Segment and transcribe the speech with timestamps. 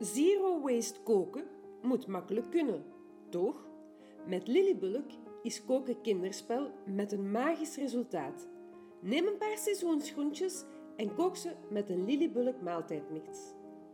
[0.00, 1.44] Zero waste koken
[1.82, 2.84] moet makkelijk kunnen,
[3.28, 3.68] toch?
[4.26, 5.10] Met Lillybulk
[5.42, 8.48] is koken kinderspel met een magisch resultaat.
[9.00, 10.64] Neem een paar seizoensgroentjes
[10.96, 13.38] en kook ze met een Lillybulk maaltijdmix.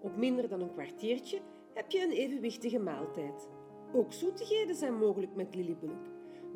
[0.01, 1.41] Op minder dan een kwartiertje
[1.75, 3.49] heb je een evenwichtige maaltijd.
[3.95, 6.07] Ook zoetigheden zijn mogelijk met Lillybulk.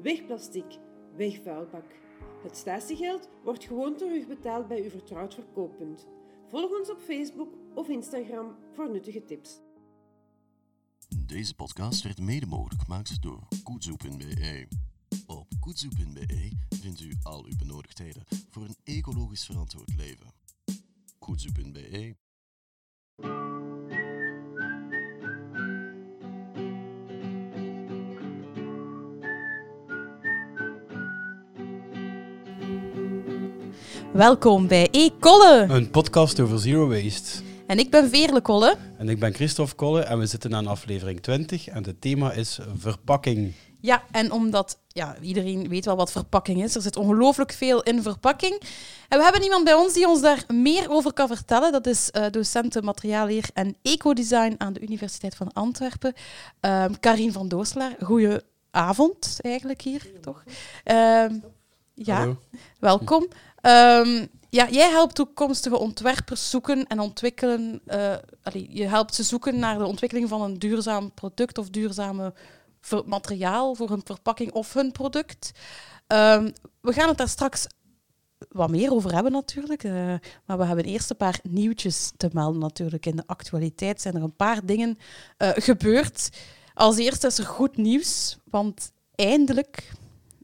[0.03, 0.79] Weg plastic,
[1.17, 1.87] weg vuilbak.
[2.43, 6.09] Het statiegeld wordt gewoon terugbetaald bij uw vertrouwd verkooppunt.
[6.51, 9.61] Volg ons op Facebook of Instagram voor nuttige tips.
[11.27, 14.69] Deze podcast werd mede mogelijk gemaakt door koetsoe.be.
[15.27, 20.27] Op koetsoe.be vindt u al uw benodigdheden voor een ecologisch verantwoord leven.
[21.19, 22.17] koetsoe.be
[34.21, 35.67] Welkom bij E-Kolle.
[35.69, 37.43] Een podcast over zero waste.
[37.67, 38.77] En ik ben Veerle Kolle.
[38.99, 42.59] En ik ben Christophe Kolle en we zitten aan aflevering 20 en het thema is
[42.77, 43.53] verpakking.
[43.81, 48.03] Ja, en omdat ja, iedereen weet wel wat verpakking is, er zit ongelooflijk veel in
[48.03, 48.61] verpakking.
[49.09, 51.73] En we hebben iemand bij ons die ons daar meer over kan vertellen.
[51.73, 56.15] Dat is uh, docent materiaalleer en ecodesign aan de Universiteit van Antwerpen,
[56.61, 57.97] um, Karin van Dooslaar.
[58.01, 60.45] Goedenavond eigenlijk hier, toch?
[60.85, 61.43] Um,
[62.05, 62.37] ja, Hallo.
[62.79, 63.29] welkom.
[63.63, 67.83] Um, ja, jij helpt toekomstige ontwerpers zoeken en ontwikkelen.
[68.43, 72.35] Allee, je helpt ze zoeken naar de ontwikkeling van een duurzaam product of duurzame
[73.05, 75.51] materiaal voor hun verpakking of hun product.
[76.07, 77.67] Um, we gaan het daar straks
[78.49, 79.85] wat meer over hebben natuurlijk.
[79.85, 83.07] Uh, maar we hebben eerst een paar nieuwtjes te melden natuurlijk.
[83.07, 84.99] In de actualiteit zijn er een paar dingen
[85.39, 86.29] uh, gebeurd.
[86.75, 89.93] Als eerste is er goed nieuws, want eindelijk,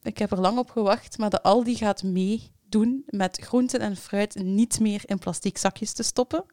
[0.03, 3.97] ik heb er lang op gewacht, maar de Aldi gaat mee doen met groenten en
[3.97, 6.45] fruit niet meer in plastic zakjes te stoppen.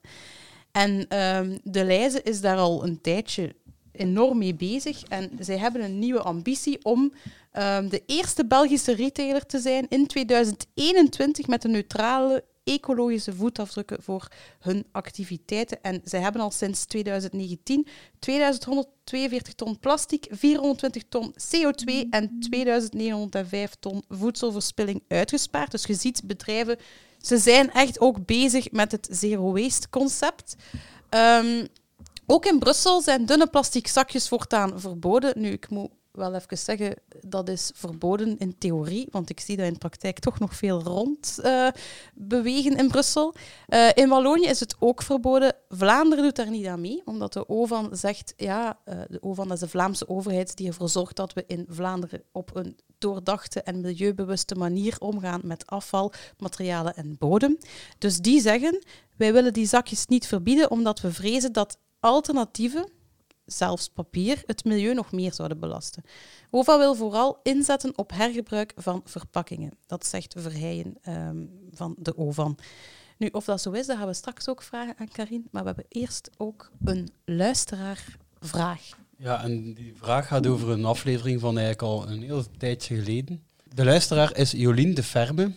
[0.71, 3.55] En um, de Leize is daar al een tijdje
[3.91, 5.03] enorm mee bezig.
[5.03, 7.13] En zij hebben een nieuwe ambitie om
[7.53, 14.27] um, de eerste Belgische retailer te zijn in 2021 met een neutrale ecologische voetafdrukken voor
[14.59, 15.81] hun activiteiten.
[15.81, 17.87] En zij hebben al sinds 2019
[18.19, 25.71] 2142 ton plastic, 420 ton CO2 en 2905 ton voedselverspilling uitgespaard.
[25.71, 26.77] Dus je ziet bedrijven,
[27.21, 30.55] ze zijn echt ook bezig met het zero waste concept.
[31.09, 31.67] Um,
[32.25, 35.33] ook in Brussel zijn dunne plastic zakjes voortaan verboden.
[35.41, 39.65] Nu, ik moet wel even zeggen, dat is verboden in theorie, want ik zie dat
[39.65, 41.67] in praktijk toch nog veel rond uh,
[42.13, 43.35] bewegen in Brussel.
[43.67, 45.55] Uh, in Wallonië is het ook verboden.
[45.69, 49.59] Vlaanderen doet daar niet aan mee, omdat de OVAN zegt, ja, uh, de OVAN is
[49.59, 54.55] de Vlaamse overheid die ervoor zorgt dat we in Vlaanderen op een doordachte en milieubewuste
[54.55, 57.57] manier omgaan met afval, materialen en bodem.
[57.97, 58.83] Dus die zeggen,
[59.17, 62.89] wij willen die zakjes niet verbieden, omdat we vrezen dat alternatieven
[63.45, 66.03] zelfs papier, het milieu nog meer zouden belasten.
[66.49, 69.71] OVA wil vooral inzetten op hergebruik van verpakkingen.
[69.85, 72.57] Dat zegt Verheijen um, van de OVAN.
[73.17, 75.47] Nu, of dat zo is, dat gaan we straks ook vragen aan Karin.
[75.51, 78.81] Maar we hebben eerst ook een luisteraarvraag.
[79.17, 83.43] Ja, en die vraag gaat over een aflevering van eigenlijk al een heel tijdje geleden.
[83.63, 85.51] De luisteraar is Jolien de Ferme.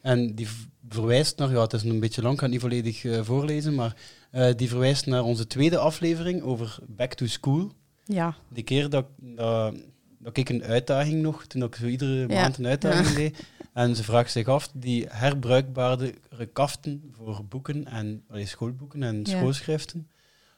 [0.00, 0.48] En die
[0.88, 3.74] verwijst naar, ja, het is een beetje lang, ik kan het niet volledig uh, voorlezen,
[3.74, 3.96] maar
[4.36, 7.72] uh, die verwijst naar onze tweede aflevering over Back to School.
[8.04, 8.34] Ja.
[8.48, 9.74] Die keer dat, dat,
[10.18, 12.26] dat ik een uitdaging nog, toen ik zo iedere ja.
[12.26, 13.14] maand een uitdaging ja.
[13.14, 13.44] deed.
[13.72, 16.14] En ze vraagt zich af, die herbruikbare
[16.52, 19.36] kaften voor boeken en allee, schoolboeken en ja.
[19.36, 20.08] schoolschriften,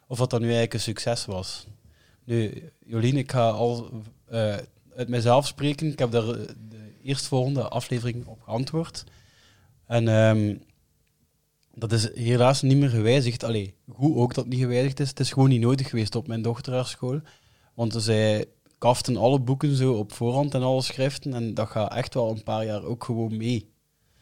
[0.06, 1.66] of dat dat nu eigenlijk een succes was.
[2.25, 3.91] Nu, Jolien, ik ga al
[4.33, 4.56] uh,
[4.97, 5.93] uit mezelf spreken.
[5.93, 6.27] Ik heb daar
[6.69, 9.05] de eerstvolgende aflevering op geantwoord.
[9.87, 10.62] En um,
[11.78, 13.44] dat is helaas niet meer gewijzigd.
[13.44, 15.09] Allee, hoe ook dat niet gewijzigd is.
[15.09, 17.21] Het is gewoon niet nodig geweest op mijn dochterschool.
[17.75, 18.44] Want zij
[18.78, 21.34] kaften alle boeken zo op voorhand en alle schriften.
[21.34, 23.71] En dat gaat echt wel een paar jaar ook gewoon mee.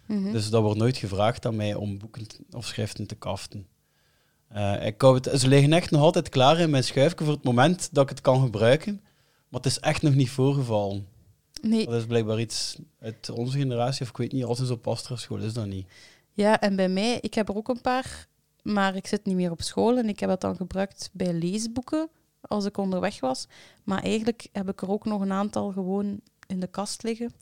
[0.06, 0.33] Mm -hmm.
[0.33, 3.67] Dus dat wordt nooit gevraagd aan mij om boeken of schriften te kaften.
[4.55, 7.88] Uh, ik het, ze liggen echt nog altijd klaar in mijn schuifje voor het moment
[7.93, 9.00] dat ik het kan gebruiken.
[9.49, 11.06] Maar het is echt nog niet voorgevallen.
[11.62, 11.87] Nee.
[11.87, 15.52] Dat is blijkbaar iets uit onze generatie, of ik weet niet, altijd op Astra-school is
[15.52, 15.87] dat niet.
[16.37, 18.27] Ja, en bij mij, ik heb er ook een paar,
[18.62, 22.09] maar ik zit niet meer op school en ik heb het dan gebruikt bij leesboeken
[22.41, 23.49] als ik onderweg was.
[23.85, 27.33] Maar eigenlijk heb ik er ook nog een aantal gewoon in de kast liggen.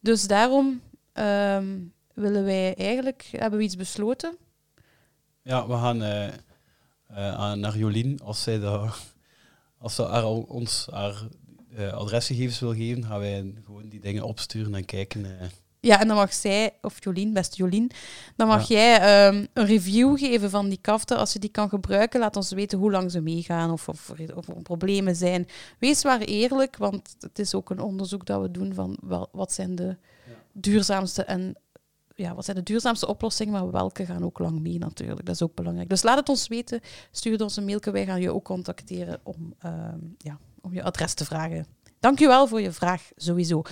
[0.00, 0.80] Dus daarom
[1.12, 4.36] um, willen wij eigenlijk, hebben we iets besloten.
[5.42, 6.26] Ja, we gaan uh,
[7.10, 8.90] uh, naar Jolien, als zij, de,
[9.78, 11.28] als ze ons haar
[11.78, 15.26] uh, adresgegevens wil geven, gaan wij gewoon die dingen opsturen en kijken
[15.80, 17.90] Ja, en dan mag zij, of Jolien, beste Jolien,
[18.36, 21.16] dan mag jij ehm, een review geven van die kaften.
[21.16, 24.36] Als je die kan gebruiken, laat ons weten hoe lang ze meegaan of, of, er,
[24.36, 25.48] of er problemen zijn.
[25.78, 29.52] Wees maar eerlijk, want het is ook een onderzoek dat we doen van wel, wat
[29.52, 29.96] zijn de
[30.52, 31.56] duurzaamste en
[32.14, 35.26] ja, wat zijn de duurzaamste oplossingen, maar welke gaan ook lang mee natuurlijk.
[35.26, 35.88] Dat is ook belangrijk.
[35.88, 36.80] Dus laat het ons weten.
[37.10, 37.90] Stuur ons een mailje.
[37.90, 41.66] Wij gaan je ook contacteren om, ehm, ja, om je adres te vragen.
[42.00, 43.62] Dank je wel voor je vraag, sowieso.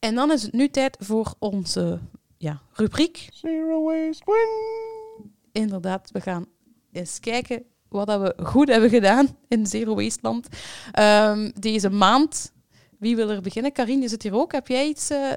[0.00, 1.98] En dan is het nu tijd voor onze
[2.36, 3.28] ja, rubriek.
[3.32, 5.30] Zero waste win.
[5.52, 6.46] Inderdaad, we gaan
[6.92, 10.48] eens kijken wat dat we goed hebben gedaan in Zero Waste Land.
[10.92, 12.52] Ehm, deze maand,
[12.98, 13.72] wie wil er beginnen?
[13.72, 14.52] Karin, je zit hier ook.
[14.52, 15.32] Heb jij iets eh,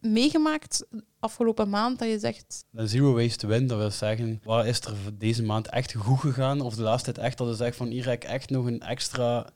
[0.00, 0.86] meegemaakt
[1.20, 2.64] afgelopen maand dat je zegt...
[2.72, 6.60] Een zero waste win, dat wil zeggen, wat is er deze maand echt goed gegaan?
[6.60, 8.80] Of de laatste tijd echt dat je zegt van hier heb ik echt nog een
[8.80, 9.50] extra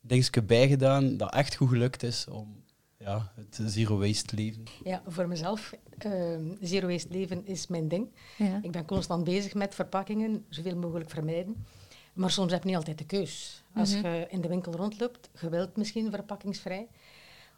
[0.00, 2.59] dingetje bijgedaan dat echt goed gelukt is om
[3.04, 4.64] ja, het zero waste leven.
[4.84, 8.08] Ja, voor mezelf, ehm, zero waste leven is mijn ding.
[8.36, 8.58] Ja.
[8.62, 11.66] Ik ben constant bezig met verpakkingen, zoveel mogelijk vermijden.
[12.12, 13.64] Maar soms heb je niet altijd de keus.
[13.74, 14.08] Als Mhm.
[14.08, 16.86] je in de winkel rondloopt, je wilt misschien verpakkingsvrij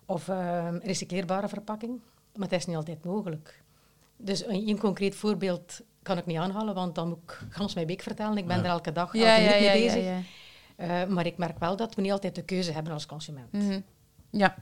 [0.06, 2.00] of ehm, recycleerbare verpakking,
[2.36, 3.62] maar dat is niet altijd mogelijk.
[4.16, 7.86] Dus een, een concreet voorbeeld kan ik niet aanhalen, want dan moet ik gans mijn
[7.86, 8.36] week vertellen.
[8.36, 8.62] Ik ben Ja.
[8.62, 10.04] er elke dag, Ja, elke ja, minuut mee bezig.
[10.04, 10.20] ja.
[10.76, 13.52] Eh, maar ik merk wel dat we niet altijd de keuze hebben als consument.
[13.52, 13.80] Mhm.
[14.30, 14.54] Ja.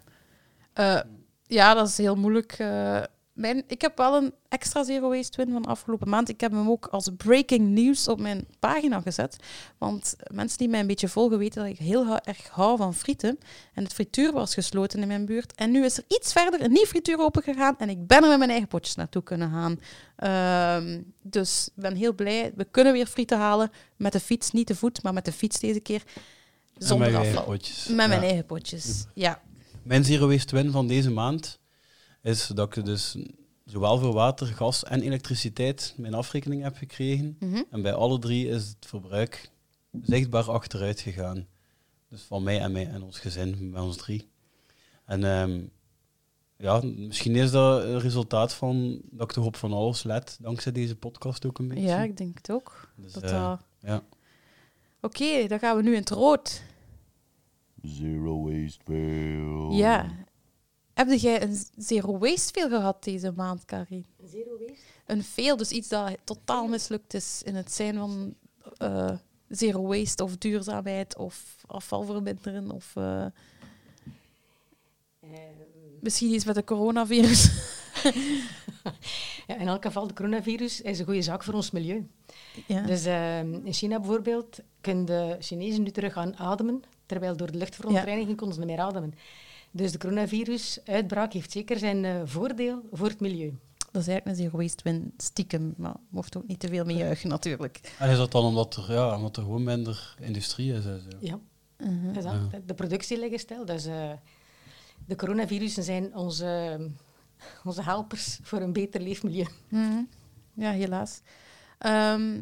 [0.72, 1.00] Eh,
[1.46, 2.52] ja, dat is heel moeilijk.
[2.52, 3.00] eh.
[3.32, 6.28] mijn, ik heb wel een extra Zero Waste Win van afgelopen maand.
[6.28, 9.36] Ik heb hem ook als breaking news op mijn pagina gezet.
[9.78, 13.38] Want mensen die mij een beetje volgen weten dat ik heel erg hou van frieten.
[13.74, 15.54] En het frituur was gesloten in mijn buurt.
[15.54, 17.78] En nu is er iets verder een nieuw frituur open gegaan.
[17.78, 19.80] En ik ben er met mijn eigen potjes naartoe kunnen gaan.
[20.16, 22.52] Ehm, dus ik ben heel blij.
[22.56, 23.70] We kunnen weer frieten halen.
[23.96, 26.02] Met de fiets, niet te voet, maar met de fiets deze keer.
[26.78, 27.44] Zonder afval.
[27.44, 27.86] potjes.
[27.86, 29.04] Met mijn eigen potjes.
[29.14, 29.40] Ja.
[29.82, 31.58] Mijn zero waste win van deze maand
[32.22, 33.16] is dat ik dus
[33.64, 37.36] zowel voor water, gas en elektriciteit mijn afrekening heb gekregen.
[37.40, 37.62] Mhm.
[37.70, 39.50] En bij alle drie is het verbruik
[40.02, 41.46] zichtbaar achteruit gegaan.
[42.08, 44.28] Dus van mij en, mij en ons gezin, bij ons drie.
[45.04, 45.60] En ehm,
[46.56, 50.72] ja, misschien is dat een resultaat van dat ik toch op van alles let, dankzij
[50.72, 51.82] deze podcast ook een beetje.
[51.82, 52.92] Ja, ik denk het ook.
[52.96, 54.02] Dus, Dat, eh, eh, ja.
[55.00, 56.62] Oké, dan gaan we nu in het rood.
[57.82, 59.72] Zero waste fail.
[59.72, 60.06] Ja.
[60.94, 64.06] Heb jij een zero waste veel gehad deze maand, Karin?
[64.24, 64.84] Zero waste?
[65.06, 68.34] Een veel, dus iets dat totaal mislukt is in het zijn van
[68.76, 69.10] eh,
[69.48, 73.26] zero waste of duurzaamheid of afval verminderen of eh,
[75.20, 77.48] Ehm, misschien iets met de coronavirus.
[79.46, 82.06] Ja, in elk geval, de coronavirus is een goede zaak voor ons milieu.
[82.66, 82.82] ja.
[82.82, 87.58] Dus ehm, in China bijvoorbeeld kunnen de Chinezen nu terug gaan ademen, terwijl door de
[87.58, 89.14] luchtverontreiniging konden ze niet meer ademen.
[89.70, 93.58] Dus de coronavirus-uitbraak heeft zeker zijn eh, voordeel voor het milieu.
[93.92, 96.96] Dat is eigenlijk een zero waste win stiekem, maar mocht ook niet te veel mee
[96.96, 97.94] juichen natuurlijk.
[97.98, 100.84] En is dat dan omdat er, ja, omdat er gewoon minder industrie is?
[100.84, 101.16] En zo?
[101.20, 101.38] Ja,
[101.78, 102.06] Mhm.
[102.06, 102.32] dat is dat.
[102.52, 102.58] Ja.
[102.66, 103.64] De productie ligt stil.
[103.64, 104.10] Dus eh,
[105.06, 106.78] de coronavirussen zijn onze,
[107.64, 109.46] onze helpers voor een beter leefmilieu.
[109.68, 110.02] Mhm.
[110.54, 111.20] Ja, helaas.
[111.78, 112.40] Ehm,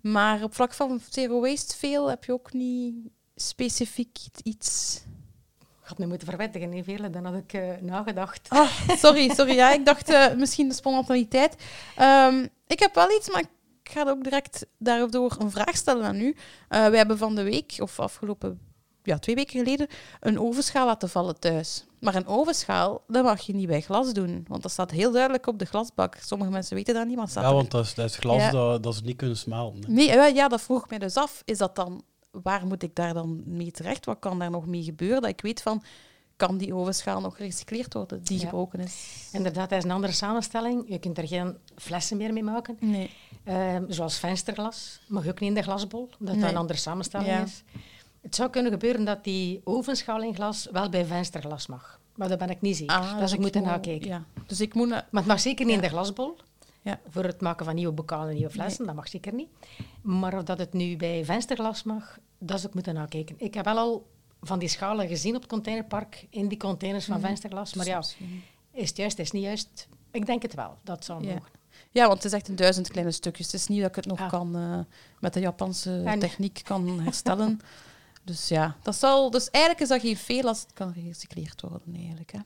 [0.00, 2.94] maar op vlak van zero waste veel heb je ook niet
[3.36, 5.02] specifiek iets.
[5.60, 7.10] Ik had me moeten verwettigen, nee, Veerle.
[7.10, 8.48] Dan had ik eh, nagedacht.
[8.48, 8.70] Ah,
[9.04, 9.54] sorry, sorry.
[9.54, 11.56] Ja, ik dacht eh, misschien de spontaniteit.
[11.96, 16.20] Ehm, ik heb wel iets, maar ik ga ook direct daardoor een vraag stellen aan
[16.20, 16.36] u.
[16.68, 18.60] Eh we hebben van de week, of afgelopen
[19.02, 19.86] ja, twee weken geleden,
[20.20, 21.84] een ovenschaal laten vallen thuis.
[22.00, 25.46] Maar een ovenschaal, dat mag je niet bij glas doen, want dat staat heel duidelijk
[25.46, 26.16] op de glasbak.
[26.20, 28.50] Sommige mensen weten dat niet, maar staat Ja, want dat is, dat is glas Ja.
[28.50, 29.84] dat, dat ze niet kunnen smelten.
[29.86, 29.92] hè.
[29.92, 31.42] Nee, ja, ja, dat vroeg ik mij dus af.
[31.44, 32.02] Is dat dan,
[32.42, 34.04] waar moet ik daar dan mee terecht?
[34.04, 35.20] Wat kan daar nog mee gebeuren?
[35.20, 35.82] Dat ik weet van,
[36.36, 38.44] kan die ovenschaal nog gerecycleerd worden die Ja.
[38.44, 39.28] gebroken is?
[39.32, 40.84] Inderdaad, dat is een andere samenstelling.
[40.88, 42.76] Je kunt er geen flessen meer mee maken.
[42.80, 43.10] Nee.
[43.44, 45.00] Ehm, zoals vensterglas.
[45.08, 46.42] Mag ook niet in de glasbol, omdat Nee.
[46.44, 47.42] dat een andere samenstelling Ja.
[47.42, 47.62] is.
[48.22, 52.00] Het zou kunnen gebeuren dat die ovenschaal in glas wel bij vensterglas mag.
[52.14, 52.96] Maar daar ben ik niet zeker.
[52.96, 54.08] Ah, dat zou ik moet- nakijken.
[54.08, 54.24] Ja.
[54.46, 54.88] Dus ik moet...
[54.88, 56.36] na- Maar het mag zeker niet in de glasbol.
[56.84, 57.00] Ja.
[57.08, 59.48] Voor het maken van nieuwe bokalen en nieuwe flessen, dat mag zeker niet.
[60.02, 63.34] Maar of dat het nu bij vensterglas mag, dat zou ik moeten nakijken.
[63.38, 64.10] Ik heb wel al
[64.40, 67.26] van die schalen gezien op het containerpark, in die containers van Mhm.
[67.26, 67.74] vensterglas.
[67.74, 68.42] Maar ja, Misschien.
[68.72, 69.88] is het juist, is het niet juist?
[70.10, 71.32] Ik denk het wel, dat zou Ja.
[71.34, 71.50] mogen.
[71.90, 73.46] Ja, want het is echt een duizend kleine stukjes.
[73.46, 74.28] Het is niet dat ik het nog Ah.
[74.28, 74.78] kan eh,
[75.20, 77.60] met de Japanse En- techniek kan herstellen.
[78.24, 79.30] dus ja, dat zal...
[79.30, 82.32] Dus eigenlijk is dat geen veel als het kan gerecycleerd worden, eigenlijk.
[82.32, 82.38] Hè.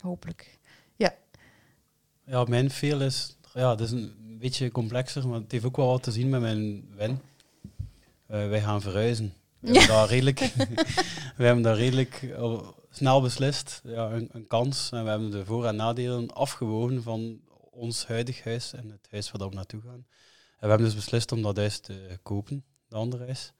[0.00, 0.58] Hopelijk.
[0.96, 1.14] Ja.
[2.24, 5.86] Ja, mijn veel is, ja, het is een beetje complexer, maar het heeft ook wel
[5.86, 7.20] wat te zien met mijn win.
[8.26, 9.34] Eh, wij gaan verhuizen.
[9.58, 10.38] We hebben daar redelijk,
[11.36, 13.80] we hebben daar redelijk al snel beslist.
[13.84, 14.90] Ja, een, een kans.
[14.92, 19.30] En we hebben de voor- en nadelen afgewogen van ons huidig huis en het huis
[19.30, 20.06] waar we naartoe gaan.
[20.58, 23.52] En we hebben dus beslist om dat huis te kopen, de andere huis.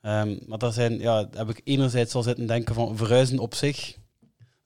[0.00, 3.98] Ehm, maar dat zijn, ja, heb ik enerzijds al zitten denken van verhuizen op zich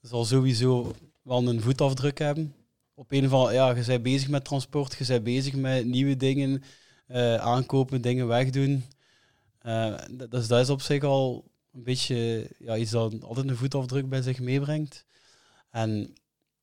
[0.00, 2.54] zal sowieso wel een voetafdruk hebben.
[2.94, 6.16] Op een of andere, ja, je bent bezig met transport, je bent bezig met nieuwe
[6.16, 6.62] dingen,
[7.06, 8.84] eh, aankopen, dingen wegdoen.
[10.16, 14.08] D- dus dat is op zich al een beetje ja, iets dat altijd een voetafdruk
[14.08, 15.04] bij zich meebrengt.
[15.70, 16.14] En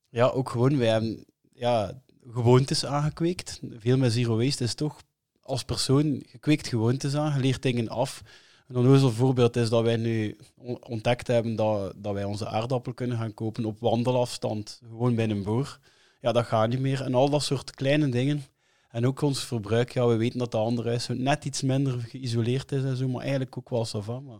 [0.09, 3.59] ja, ook gewoon, wij hebben ja, gewoontes aangekweekt.
[3.77, 5.01] Veel met Zero Waste is toch
[5.41, 8.21] als persoon, je kweekt gewoontes aan, leert dingen af.
[8.67, 12.93] Een onnozel voorbeeld is dat wij nu on- ontdekt hebben dat, dat wij onze aardappel
[12.93, 15.79] kunnen gaan kopen op wandelafstand, gewoon bij een boer.
[16.21, 17.01] Ja, dat gaat niet meer.
[17.01, 18.43] En al dat soort kleine dingen.
[18.91, 22.71] En ook ons verbruik, ja, we weten dat de andere huis net iets minder geïsoleerd
[22.71, 24.39] is en zo, maar eigenlijk ook wel ça va, Maar...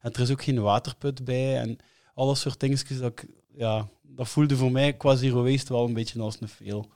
[0.00, 1.78] En er is ook geen waterput bij en
[2.14, 5.84] al dat soort dingetjes, dat, ik- ja, dat voelde voor mij qua zero waste wel
[5.84, 6.86] een beetje als een veel.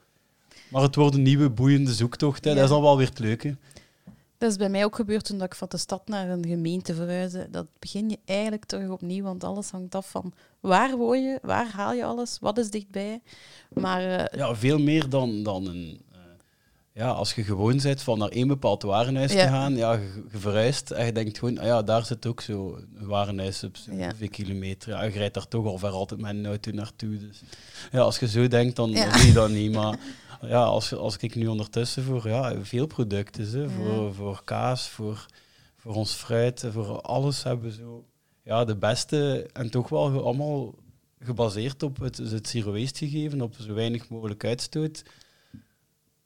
[0.70, 2.50] Maar het wordt een nieuwe boeiende zoektocht, hè.
[2.50, 2.56] Ja.
[2.56, 3.56] dat is al wel weer het leuke.
[4.38, 6.94] Dat is bij mij ook gebeurd toen dat ik van de stad naar een gemeente
[6.94, 7.48] verhuisde.
[7.50, 11.70] Dat begin je eigenlijk terug opnieuw, want alles hangt af van waar woon je, waar
[11.70, 13.20] haal je alles, wat is dichtbij.
[13.72, 16.00] Maar eh, Ja, veel meer dan, dan een...
[16.12, 16.18] eh,
[16.92, 19.44] ja, als je gewoon bent van naar één bepaald warenhuis Ja.
[19.44, 22.40] te gaan, ja, je, je verhuist en je denkt gewoon, ah ja, daar zit ook
[22.40, 24.10] zo een warenhuis op Ja.
[24.10, 24.88] zoveel kilometer.
[24.90, 27.18] Ja, je rijdt daar toch al ver altijd met een auto naartoe.
[27.18, 27.42] Dus
[27.92, 29.12] ja, als je zo denkt, dan, Ja.
[29.16, 29.72] doe je dat niet.
[29.72, 29.98] Maar
[30.40, 35.26] ja, als, als ik nu ondertussen voor ja, veel producten, hè, voor, voor kaas, voor,
[35.76, 38.04] voor ons fruit, voor alles hebben we zo
[38.42, 40.74] ja, de beste en toch wel allemaal
[41.18, 45.02] gebaseerd op het, het zero waste gegeven, op zo weinig mogelijk uitstoot.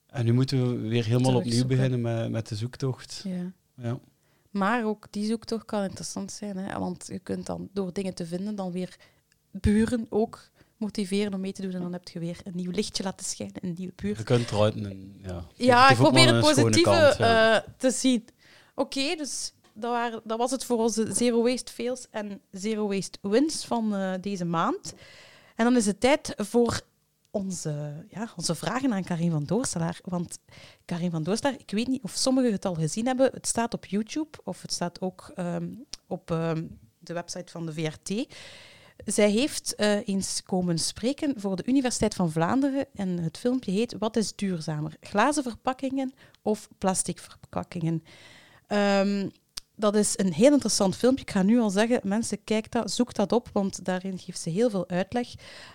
[0.06, 3.22] En nu moeten we weer helemaal opnieuw beginnen met, met de zoektocht.
[3.24, 3.52] ja.
[3.82, 4.00] Ja.
[4.50, 6.78] Maar ook die zoektocht kan interessant zijn, hè?
[6.78, 8.96] want je kunt dan door dingen te vinden dan weer
[9.50, 10.48] buren ook
[10.80, 11.72] motiveren om mee te doen.
[11.72, 14.16] En dan heb je weer een nieuw lichtje laten schijnen, een nieuwe buur.
[14.16, 14.74] Je kunt eruit.
[15.22, 17.56] Ja, Ja, ik probeer het positieve kant, ja.
[17.56, 18.24] eh, te zien.
[18.74, 23.18] Oké, dus dat, waren, dat was het voor onze Zero Waste Fails en Zero Waste
[23.22, 24.94] Wins van eh, deze maand.
[25.56, 26.80] En dan is het tijd voor
[27.30, 29.98] onze, ja, onze vragen aan Karin van Doorstelaar.
[30.04, 30.38] Want
[30.84, 33.30] Karin van Doorstelaar, ik weet niet of sommigen het al gezien hebben.
[33.32, 35.68] Het staat op YouTube of het staat ook ehm,
[36.06, 36.64] op ehm,
[36.98, 38.26] de website van de VRT.
[39.04, 43.96] Zij heeft eh, eens komen spreken voor de Universiteit van Vlaanderen en het filmpje heet
[43.98, 44.96] Wat is duurzamer?
[45.00, 48.04] Glazen verpakkingen of plastic verpakkingen?
[48.66, 49.28] Ehm,
[49.76, 51.24] dat is een heel interessant filmpje.
[51.24, 54.50] Ik ga nu al zeggen, mensen, kijk dat, zoek dat op, want daarin geeft ze
[54.50, 55.28] heel veel uitleg.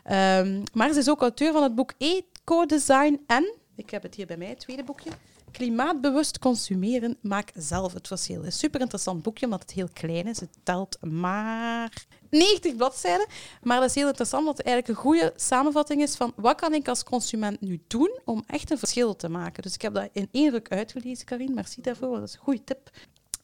[0.04, 4.26] Ehm, maar ze is ook auteur van het boek Eco-design en, ik heb het hier
[4.26, 5.12] bij mij, het tweede boekje,
[5.56, 8.46] Klimaatbewust consumeren, maak zelf het verschil.
[8.46, 10.40] Een super interessant boekje, omdat het heel klein is.
[10.40, 13.28] Het telt maar 90 bladzijden.
[13.62, 16.74] Maar dat is heel interessant, omdat het eigenlijk een goede samenvatting is van wat kan
[16.74, 19.64] ik als consument nu doen om echt een verschil te maken.
[19.64, 21.54] Dus ik heb dat in één ruk uitgelezen, Karin.
[21.54, 22.90] Merci daarvoor, dat is een goede tip.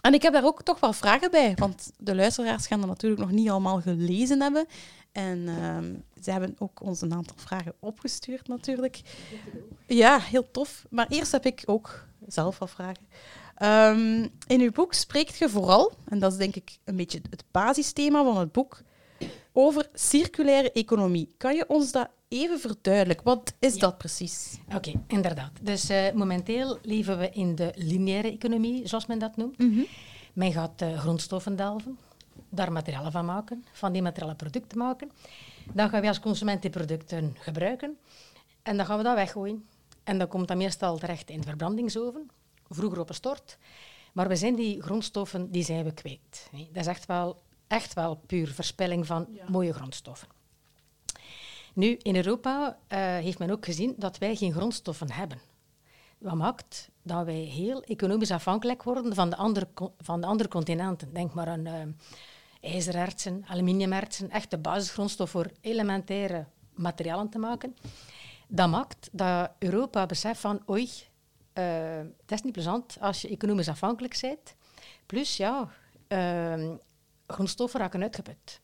[0.01, 3.22] En ik heb daar ook toch wel vragen bij, want de luisteraars gaan dat natuurlijk
[3.22, 4.65] nog niet allemaal gelezen hebben.
[5.12, 5.93] En ehm,
[6.24, 9.01] ze hebben ook ons een aantal vragen opgestuurd natuurlijk.
[9.88, 10.86] Ja, heel tof.
[10.89, 13.08] Maar eerst heb ik ook zelf wat vragen.
[13.55, 17.43] Ehm, in uw boek spreekt je vooral, en dat is denk ik een beetje het
[17.51, 18.81] basisthema van het boek,
[19.53, 21.34] over circulaire economie.
[21.38, 23.25] Kan je ons dat even verduidelijken?
[23.25, 23.79] Wat is Ja.
[23.79, 24.58] dat precies?
[24.75, 25.51] Oké, inderdaad.
[25.62, 29.58] Dus eh, momenteel leven we in de lineaire economie, zoals men dat noemt.
[30.34, 31.98] Men gaat eh, grondstoffen delven,
[32.50, 35.12] daar materialen van maken, van die materialen producten maken.
[35.74, 37.98] Dan gaan we als consument die producten gebruiken
[38.63, 39.65] en dan gaan we dat weggooien.
[40.03, 42.29] En dan komt dat meestal terecht in de verbrandingsoven,
[42.70, 43.58] vroeger op een stort.
[44.13, 46.50] Maar we zijn die grondstoffen, die zijn we kwijt.
[46.51, 47.41] Dat is echt wel,
[47.72, 50.28] echt wel puur verspilling van mooie grondstoffen.
[51.74, 55.40] Nu, in Europa eh, heeft men ook gezien dat wij geen grondstoffen hebben.
[56.18, 61.13] Wat maakt dat wij heel economisch afhankelijk worden van de andere, van de andere continenten.
[61.13, 61.82] Denk maar aan eh
[62.62, 67.75] ijzerertsen, aluminiumertsen, echt de basisgrondstof voor elementaire materialen te maken.
[68.48, 70.90] Dat maakt dat Europa beseft van, oei,
[71.54, 74.56] eh, het is niet plezant als je economisch afhankelijk bent.
[75.06, 75.70] Plus, ja,
[76.08, 76.70] eh,
[77.32, 78.62] grondstoffen raken uitgeput.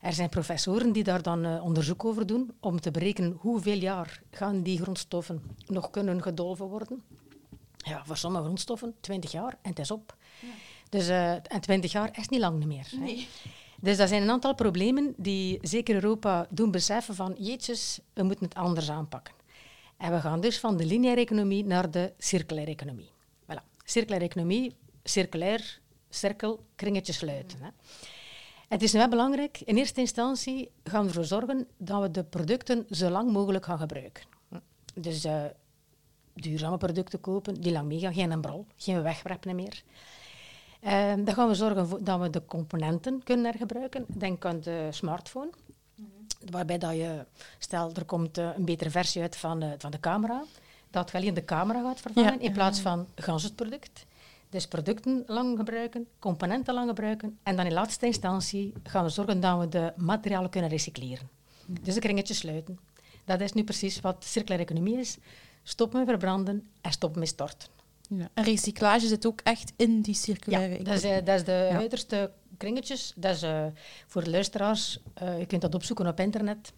[0.00, 4.22] Er zijn professoren die daar dan eh, onderzoek over doen om te berekenen hoeveel jaar
[4.30, 7.02] gaan die grondstoffen nog kunnen gedolven worden.
[7.76, 10.16] Ja, voor sommige grondstoffen 20 jaar en het is op.
[10.88, 12.86] Dus, eh, en 20 jaar is niet lang meer.
[12.96, 13.26] hè.
[13.80, 18.44] Dus dat zijn een aantal problemen die zeker Europa doen beseffen van jeetjes, we moeten
[18.44, 19.34] het anders aanpakken.
[19.96, 23.10] En we gaan dus van de lineaire economie naar de circulaire economie.
[23.42, 23.62] Voilà.
[23.84, 27.58] Circulaire economie, circulair, cirkel, kringetje sluiten.
[27.62, 27.68] Hè.
[28.68, 32.24] Het is nu wel belangrijk, in eerste instantie gaan we ervoor zorgen dat we de
[32.24, 34.24] producten zo lang mogelijk gaan gebruiken.
[34.94, 35.44] Dus uh,
[36.34, 39.82] duurzame producten kopen, die lang meegaan, geen brol, geen wegwerpen meer.
[40.82, 44.04] Uh, dan gaan we zorgen voor, dat we de componenten kunnen hergebruiken.
[44.08, 45.50] Denk aan de smartphone,
[46.50, 47.26] waarbij dat je,
[47.58, 50.44] stel er komt uh, een betere versie uit van, van de camera,
[50.90, 54.06] dat je alleen de camera gaat vervangen in plaats van gans het product.
[54.50, 59.40] Dus producten lang gebruiken, componenten lang gebruiken en dan in laatste instantie gaan we zorgen
[59.40, 61.28] dat we de materialen kunnen recycleren.
[61.66, 62.78] Dus een kringetje sluiten.
[63.24, 65.16] Dat is nu precies wat circulaire economie is.
[65.62, 67.68] Stoppen met verbranden en stoppen met storten.
[68.08, 68.28] Ja.
[68.34, 71.68] En recyclage zit ook echt in die circulaire ja, dat is, uh, dat is de
[71.70, 71.76] ja.
[71.76, 73.12] uiterste kringetjes.
[73.16, 73.64] Dat is uh,
[74.06, 76.72] voor de luisteraars, uh, je kunt dat opzoeken op internet.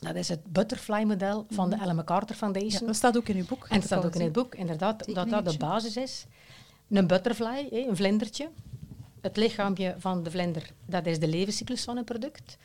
[0.00, 2.80] Dat is het butterfly-model van de Ellen MacArthur Foundation.
[2.80, 3.66] Ja, dat staat ook in uw boek.
[3.68, 6.26] En dat staat ook in het boek, inderdaad, dat dat de basis is.
[6.90, 8.48] Een butterfly, een vlindertje.
[9.20, 12.56] Het lichaampje van de vlinder, dat is de levenscyclus van een product.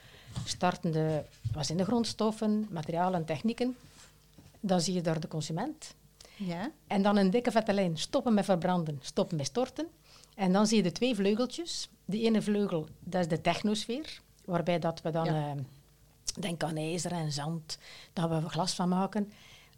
[0.44, 3.76] Startende, wat zijn de grondstoffen, materialen en technieken.
[4.60, 5.96] Dan zie je daar de consument.
[6.36, 6.72] Ja.
[6.88, 7.98] En dan een dikke vette lijn.
[7.98, 9.88] Stoppen met verbranden, stoppen met storten.
[10.36, 11.90] En dan zie je de twee vleugeltjes.
[12.06, 14.22] De ene vleugel, dat is de technosfeer.
[14.46, 15.56] Waarbij dat we dan, ja.
[15.56, 15.62] uh,
[16.40, 17.78] denk aan ijzer en zand,
[18.14, 19.32] dat we glas van maken.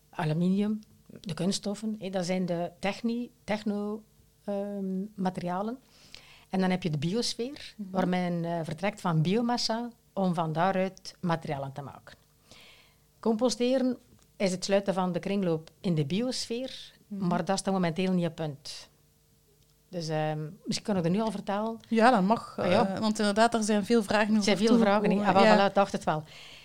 [0.10, 2.12] Aluminium, de kunststoffen.
[2.12, 4.02] Dat zijn de techni, techno
[4.50, 5.78] um, materialen.
[6.50, 7.92] En dan heb je de biosfeer, mm -hmm.
[7.92, 12.18] waar men uh, vertrekt van biomassa om van daaruit materialen te maken.
[13.20, 13.98] Composteren
[14.36, 17.28] is het sluiten van de kringloop in de biosfeer, mm -hmm.
[17.28, 18.90] maar dat staat momenteel niet op punt.
[19.90, 21.80] Dus um, misschien kan ik dat nu al vertellen.
[21.88, 22.58] Ja, dat mag.
[22.60, 23.00] Uh, ja.
[23.00, 24.38] Want inderdaad, er zijn veel vragen over.
[24.38, 25.20] Er zijn veel vragen.
[25.20, 25.70] Ah, wel, ja.
[25.70, 26.24] voilà, dacht het wel.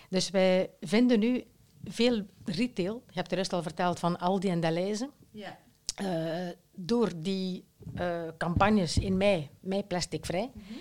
[0.09, 1.43] Dus wij vinden nu
[1.83, 3.03] veel retail.
[3.07, 5.09] Je hebt er eerst al verteld van Aldi en Deleuze.
[5.31, 5.57] Ja.
[6.01, 7.65] Uh, door die
[7.99, 10.77] uh, campagnes in mei, mei plasticvrij, mm -hmm.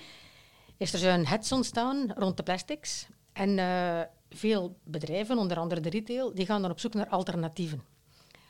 [0.76, 3.06] is er zo'n hets ontstaan rond de plastics.
[3.32, 7.82] En uh, veel bedrijven, onder andere de retail, die gaan dan op zoek naar alternatieven.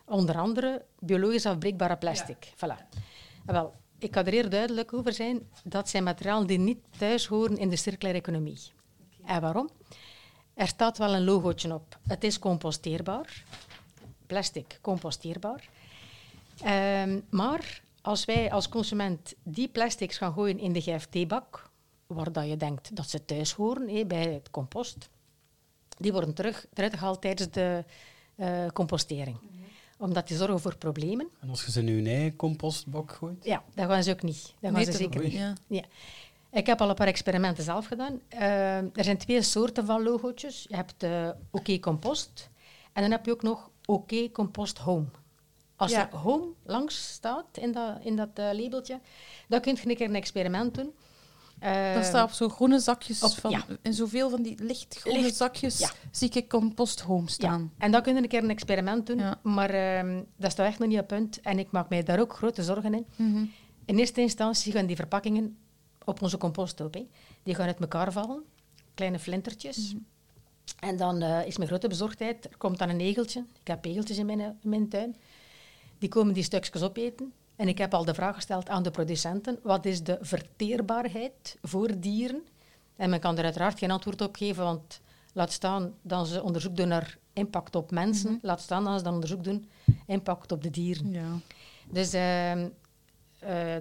[0.04, 2.44] Onder andere biologisch afbreekbare plastic.
[2.44, 2.52] Ja.
[2.56, 2.98] Voilà.
[3.44, 5.48] Wel, ik ga er hier duidelijk over zijn.
[5.64, 8.58] Dat zijn materialen die niet thuis horen in de circulaire economie.
[9.20, 9.34] Okay.
[9.34, 9.70] En waarom?
[10.54, 11.98] Er staat wel een logootje op.
[12.06, 13.44] Het is composteerbaar.
[14.26, 15.68] Plastic, composteerbaar.
[16.66, 21.70] Um, maar als wij als consument die plastics gaan gooien in de GFT-bak,
[22.06, 25.08] waar dat je denkt dat ze thuis horen, hé, bij het compost,
[25.98, 27.84] die worden terug, eruit gehaald tijdens de
[28.36, 29.40] uh, compostering.
[29.40, 29.60] Mm -hmm.
[29.98, 31.28] Omdat die zorgen voor problemen.
[31.40, 33.44] En als je ze nu in eigen compostbak gooit?
[33.44, 34.54] Ja, dat gaan ze ook niet.
[34.60, 35.32] Dat gaan ze zeker niet.
[35.32, 35.54] Ja.
[35.66, 35.82] ja.
[36.50, 38.20] Ik heb al een paar experimenten zelf gedaan.
[38.34, 40.66] Uh, er zijn twee soorten van logootjes.
[40.68, 42.50] Je hebt uh, Oké okay Compost
[42.92, 45.06] en dan heb je ook nog Oké okay Compost Home.
[45.82, 46.10] Als ja.
[46.10, 49.00] er home langs staat in dat, in dat uh, labeltje,
[49.48, 50.94] dan kun je een keer een experiment doen.
[51.62, 53.22] Uh, dat staat op zo'n groene zakjes.
[53.22, 53.64] Op, van, ja.
[53.82, 55.90] In zoveel van die lichtgroene Licht, zakjes ja.
[56.10, 57.72] zie ik compost home staan.
[57.78, 59.22] En dan kun je een keer een experiment doen.
[59.42, 61.40] Maar uh, dat staat echt nog niet op punt.
[61.40, 63.06] En ik maak mij daar ook grote zorgen in.
[63.16, 63.52] Mm -hmm.
[63.84, 65.56] In eerste instantie gaan die verpakkingen
[66.04, 66.94] op onze composthoop.
[66.94, 67.08] Hè.
[67.42, 68.42] Die gaan uit elkaar vallen.
[68.94, 69.76] Kleine flintertjes.
[69.76, 70.06] Mm -hmm.
[70.80, 72.44] En dan uh, is mijn grote bezorgdheid.
[72.44, 73.44] Er komt dan een egeltje.
[73.60, 75.16] Ik heb egeltjes in mijn, in mijn tuin.
[76.02, 77.32] Die komen die stukjes opeten.
[77.56, 82.00] En ik heb al de vraag gesteld aan de producenten, wat is de verteerbaarheid voor
[82.00, 82.42] dieren?
[82.96, 85.00] En men kan er uiteraard geen antwoord op geven, want
[85.32, 88.48] laat staan dat ze onderzoek doen naar impact op mensen, mm -hmm.
[88.48, 89.70] laat staan dat ze dan onderzoek doen
[90.06, 91.12] impact op de dieren.
[91.12, 91.38] Ja.
[91.90, 92.66] Dus uh, uh,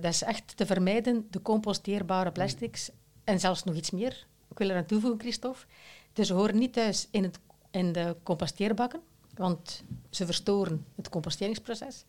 [0.02, 2.90] dat is echt te vermijden, de composteerbare plastics.
[2.90, 2.96] Mm.
[3.24, 5.66] En zelfs nog iets meer, ik wil er aan toevoegen, Christophe.
[6.14, 7.40] Dus horen niet thuis in, het,
[7.72, 9.02] in de composteerbakken,
[9.42, 12.06] want ze verstoren het composteringsproces.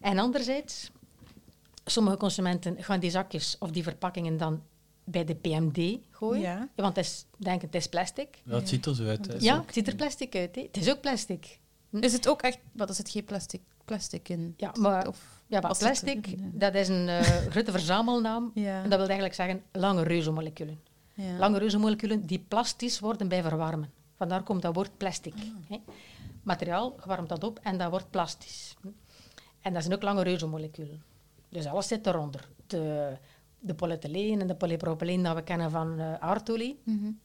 [0.00, 0.90] En anderzijds,
[1.84, 4.62] sommige consumenten gaan die zakjes of die verpakkingen dan
[5.04, 6.40] bij de PMD gooien.
[6.40, 6.68] Ja.
[6.74, 8.28] Want het is, denk ik, het is plastic.
[8.44, 9.26] Ja, het ziet er zo uit.
[9.26, 9.34] Hè.
[9.38, 10.54] Ja, het ziet er plastic uit.
[10.54, 10.62] Hè.
[10.62, 11.58] Het is ook plastic.
[11.90, 11.98] Hm?
[11.98, 12.58] Is het ook echt...
[12.72, 14.54] Wat is het geen plastic, plastic in?
[14.56, 18.50] Ja, maar, of, ja, maar plastic, dat is een uh, grote verzamelnaam.
[18.54, 18.82] Ja.
[18.82, 20.80] En dat wil eigenlijk zeggen lange reuzenmoleculen.
[21.14, 21.38] Ja.
[21.38, 23.90] Lange reuzenmoleculen die plastisch worden bij verwarmen.
[24.16, 25.34] Vandaar komt dat woord plastic.
[25.34, 25.40] Ah.
[25.68, 25.78] Hè.
[26.46, 28.76] Materiaal, je warmt dat op en dat wordt plastisch.
[29.60, 31.02] En dat zijn ook lange reuzenmoleculen.
[31.48, 32.48] Dus alles zit eronder.
[32.66, 33.16] De,
[33.58, 36.80] de polyethyleen en de polypropyleen dat we kennen van uh, aardolie.
[36.82, 37.20] Mm -hmm.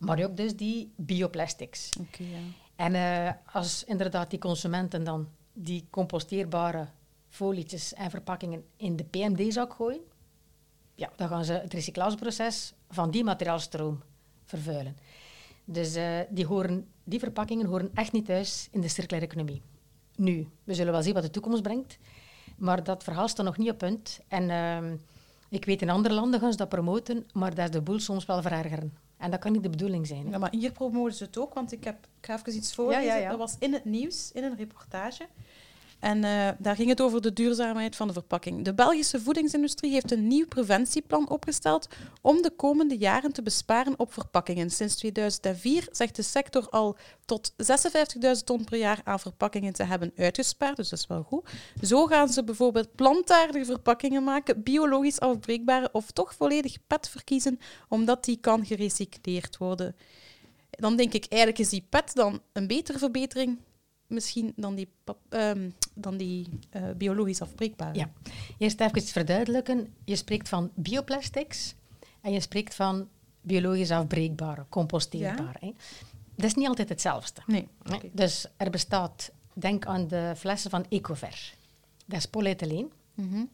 [0.00, 1.90] Maar ook dus die bioplastics.
[2.00, 2.38] Okay, ja.
[2.76, 6.86] En uh, als inderdaad die consumenten dan die composteerbare
[7.28, 10.02] folietjes en verpakkingen in de PMD-zak gooien,
[10.94, 14.02] ja, dan gaan ze het recyclageproces van die materiaalstroom
[14.44, 14.96] vervuilen.
[15.64, 19.62] Dus uh, die, horen, die verpakkingen horen echt niet thuis in de circulaire economie.
[20.16, 21.98] Nu, we zullen wel zien wat de toekomst brengt,
[22.56, 24.20] maar dat verhaal staat nog niet op punt.
[24.28, 24.92] En uh,
[25.48, 28.26] Ik weet in andere landen gaan ze dat promoten, maar dat is de boel soms
[28.26, 28.92] wel verergeren.
[29.16, 30.24] En dat kan niet de bedoeling zijn.
[30.24, 30.30] hè.
[30.30, 33.04] Ja, maar hier promoten ze het ook, want ik, heb, ik ga even iets voorlezen.
[33.04, 33.28] Ja, ja, ja.
[33.28, 35.26] Dat was in het nieuws, in een reportage.
[36.04, 38.64] En eh, daar ging het over de duurzaamheid van de verpakking.
[38.64, 41.88] De Belgische voedingsindustrie heeft een nieuw preventieplan opgesteld
[42.20, 44.70] om de komende jaren te besparen op verpakkingen.
[44.70, 50.12] Sinds 2004 zegt de sector al tot 56.000 ton per jaar aan verpakkingen te hebben
[50.16, 51.50] uitgespaard, dus dat is wel goed.
[51.82, 58.24] Zo gaan ze bijvoorbeeld plantaardige verpakkingen maken, biologisch afbreekbare of toch volledig PET verkiezen, omdat
[58.24, 59.96] die kan gerecycleerd worden.
[60.70, 63.58] Dan denk ik, eigenlijk is die PET dan een betere verbetering
[64.14, 64.88] misschien dan die,
[65.28, 67.98] ehm, dan die eh, biologisch afbreekbare.
[67.98, 68.10] Ja.
[68.58, 69.94] Eerst even iets verduidelijken.
[70.04, 71.74] Je spreekt van bioplastics
[72.20, 73.08] en je spreekt van
[73.40, 75.58] biologisch afbreekbare, composteerbare.
[75.60, 75.72] hè.
[76.36, 77.40] Dat is niet altijd hetzelfde.
[77.46, 77.68] Nee.
[78.12, 81.54] Dus er bestaat, denk aan de flessen van Ecover.
[82.06, 83.44] Dat is polyethyleen, Mhm.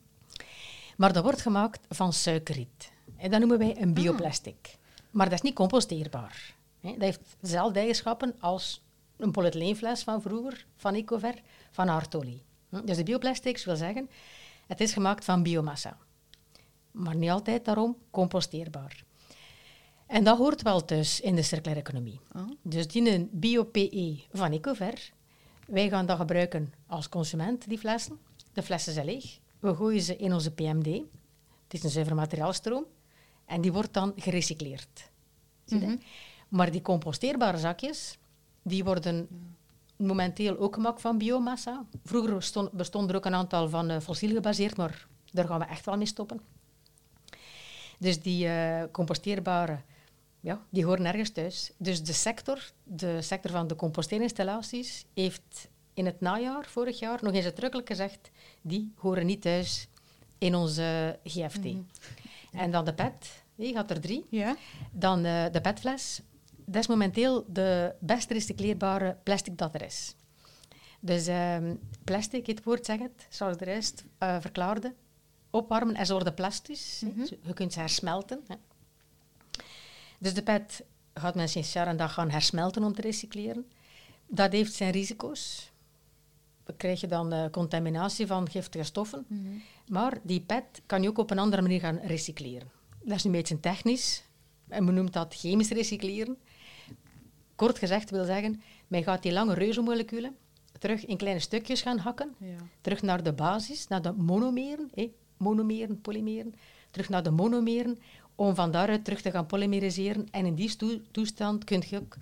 [0.97, 2.91] maar dat wordt gemaakt van suikerriet.
[3.17, 4.79] En dat noemen wij een bioplastic.
[5.11, 6.55] Maar dat is niet composteerbaar.
[6.81, 8.83] Dat heeft dezelfde eigenschappen als
[9.23, 11.35] een polyethyleenfles van vroeger, van Ecover,
[11.71, 12.43] van aardolie.
[12.69, 14.11] Hm, Dus de bioplastics wil zeggen,
[14.67, 15.99] het is gemaakt van biomassa.
[16.91, 19.05] Maar niet altijd daarom composteerbaar.
[20.07, 22.21] En dat hoort wel thuis in de circulaire economie.
[22.37, 22.51] Oh.
[22.63, 25.11] Dus die bio-PE van Ecover,
[25.67, 28.19] wij gaan dat gebruiken als consument, die flessen.
[28.53, 29.39] De flessen zijn leeg.
[29.59, 30.87] We gooien ze in onze PMD.
[31.65, 32.85] Het is een zuiver materiaalstroom.
[33.45, 35.11] En die wordt dan gerecycleerd.
[35.69, 35.97] Mhm.
[36.49, 38.19] Maar die composteerbare zakjes,
[38.63, 39.29] die worden
[39.97, 41.85] momenteel ook gemaakt van biomassa.
[42.05, 45.65] Vroeger bestond, bestond er ook een aantal van eh, fossiel gebaseerd, maar daar gaan we
[45.65, 46.41] echt wel mee stoppen.
[47.99, 49.79] Dus die eh, composteerbare,
[50.41, 51.73] ja, die horen ergens thuis.
[51.77, 57.33] Dus de sector, de sector van de composteerinstallaties, heeft in het najaar, vorig jaar, nog
[57.33, 58.31] eens uitdrukkelijk gezegd,
[58.63, 59.89] die horen niet thuis
[60.39, 61.67] in onze GFT.
[62.53, 64.27] En dan de PET, je gaat er drie.
[64.31, 64.57] Ja.
[64.93, 66.21] Dan eh, de petfles.
[66.73, 70.15] Dat is momenteel de best recycleerbare plastic dat er is.
[71.01, 74.95] Dus ehm, plastic, het woord zegt het, zoals de rest verklaarde.
[75.51, 77.03] Opwarmen en ze worden plastisch.
[77.05, 77.25] Mhm.
[77.25, 78.41] Zo- Je kunt ze hersmelten.
[78.47, 78.55] Hè.
[80.19, 80.83] Dus de pet
[81.15, 83.71] gaat men sinds jaar en dag gaan hersmelten om te recycleren.
[84.27, 85.71] Dat heeft zijn risico's.
[86.65, 89.27] Dan krijg je dan contaminatie van giftige stoffen.
[89.89, 92.71] Maar die pet kan je ook op een andere manier gaan recycleren.
[93.03, 94.23] Dat is een beetje technisch.
[94.69, 96.37] En men noemt dat chemisch recycleren.
[97.61, 100.37] Kort gezegd wil zeggen, men gaat die lange reuzenmoleculen
[100.79, 102.35] terug in kleine stukjes gaan hakken.
[102.39, 102.57] Ja.
[102.81, 104.91] Terug naar de basis, naar de monomeren.
[104.95, 106.55] hé, monomeren, polymeren.
[106.91, 107.99] Terug naar de monomeren,
[108.35, 110.29] om van daaruit terug te gaan polymeriseren.
[110.31, 110.77] En in die
[111.11, 112.17] toestand kun je ook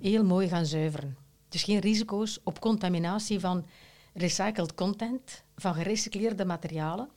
[0.00, 1.16] heel mooi gaan zuiveren.
[1.48, 3.66] Dus geen risico's op contaminatie van
[4.14, 7.08] recycled content, van gerecycleerde materialen,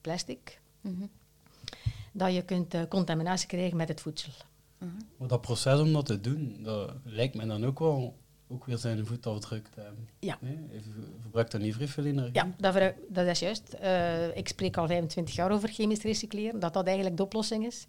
[0.00, 1.06] plastic, Mhm.
[2.12, 4.32] dat je kunt eh, contaminatie krijgen met het voedsel.
[5.16, 8.16] Maar dat proces om dat te doen, dat lijkt me dan ook wel
[8.48, 10.08] ook weer zijn voetafdruk te hebben.
[10.18, 10.38] Ja.
[10.40, 10.58] Nee?
[11.20, 12.34] Verbruikt dat niet vrij veel energie?
[12.34, 13.72] Ja, dat, dat is juist.
[13.72, 17.86] Eh, ik spreek al 25 jaar over chemisch recycleren, dat dat eigenlijk de oplossing is.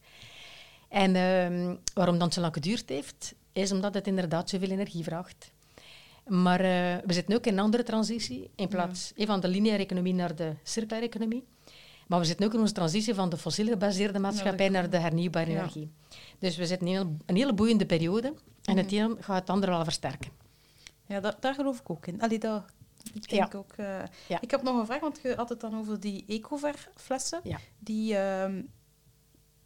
[0.90, 5.52] En ehm, waarom dat zo lang geduurd heeft, is omdat het inderdaad zoveel energie vraagt.
[6.28, 10.14] Maar eh, we zitten ook in een andere transitie, in plaats van de lineaire economie
[10.14, 11.44] naar de circulaire economie.
[12.08, 15.52] Maar we zitten ook in onze transitie van de fossiel gebaseerde maatschappij naar de hernieuwbare
[15.52, 15.92] energie.
[16.40, 19.84] Dus we zitten in een, hele boeiende periode en het een gaat het andere wel
[19.84, 20.32] versterken.
[21.06, 22.22] Ja, daar, daar geloof ik ook in.
[22.22, 22.66] Allee, dat
[23.14, 23.46] denk Ja.
[23.46, 23.72] ik ook.
[23.76, 24.00] eh.
[24.28, 24.42] Ja.
[24.42, 27.40] Ik heb nog een vraag, want je had het dan over die Ecover-flessen.
[27.44, 27.58] Ja.
[27.80, 28.62] Die, ehm,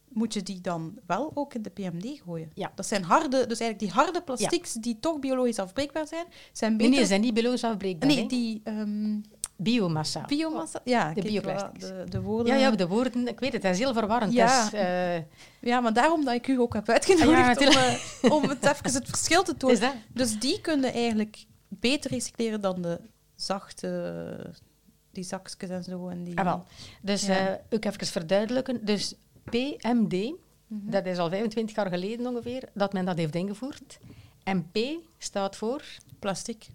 [0.08, 2.50] moet je die dan wel ook in de PMD gooien?
[2.54, 2.72] Ja.
[2.74, 6.78] Dat zijn harde, dus eigenlijk die harde plastics die toch biologisch afbreekbaar zijn, zijn Nee,
[6.78, 6.92] beter...
[6.92, 8.08] nee, ze zijn niet biologisch afbreekbaar.
[8.08, 8.26] Nee, hè.
[8.26, 9.18] die ehm,
[9.62, 10.24] Biomassa.
[10.26, 10.80] biomassa...
[10.84, 11.86] Ja, De bioplastics.
[11.86, 12.54] De, de woorden...
[12.54, 14.32] Ja, ja, de woorden, ik weet het, dat is heel verwarrend.
[14.32, 14.72] Ja.
[14.72, 15.22] Eh,
[15.60, 18.92] Ja, maar daarom dat ik u ook heb uitgenodigd Ja, om, eh, om het even
[18.92, 19.92] het verschil te tonen.
[20.08, 23.00] Dus die kunnen eigenlijk beter recycleren dan de
[23.34, 24.52] zachte,
[25.12, 26.08] die zakjes en zo.
[26.08, 26.64] En die, Ah, wel.
[27.02, 27.48] Dus Ja.
[27.48, 28.84] eh, ook even verduidelijken.
[28.84, 30.32] Dus PMD,
[30.68, 33.98] dat is al 25 jaar geleden ongeveer, dat men dat heeft ingevoerd.
[34.44, 34.78] En P
[35.18, 35.82] staat voor,
[36.18, 36.66] Plastic.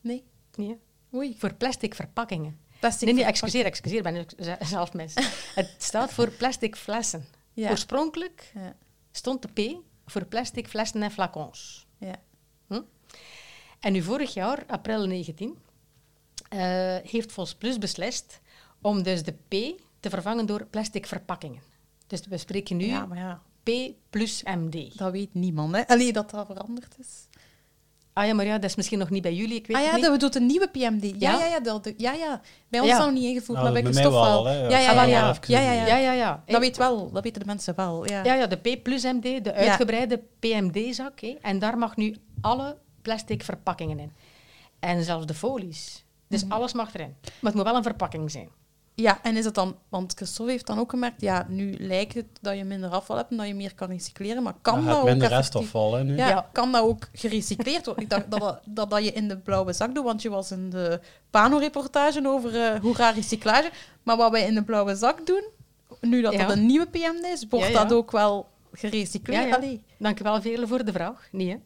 [0.00, 0.24] Nee.
[0.56, 0.78] nee,
[1.14, 1.34] Oei.
[1.38, 2.60] voor plastic verpakkingen.
[2.80, 5.14] Plastic nee, nee, verpak- excuseer, excuseer, ben ik zelf mis.
[5.54, 7.24] het staat voor plastic flessen.
[7.52, 7.70] Ja.
[7.70, 8.76] Oorspronkelijk Ja.
[9.10, 11.86] stond de P voor plastic flessen en flacons.
[11.98, 12.14] Ja.
[13.80, 15.58] En nu vorig jaar, april 19,
[16.48, 16.58] eh,
[17.02, 18.40] heeft Vos Plus beslist
[18.80, 21.62] om dus de P te vervangen door plastic verpakkingen.
[22.06, 23.70] Dus we spreken nu ja, maar ja, P
[24.10, 24.98] plus MD.
[24.98, 25.74] dat weet niemand.
[25.76, 25.86] Hè.
[25.88, 27.26] Allee, dat dat veranderd is.
[28.14, 29.88] Ah ja, maar ja, dat is misschien nog niet bij jullie, ik weet Ah ja,
[29.90, 30.10] het niet.
[30.10, 31.02] dat doet een nieuwe PMD.
[31.04, 31.38] Ja, Ja?
[31.38, 31.60] ja, ja.
[31.60, 32.40] dat, ja, ja.
[32.68, 32.94] Bij ons Ja.
[32.96, 34.48] is dat nog niet ingevoerd, Nou, maar bij Christophe wel.
[34.48, 34.94] Ja, ja, ja.
[34.94, 35.08] wel, ja.
[35.08, 35.34] ja.
[35.46, 35.86] Ja, ja, ja.
[35.86, 36.42] Ja, ja, ja.
[36.46, 38.08] Dat weet wel, dat weten de mensen wel.
[38.08, 38.24] Ja.
[38.24, 41.20] Ja, ja, de P plus MD, de uitgebreide PMD-zak.
[41.20, 44.12] En daar mag nu alle plastic verpakkingen in.
[44.80, 46.04] En zelfs de folies.
[46.28, 46.52] Dus Mhm.
[46.52, 47.14] alles mag erin.
[47.22, 48.48] Maar het moet wel een verpakking zijn.
[48.94, 52.26] Ja, en is het dan, want Christophe heeft dan ook gemerkt, ja, nu lijkt het
[52.40, 55.04] dat je minder afval hebt en dat je meer kan recycleren, maar kan dat ook
[55.04, 56.16] minder restafval hè, nu.
[56.16, 56.48] Ja, Ja.
[56.52, 58.04] kan dat ook gerecycleerd worden?
[58.04, 60.50] Ik dacht dat dat, dat dat je in de blauwe zak doet, want je was
[60.50, 61.00] in de
[61.30, 63.70] Pano-reportage over eh hoe raar recyclage.
[64.02, 65.44] Maar wat wij in de blauwe zak doen,
[66.00, 66.46] nu dat Ja.
[66.46, 67.82] dat een nieuwe PMD is, wordt Ja, ja.
[67.84, 69.42] dat ook wel gerecycleerd.
[69.42, 69.56] Ja, ja.
[69.56, 69.82] Allee.
[69.98, 71.28] Dank u wel, Veerle, voor de vraag.
[71.30, 71.56] Nee, hè?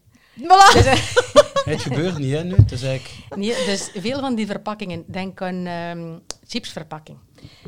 [0.41, 0.73] Voilà.
[0.73, 1.07] Dus, eh,
[1.73, 2.55] Het gebeurt niet, hè, nu.
[2.55, 3.37] Het is eigenlijk...
[3.37, 7.19] nee, dus veel van die verpakkingen, denk aan ehm, chipsverpakking.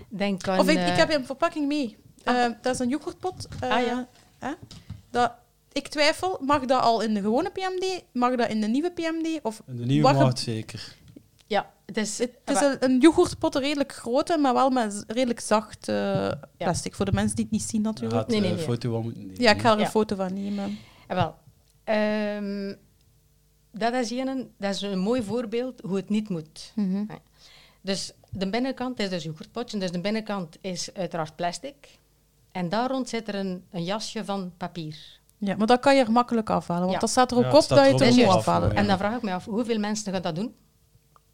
[0.08, 0.58] Denk aan...
[0.58, 1.96] Of ik, eh, ik heb hier een verpakking mee.
[2.24, 2.44] Ah.
[2.44, 3.48] Eh, dat is een yoghurtpot.
[3.60, 4.08] Eh, Ah, ja.
[4.38, 4.52] hè?
[5.10, 5.32] Dat,
[5.72, 8.02] ik twijfel, mag dat al in de gewone PMD?
[8.12, 9.38] Mag dat in de nieuwe PMD?
[9.42, 10.96] Of De nieuwe maat zeker.
[11.46, 12.18] Ja, het is...
[12.18, 16.94] Het is een, een yoghurtpot, redelijk grote, maar wel met redelijk zacht eh, plastic.
[16.94, 18.28] Voor de mensen die het niet zien natuurlijk.
[18.28, 18.64] Nee, nee, een nee.
[18.64, 19.12] foto.
[19.32, 20.78] Ja, ik ga er een foto van nemen.
[21.06, 21.34] Ah, wel.
[21.88, 22.74] Ehm,
[23.72, 26.72] dat, is een, dat is een mooi voorbeeld hoe het niet moet.
[26.74, 27.04] Mhm.
[27.80, 29.78] Dus de binnenkant is dus yoghurtpotje.
[29.78, 31.74] Dus de binnenkant is uiteraard plastic.
[32.52, 34.96] En daar rond zit er een, een jasje van papier.
[35.38, 36.98] Ja, maar dat kan je er makkelijk afhalen, want Ja.
[37.00, 38.74] dat staat er ook Ja, op dat je er het er moet afhalen.
[38.74, 40.54] En dan vraag ik me af, hoeveel mensen gaan dat doen?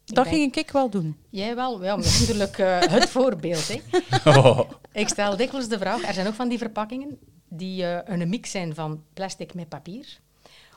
[0.05, 1.17] Ik Dat denk, ging ik wel doen.
[1.29, 1.83] Jij wel?
[1.83, 3.67] Ja, natuurlijk eh, het voorbeeld.
[3.67, 3.81] Hè.
[4.39, 4.59] Oh.
[4.91, 7.17] Ik stel dikwijls de vraag, er zijn ook van die verpakkingen
[7.49, 10.19] die eh, een mix zijn van plastic met papier.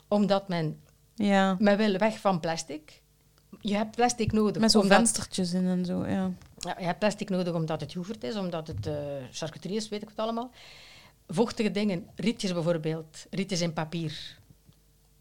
[0.09, 0.81] Omdat men,
[1.15, 1.57] Ja.
[1.59, 3.03] men wil weg van plastic.
[3.61, 4.61] Je hebt plastic nodig.
[4.63, 6.31] Met zo'n omdat- venstertjes in en zo, ja.
[6.59, 8.95] Ja, je hebt plastic nodig omdat het yoghurt is, omdat het eh
[9.31, 10.51] charcuterie is, weet ik wat allemaal.
[11.27, 14.39] Vochtige dingen, rietjes bijvoorbeeld, rietjes in papier,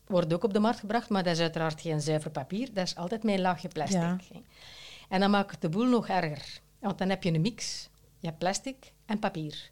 [0.06, 2.74] worden ook op de markt gebracht, maar dat is uiteraard geen zuiver papier.
[2.74, 4.00] Dat is altijd met een laagje plastic.
[4.02, 4.18] Ja.
[5.10, 6.60] En dan maakt het de boel nog erger.
[6.80, 7.90] Want dan heb je een mix.
[8.20, 9.70] Je hebt plastic en papier.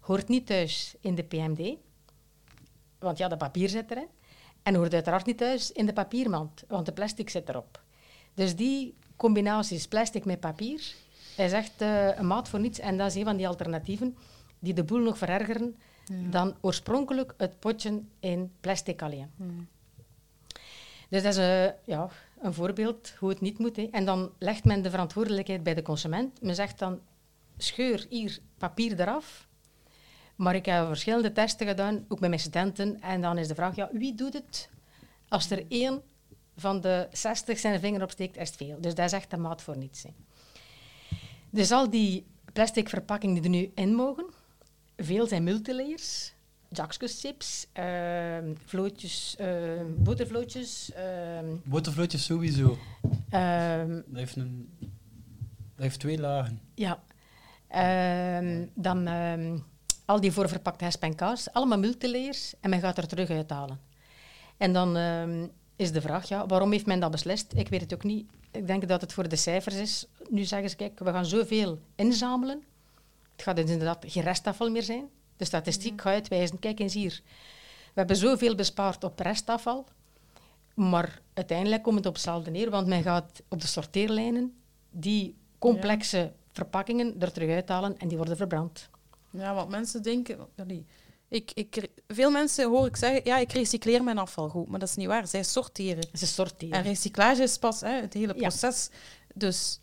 [0.00, 1.74] Hoort niet thuis in de PMD,
[2.98, 4.06] want ja, de papier zit erin.
[4.62, 7.80] En hoort uiteraard niet thuis in de papiermand, want de plastic zit erop.
[8.34, 10.94] Dus die combinaties plastic met papier
[11.36, 11.80] is echt
[12.16, 12.78] een maat voor niets.
[12.78, 14.16] En dat is een van die alternatieven
[14.58, 15.76] die de boel nog verergeren
[16.30, 19.30] dan oorspronkelijk het potje in plastic alleen.
[21.08, 22.08] Dus dat is eh, ja,
[22.40, 23.76] een voorbeeld hoe het niet moet.
[23.76, 23.88] Hè.
[23.90, 26.42] En dan legt men de verantwoordelijkheid bij de consument.
[26.42, 27.00] Men zegt dan,
[27.56, 29.48] scheur hier papier eraf.
[30.42, 33.00] Maar ik heb verschillende testen gedaan, ook met mijn studenten.
[33.00, 34.68] En dan is de vraag, ja, wie doet het?
[35.28, 36.02] Als er één
[36.56, 38.80] van de 60 zijn vinger opsteekt, is het veel.
[38.80, 40.02] Dus dat is echt een maat voor niets.
[40.02, 40.10] Hè.
[41.50, 44.26] Dus al die plastic verpakkingen die er nu in mogen,
[44.96, 46.34] veel zijn multilayers.
[46.68, 52.78] Jackskuschips, ehm vlootjes, ehm botervlootjes, ehm, Botervlootjes sowieso.
[53.30, 54.68] Dat heeft, een...
[55.74, 56.60] dat heeft twee lagen.
[56.74, 57.02] Ja.
[58.74, 59.06] Dan
[60.04, 63.80] al die voorverpakte hesp en kaas, allemaal multilayers en men gaat er terug uithalen.
[64.56, 67.52] En dan ehm, is de vraag, ja, waarom heeft men dat beslist?
[67.54, 68.30] Ik weet het ook niet.
[68.50, 70.06] Ik denk dat het voor de cijfers is.
[70.28, 72.62] Nu zeggen ze, kijk, we gaan zoveel inzamelen.
[73.32, 75.08] Het gaat dus inderdaad geen restafval meer zijn.
[75.36, 77.20] De statistiek gaat uitwijzen, kijk eens hier.
[77.84, 79.86] We hebben zoveel bespaard op restafval,
[80.74, 84.54] maar uiteindelijk komt het op hetzelfde neer, want men gaat op de sorteerlijnen
[84.90, 88.88] die complexe verpakkingen er terug uithalen en die worden verbrand.
[89.32, 90.38] Ja, want mensen denken...
[91.28, 94.68] ik, ik, veel mensen hoor ik zeggen, ja, ik recycleer mijn afval goed.
[94.68, 95.26] Maar dat is niet waar.
[95.26, 96.06] Zij sorteren.
[96.12, 96.76] Ze sorteren.
[96.76, 98.48] En recyclage is pas hè, het hele Ja.
[98.48, 98.90] proces.
[99.34, 99.80] Dus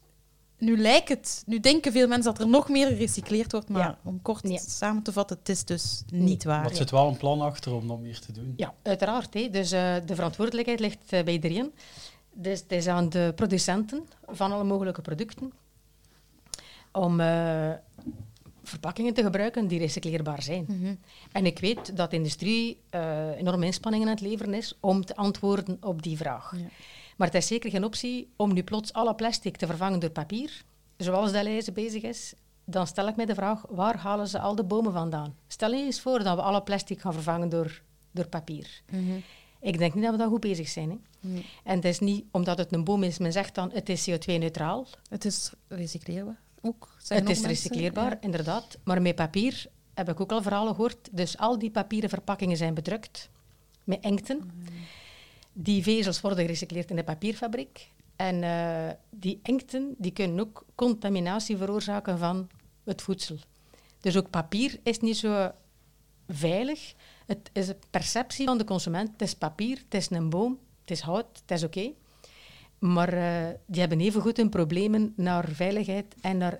[0.57, 1.43] nu lijkt het...
[1.45, 3.69] Nu denken veel mensen dat er nog meer gerecycleerd wordt.
[3.69, 3.97] Maar Ja.
[4.03, 4.59] om kort Nee.
[4.67, 6.61] samen te vatten, het is dus niet waar.
[6.61, 8.53] Maar er zit wel een plan achter om nog meer te doen.
[8.55, 9.33] Ja, uiteraard.
[9.33, 9.49] Hè.
[9.49, 11.73] Dus eh, de verantwoordelijkheid ligt eh, bij iedereen.
[12.33, 15.51] Dus het is aan de producenten van alle mogelijke producten
[16.91, 17.71] om eh,
[18.69, 20.65] verpakkingen te gebruiken die recycleerbaar zijn.
[20.67, 20.95] Mhm.
[21.31, 25.15] En ik weet dat de industrie eh, enorme inspanningen aan het leveren is om te
[25.15, 26.53] antwoorden op die vraag.
[26.57, 26.67] Ja.
[27.17, 30.63] Maar het is zeker geen optie om nu plots alle plastic te vervangen door papier,
[30.97, 32.33] zoals de lijst bezig is.
[32.65, 35.35] Dan stel ik mij de vraag, waar halen ze al de bomen vandaan?
[35.47, 38.81] Stel je eens voor dat we alle plastic gaan vervangen door, door papier.
[38.91, 39.17] Mhm.
[39.61, 40.89] Ik denk niet dat we dan goed bezig zijn.
[40.89, 40.97] Hè?
[41.19, 41.45] Nee.
[41.63, 44.87] En het is niet omdat het een boom is, men zegt dan het is CO2-neutraal.
[45.09, 46.93] Het is recycleerbaar ook.
[46.97, 47.49] Het zeggen is mensen.
[47.49, 48.21] recycleerbaar, Ja.
[48.21, 48.77] inderdaad.
[48.83, 51.09] Maar met papier heb ik ook al verhalen gehoord.
[51.11, 53.29] Dus al die papieren verpakkingen zijn bedrukt
[53.83, 54.51] met engten.
[55.53, 57.91] Die vezels worden gerecycleerd in de papierfabriek.
[58.15, 62.49] En eh, die engten die kunnen ook contaminatie veroorzaken van
[62.83, 63.37] het voedsel.
[63.99, 65.51] Dus ook papier is niet zo
[66.27, 66.93] veilig.
[67.25, 69.11] Het is een perceptie van de consument.
[69.11, 71.91] Het is papier, het is een boom, het het is hout, het is oké.
[72.79, 76.57] Maar eh, die hebben evengoed hun problemen naar veiligheid en naar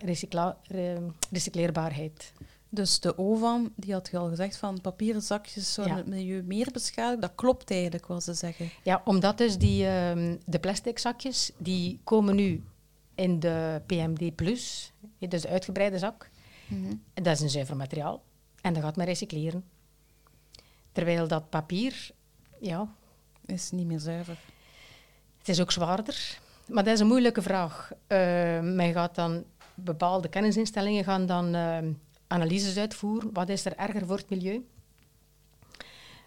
[1.32, 2.34] recycleerbaarheid.
[2.70, 6.02] Dus de OVAM, die had je al gezegd van papieren zakjes zouden Ja.
[6.04, 7.22] het milieu meer beschadigen.
[7.22, 8.70] Dat klopt eigenlijk, wat ze zeggen.
[8.84, 12.64] Ja, omdat dus die, ehm, de plastic zakjes, die komen nu
[13.16, 16.30] in de PMD+, Plus, dus de uitgebreide zak.
[17.14, 18.24] En dat is een zuiver materiaal.
[18.62, 19.64] En dat gaat men recycleren.
[20.92, 22.10] Terwijl dat papier,
[22.60, 22.94] ja,
[23.46, 24.38] Is niet meer zuiver.
[25.40, 26.40] Het is ook zwaarder.
[26.68, 27.92] Maar dat is een moeilijke vraag.
[28.08, 28.18] Eh,
[28.60, 31.78] men gaat dan, bepaalde kennisinstellingen gaan dan eh,
[32.28, 33.34] analyses uitvoeren.
[33.34, 34.66] Wat is er erger voor het milieu?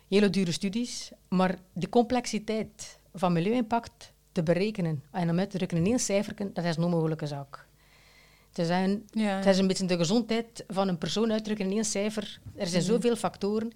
[0.08, 1.10] Hele dure studies.
[1.28, 6.34] Maar de complexiteit van milieu-impact te berekenen en om uit te drukken in één cijfer,
[6.52, 7.66] dat is een onmogelijke zaak.
[8.48, 11.72] Het is, een, Ja, het is een beetje de gezondheid van een persoon uitdrukken in
[11.72, 12.40] één cijfer.
[12.56, 13.72] Er zijn zoveel factoren.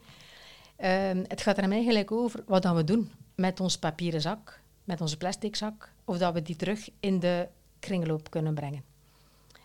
[0.77, 4.61] Ehm, het gaat er hem eigenlijk over wat dan we doen met ons papieren zak,
[4.87, 8.85] met onze plastic zak, of dat we die terug in de kringloop kunnen brengen.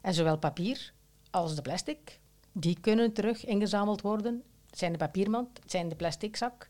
[0.02, 0.94] En zowel papier
[1.30, 2.20] als de plastic,
[2.52, 4.44] die kunnen terug ingezameld worden.
[4.70, 6.70] Het zijn de papiermand, het zijn de plastic zak.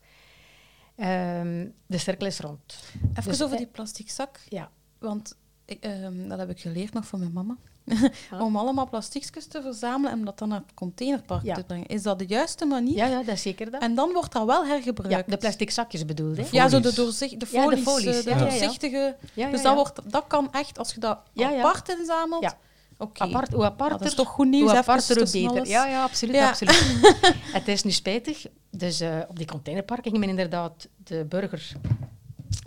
[0.94, 2.78] Ehm, de cirkel is rond.
[3.10, 4.40] Even Dus, over die plastic zak.
[4.48, 4.70] Ja.
[4.98, 7.56] Want ik, ehm, dat heb ik geleerd nog van mijn mama.
[8.40, 11.54] Om allemaal plasticjes te verzamelen en dat dan naar het containerpark Ja.
[11.54, 11.86] te brengen.
[11.86, 12.96] Is dat de juiste manier?
[12.96, 13.82] Ja, ja, dat is zeker dat.
[13.82, 15.30] En dan wordt dat wel Ja, hergebruikt.
[15.30, 16.44] de plastic zakjes bedoeld, hè?
[16.50, 16.96] Ja, zo de, folies.
[16.96, 18.50] doorzicht, de Ja, de folies, de ja, ja, ja.
[18.50, 19.16] doorzichtige.
[19.34, 21.58] Ja, dus dat, wordt, dat kan echt, als je dat Ja, ja.
[21.58, 22.42] apart inzamelt.
[22.42, 22.58] Ja.
[22.98, 23.22] Oké.
[23.22, 25.66] Apart, hoe aparter, dat is toch goed nieuws, hoe aparter, hoe beter.
[25.68, 26.34] Ja, ja, absoluut.
[26.34, 26.48] Ja.
[26.48, 27.14] absoluut.
[27.58, 28.46] het is nu spijtig.
[28.70, 31.72] Dus eh, op die containerpark gingen men inderdaad de burger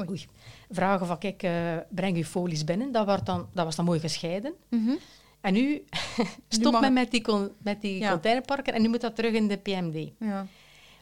[0.10, 0.26] oei,
[0.70, 1.52] vragen van, kijk, eh,
[1.90, 2.92] breng uw folies binnen.
[2.92, 4.54] Dat, wordt dan, dat was dan mooi gescheiden.
[4.70, 4.92] Mhm.
[5.42, 5.84] En nu
[6.48, 8.12] stopt mag men met die, con- met die Ja.
[8.12, 10.10] containerparken en nu moet dat terug in de PMD.
[10.20, 10.48] ja.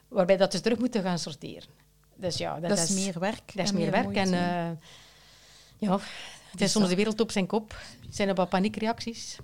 [0.08, 1.68] Waarbij dat ze terug moeten gaan sorteren.
[2.16, 3.54] Dus ja, dat, Dat, is meer werk.
[3.54, 4.02] dat is meer werk.
[4.04, 4.20] moeite.
[4.20, 4.70] En eh,
[5.78, 5.98] ja,
[6.50, 7.76] het is soms de wereld op zijn kop.
[8.10, 9.38] Zijn er wat paniekreacties.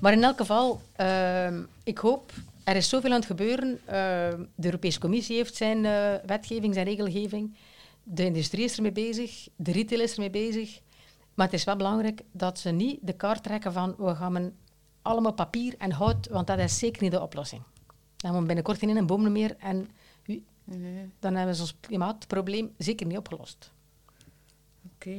[0.00, 2.32] Maar in elk geval, ehm, ik hoop,
[2.64, 3.80] er is zoveel aan het gebeuren.
[3.84, 7.56] Ehm, de Europese Commissie heeft zijn eh, wetgeving, zijn regelgeving.
[8.10, 10.80] De industrie is ermee bezig, de retail is ermee bezig.
[11.34, 14.52] Maar het is wel belangrijk dat ze niet de kaart trekken van we gaan
[15.02, 17.62] allemaal papier en hout, want dat is zeker niet de oplossing.
[17.86, 19.88] Dan hebben we binnenkort geen een boom meer en
[21.18, 23.72] dan hebben we ons klimaatprobleem zeker niet opgelost.
[24.94, 25.10] Oké,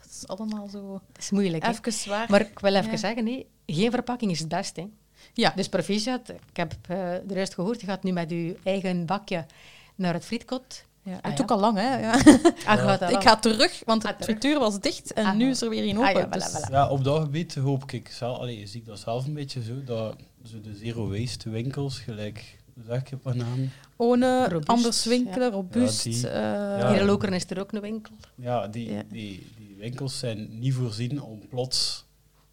[0.00, 1.62] het is allemaal zo Dat is moeilijk.
[1.64, 1.70] hè?
[1.70, 2.26] even zwaar.
[2.30, 2.96] Maar ik wil even Ja.
[2.96, 4.80] zeggen, nee, geen verpakking is het beste.
[4.80, 4.86] hè.
[5.34, 9.06] ja, Dus proficiat, ik heb eh de rest gehoord, je gaat nu met je eigen
[9.06, 9.46] bakje
[9.94, 10.84] naar het frietkot.
[11.04, 11.12] Ja.
[11.12, 11.34] Ah, het ja.
[11.34, 11.98] took al lang, hè.
[12.06, 12.12] Ja.
[12.66, 14.38] Ah, Ik ga terug, want de Ah, terug.
[14.38, 16.20] frituur was dicht en Ah, nu is er weer een Ah, open.
[16.20, 16.70] ja, voilà, dus- voilà.
[16.70, 19.84] Ja, op dat gebied hoop ik zelf, allee, zie ik dat zelf een beetje zo,
[19.84, 23.70] dat zo de zero waste winkels, gelijk, zeg ik op een naam?
[23.96, 26.04] Ohne Robuust, anders winkelen, robuust.
[26.04, 26.88] Ja, die- eh, Ja.
[26.90, 28.14] Hier in Lokeren is er ook een winkel.
[28.34, 29.02] Ja, die, Ja.
[29.08, 32.04] Die, die winkels zijn niet voorzien om plots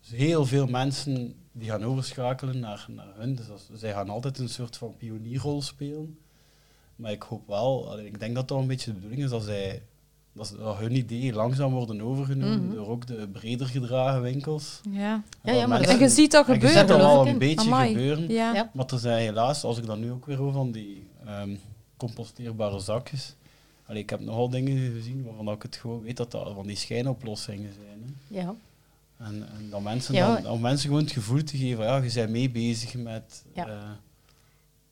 [0.10, 3.36] heel veel mensen die gaan overschakelen naar, naar hun.
[3.36, 6.18] Dus dat, zij gaan altijd een soort van pionierrol spelen.
[7.02, 9.82] Maar ik hoop wel, ik denk dat dat een beetje de bedoeling is dat zij
[10.34, 12.76] dat, ze- dat hun ideeën langzaam worden overgenomen Mhm.
[12.76, 14.82] door ook de breder gedragen winkels.
[14.90, 15.24] ja.
[15.44, 16.80] Ja, maar mensen- En je ziet dat en je gebeuren.
[16.80, 17.92] ziet dat al een beetje Amai.
[17.92, 18.30] gebeuren.
[18.30, 18.54] Ja.
[18.54, 18.70] Ja.
[18.74, 21.56] Maar er zijn helaas, als ik dan nu ook weer hoor van die ehm,
[21.98, 23.36] composteerbare zakjes.
[23.86, 26.76] Allee, ik heb nogal dingen gezien waarvan ik het gewoon weet dat dat van die
[26.76, 28.04] schijnoplossingen zijn.
[28.28, 28.40] Hè.
[28.40, 28.54] Ja.
[29.18, 30.36] En, en dan mensen Ja.
[30.42, 33.44] dan, om mensen gewoon het gevoel te geven, ja, je bent mee bezig met...
[33.54, 33.68] Ja.
[33.68, 33.74] eh,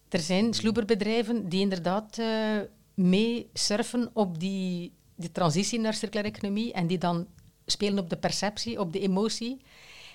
[0.10, 2.58] Er zijn sloeberbedrijven die inderdaad eh,
[2.94, 7.28] mee surfen op die, die transitie naar circulaire economie en die dan
[7.66, 9.58] spelen op de perceptie, op de emotie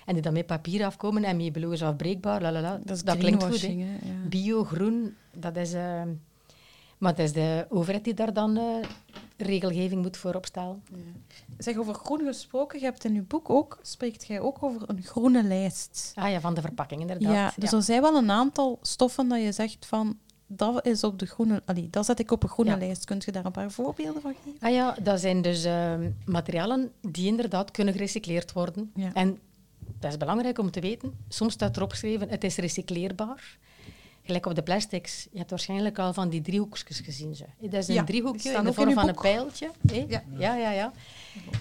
[0.05, 2.79] en die dan met papier afkomen en met beloos afbreekbaar, lalala.
[2.83, 3.67] Dat is klinkt goed, hè.
[3.67, 3.85] ja.
[4.29, 5.73] Bio, groen, dat is...
[5.73, 6.01] eh,
[6.97, 8.63] maar het is de overheid die daar dan eh,
[9.37, 10.83] regelgeving moet voor opstellen.
[11.57, 15.03] Zeg, over groen gesproken, je hebt in je boek ook, spreekt jij ook over een
[15.03, 16.11] groene lijst.
[16.15, 17.33] Ah ja, van de verpakking inderdaad.
[17.33, 21.19] Ja, dus er zijn wel een aantal stoffen dat je zegt van, dat is op
[21.19, 22.77] de groene, allee, dat zet ik op een groene Ja.
[22.77, 23.05] lijst.
[23.05, 24.59] Kunt je daar een paar voorbeelden van geven?
[24.59, 28.91] Ah ja, dat zijn dus ehm, materialen die inderdaad kunnen gerecycleerd worden.
[28.95, 29.13] Ja.
[29.13, 29.39] En
[29.99, 31.13] dat is belangrijk om te weten.
[31.29, 33.57] Soms staat erop geschreven, het is recycleerbaar.
[34.25, 35.27] Gelijk op de plastics.
[35.31, 37.35] Je hebt waarschijnlijk al van die driehoekjes gezien.
[37.35, 37.45] Zo.
[37.59, 39.71] Dat is een Ja, driehoekje in de in vorm van een pijltje.
[39.81, 40.23] Ja.
[40.37, 40.91] Ja, ja, ja.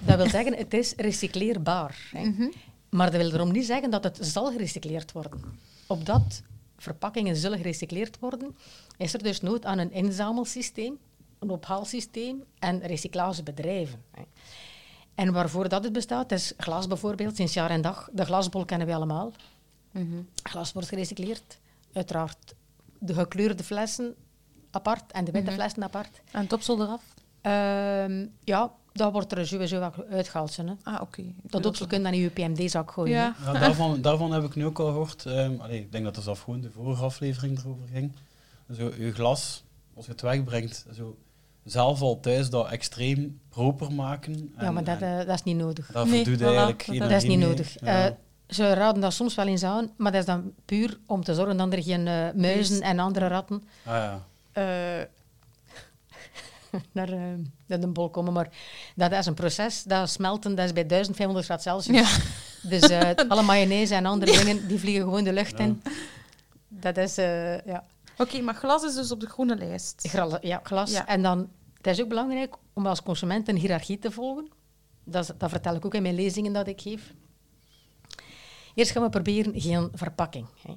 [0.04, 2.10] Dat wil zeggen, het is recycleerbaar.
[2.12, 2.46] Mhm.
[2.88, 5.40] Maar dat wil erom niet zeggen dat het zal gerecycleerd worden.
[5.86, 6.42] Opdat
[6.76, 8.56] verpakkingen zullen gerecycleerd worden,
[8.96, 10.98] is er dus nood aan een inzamelsysteem,
[11.38, 14.02] een ophaalsysteem en recyclagebedrijven.
[14.10, 14.22] hè.
[15.14, 18.08] En waarvoor dat het bestaat, is glas bijvoorbeeld, sinds jaar en dag.
[18.12, 19.32] De glasbol kennen we allemaal.
[20.42, 21.58] Glas wordt gerecycleerd.
[21.94, 22.54] Uiteraard
[22.98, 24.14] de gekleurde flessen
[24.70, 25.58] apart en de witte Mhm.
[25.58, 26.20] flessen apart.
[26.32, 27.02] En het opsel eraf?
[27.40, 30.56] Ehm, ja, dat wordt er sowieso wel uitgehaald.
[30.56, 30.64] Hè.
[30.82, 31.22] Ah, oké.
[31.42, 33.14] Dat ook, je kunt dat in je PMD-zak gooien.
[33.16, 33.34] Ja.
[33.52, 35.26] daarvan, daarvan heb ik nu ook al gehoord.
[35.26, 38.12] ehm, allee, ik denk dat het zelf gewoon de vorige aflevering erover ging.
[38.76, 39.64] Zo, je glas,
[39.94, 41.16] als je het wegbrengt, zo,
[41.64, 44.54] zelf al thuis dat extreem proper maken.
[44.58, 45.90] Ja, maar dat, eh, dat is niet nodig.
[45.92, 47.80] daar Nee, voilà, eigenlijk dat- Dat is niet nodig.
[47.80, 48.06] Ja.
[48.06, 48.12] Eh,
[48.48, 51.56] ze raden dat soms wel eens aan, maar dat is dan puur om te zorgen
[51.56, 54.20] dat er geen eh, muizen en andere ratten ah, ja.
[54.52, 55.06] eh,
[56.92, 57.18] naar, eh,
[57.66, 58.32] naar de bol komen.
[58.32, 58.48] Maar
[58.96, 62.10] dat is een proces, dat smelten, dat is bij 1500 graden Celsius.
[62.16, 62.22] Ja.
[62.68, 65.64] Dus eh, alle mayonaise en andere dingen, die vliegen gewoon de lucht Ja.
[65.64, 65.82] in.
[66.68, 67.84] Dat is, eh, ja,
[68.18, 70.08] Oké, maar glas is dus op de groene lijst.
[70.08, 70.90] gra- ja, glas.
[70.90, 71.06] Ja.
[71.06, 74.48] En dan, het is ook belangrijk om als consument een hiërarchie te volgen.
[75.04, 77.12] Dat, dat vertel ik ook in mijn lezingen dat ik geef.
[78.74, 80.74] Eerst gaan we proberen geen verpakking hè,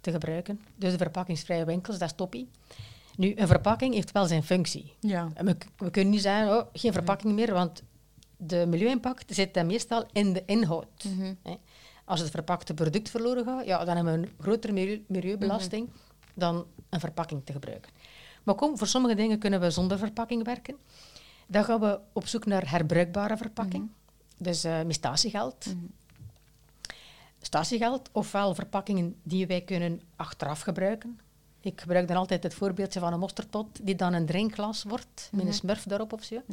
[0.00, 0.60] te gebruiken.
[0.76, 2.48] Dus de verpakkingsvrije winkels, dat is toppie.
[3.16, 4.94] Nu, een verpakking heeft wel zijn functie.
[5.00, 5.28] Ja.
[5.34, 7.82] We, we kunnen niet zeggen, oh, geen verpakking meer, want
[8.36, 11.04] de milieu-impact zit dan meestal in de inhoud.
[11.04, 11.34] Mhm.
[11.42, 11.54] hè.
[12.04, 15.88] Als het verpakte product verloren gaat, ja, dan hebben we een grotere milieu- milieubelasting
[16.34, 17.92] dan een verpakking te gebruiken.
[18.42, 20.76] Maar kom, voor sommige dingen kunnen we zonder verpakking werken.
[21.46, 23.90] Dan gaan we op zoek naar herbruikbare verpakking.
[24.36, 25.66] Dus eh met statiegeld.
[27.40, 31.18] Statiegeld, ofwel verpakkingen die wij kunnen achteraf gebruiken.
[31.60, 35.46] Ik gebruik dan altijd het voorbeeldje van een mosterdpot, die dan een drinkglas wordt, met
[35.46, 36.42] een smurf daarop of zo.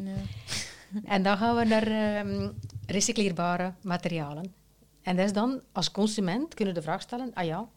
[1.04, 2.52] En dan gaan we naar ehm,
[2.86, 4.54] recycleerbare materialen.
[5.02, 7.68] En dat is dan, als consument, kunnen we de vraag stellen, ah ja,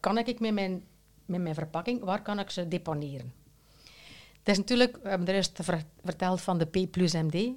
[0.00, 0.84] kan ik met mijn,
[1.24, 3.32] met mijn verpakking, waar kan ik ze deponeren?
[4.38, 7.50] Het is natuurlijk, we hebben er eerst ver- verteld van de P plus MD,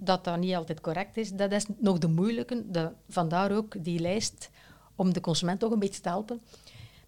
[0.00, 1.32] dat dat niet altijd correct is.
[1.32, 4.50] Dat is nog de moeilijke, de, vandaar ook die lijst,
[4.96, 6.40] om de consument toch een beetje te helpen.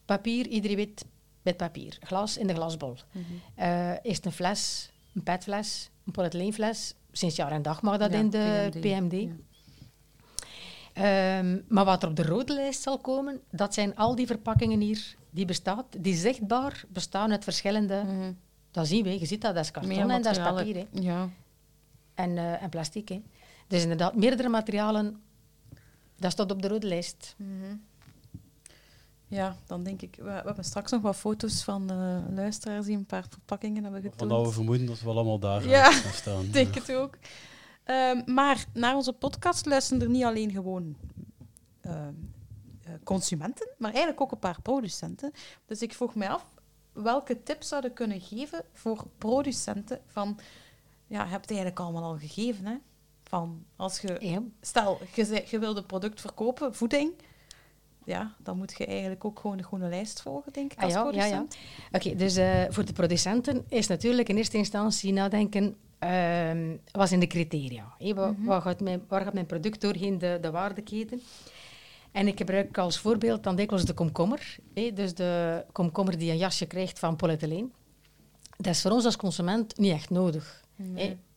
[0.05, 1.05] Papier, iedereen weet
[1.43, 1.99] met papier.
[2.01, 2.95] Glas in de glasbol.
[3.55, 6.95] Eh, is het een fles, een petfles, een polyethyleenfles?
[7.13, 8.81] Sinds jaar en dag mag dat Ja, in de PMD.
[8.81, 9.13] PMD.
[9.21, 9.33] Ja.
[10.93, 14.81] Ehm, maar wat er op de rode lijst zal komen, dat zijn al die verpakkingen
[14.81, 18.03] hier die bestaat, die zichtbaar bestaan uit verschillende...
[18.05, 18.33] Mhm.
[18.71, 20.75] Dat zien we, je ziet dat, dat is karton en dat is papier.
[20.75, 20.85] hè.
[20.91, 21.29] Ja.
[22.23, 23.09] En, eh, en plastic.
[23.09, 23.23] Hè.
[23.67, 25.21] Dus inderdaad, meerdere materialen,
[26.17, 27.37] dat staat op de rode lijst.
[29.29, 30.15] ja, dan denk ik...
[30.17, 34.03] We, we hebben straks nog wat foto's van eh, luisteraars die een paar verpakkingen hebben
[34.03, 34.31] Van getoond.
[34.31, 35.89] dat we vermoeden dat ze wel allemaal daar Ja.
[35.89, 36.45] eh, gaan staan.
[36.45, 37.19] Ik denk het ook.
[37.85, 40.97] Ehm, maar naar onze podcast luisteren er niet alleen gewoon
[41.81, 42.15] ehm,
[42.85, 45.33] eh, consumenten, maar eigenlijk ook een paar producenten.
[45.67, 46.47] Dus ik vroeg mij af
[46.93, 50.39] welke tips zouden kunnen geven voor producenten van...
[51.11, 52.75] Ja, hebt het eigenlijk allemaal al gegeven, hè?
[53.25, 54.17] Van als je...
[54.21, 54.43] Ja.
[54.61, 57.13] Stel, je, je wilt een product verkopen, voeding.
[58.05, 60.93] Ja, dan moet je eigenlijk ook gewoon de groene lijst volgen, denk ik, Ah, als
[60.93, 61.11] ja, ja.
[61.11, 61.57] producent.
[61.93, 67.21] Oké, dus eh, voor de producenten is natuurlijk in eerste instantie nadenken, ehm, wat zijn
[67.21, 67.95] de criteria?
[67.99, 71.21] Hé, wa- waar, gaat mijn, waar gaat mijn product doorheen de, de waardeketen?
[72.13, 74.57] En ik gebruik als voorbeeld dan dikwijls de komkommer.
[74.75, 77.73] hé, dus de komkommer die een jasje krijgt van polyethyleen.
[78.57, 80.65] Dat is voor ons als consument niet echt nodig.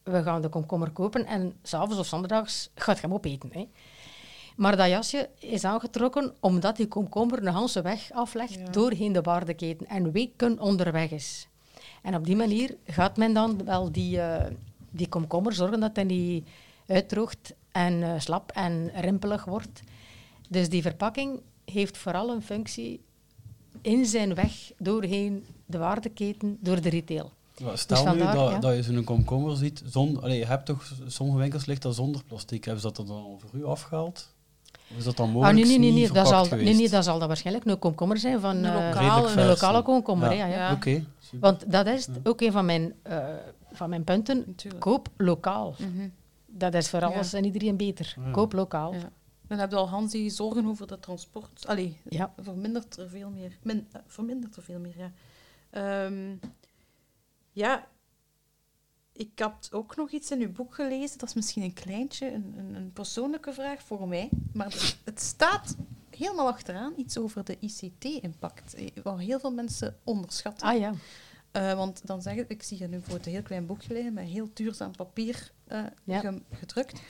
[0.04, 3.52] We gaan de komkommer kopen en s'avonds of zondags gaat je hem opeten.
[4.56, 8.70] Maar dat jasje is aangetrokken omdat die komkommer een hele weg aflegt Ja.
[8.70, 11.48] doorheen de waardeketen en weken onderweg is.
[12.02, 14.52] En op die manier gaat men dan wel die, eh,
[14.92, 16.48] die komkommer zorgen dat hij niet
[16.88, 19.82] uitdroogt en eh, slap en rimpelig wordt.
[20.50, 23.02] Dus die verpakking heeft vooral een functie
[23.82, 27.32] in zijn weg doorheen de waardeketen, door de retail.
[27.56, 28.60] Ja, stel Dus nu dat, ja.
[28.60, 32.24] dat je zo'n komkommer ziet, zon, allee, je hebt toch sommige winkels ligt dat zonder
[32.24, 32.64] plastic.
[32.66, 34.32] Hebben ze dat dan al voor u afgehaald?
[34.92, 37.04] Of is dat dan Ah, mogelijk nee, nee, nee, nee, dat zal, nee, nee, dat
[37.04, 40.32] zal dan waarschijnlijk een komkommer zijn van Een eh, lokale- een lokale komkommer.
[40.34, 40.38] Ja.
[40.38, 40.56] Ja, ja.
[40.68, 40.72] Ja.
[40.74, 41.40] Oké, super.
[41.40, 43.26] Want dat is ook een van mijn, eh,
[43.72, 44.44] van mijn punten.
[44.48, 44.84] Natuurlijk.
[44.84, 45.76] Koop lokaal.
[45.80, 46.08] Mhm.
[46.48, 47.06] Dat is voor Ja.
[47.08, 48.16] alles en iedereen beter.
[48.26, 48.32] Ja.
[48.32, 48.94] Koop lokaal.
[48.94, 49.10] Ja.
[49.48, 51.68] Dan heb je al Hans die zorgen over dat transport.
[51.68, 52.34] Allee, Ja.
[52.42, 53.58] vermindert er veel meer.
[53.62, 55.12] Min, eh, vermindert er veel meer, ja.
[55.70, 56.36] Ehm,
[57.54, 57.88] ja,
[59.14, 61.18] ik had ook nog iets in uw boek gelezen.
[61.18, 64.30] Dat is misschien een kleintje, een, een, een persoonlijke vraag voor mij.
[64.54, 65.76] Maar het- het staat
[66.18, 68.74] helemaal achteraan iets over de ICT-impact.
[68.74, 70.68] eh, Wat heel veel mensen onderschatten.
[70.68, 70.94] Ah ja.
[71.52, 74.28] Eh, want dan zeggen, ik zie hier nu voor een heel klein boekje liggen met
[74.28, 76.20] heel duurzaam papier eh, Ja.
[76.20, 77.02] ge- gedrukt.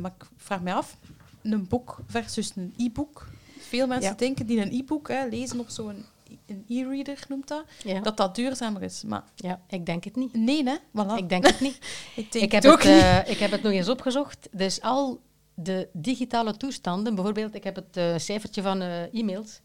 [0.00, 0.98] Maar ik vraag me af,
[1.42, 3.28] een boek versus een e-book.
[3.58, 4.16] Veel mensen Ja.
[4.16, 6.04] denken die een e-book lezen op zo'n
[6.46, 8.00] een e-reader, noemt dat, Ja.
[8.00, 9.02] dat dat duurzamer is.
[9.06, 10.32] Maar ja, ik denk het niet.
[10.34, 10.76] nee, hè?
[10.76, 11.16] Voilà.
[11.16, 11.78] Ik denk het niet.
[12.16, 13.02] Ik denk ik, heb het ook het, niet.
[13.02, 14.48] eh, ik heb het nog eens opgezocht.
[14.52, 15.20] Dus al
[15.54, 19.60] de digitale toestanden, bijvoorbeeld, ik heb het eh, cijfertje van eh, e-mails.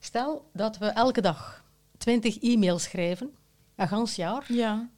[0.00, 1.64] Stel dat we elke dag
[1.98, 3.30] 20 e-mails schrijven,
[3.76, 4.44] een gans jaar.
[4.52, 4.88] Ja.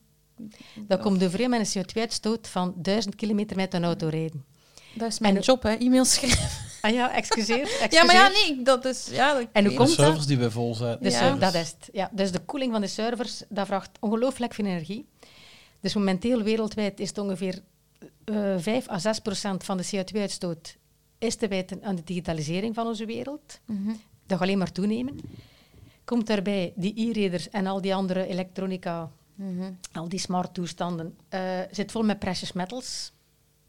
[0.77, 4.45] Dat komt met een CO2-uitstoot van 1000 kilometer met een auto rijden.
[4.95, 6.49] Dat is mijn En- job, hè, e-mails schrijven.
[6.81, 7.61] Ah ja, excuseer.
[7.61, 7.93] excuseer.
[7.99, 9.09] Ja, maar ja, nee, dat is...
[9.11, 10.05] Ja, dat En hoe komt de dat?
[10.05, 10.77] servers die we vol.
[11.01, 11.35] Dus, Ja.
[11.37, 11.89] dat is het.
[11.93, 15.07] Ja, dus de koeling van de servers, dat vraagt ongelooflijk veel energie.
[15.81, 17.63] Dus momenteel wereldwijd is het ongeveer
[18.25, 20.77] eh 5 à 6 procent van de CO2-uitstoot
[21.19, 23.61] is te wijten aan de digitalisering van onze wereld.
[23.65, 23.87] Mhm.
[23.89, 25.21] Dat gaat alleen maar toenemen.
[26.05, 29.71] Komt daarbij die e-readers en al die andere elektronica, Mhm.
[29.93, 33.13] al die smart toestanden, eh, zit vol met precious metals.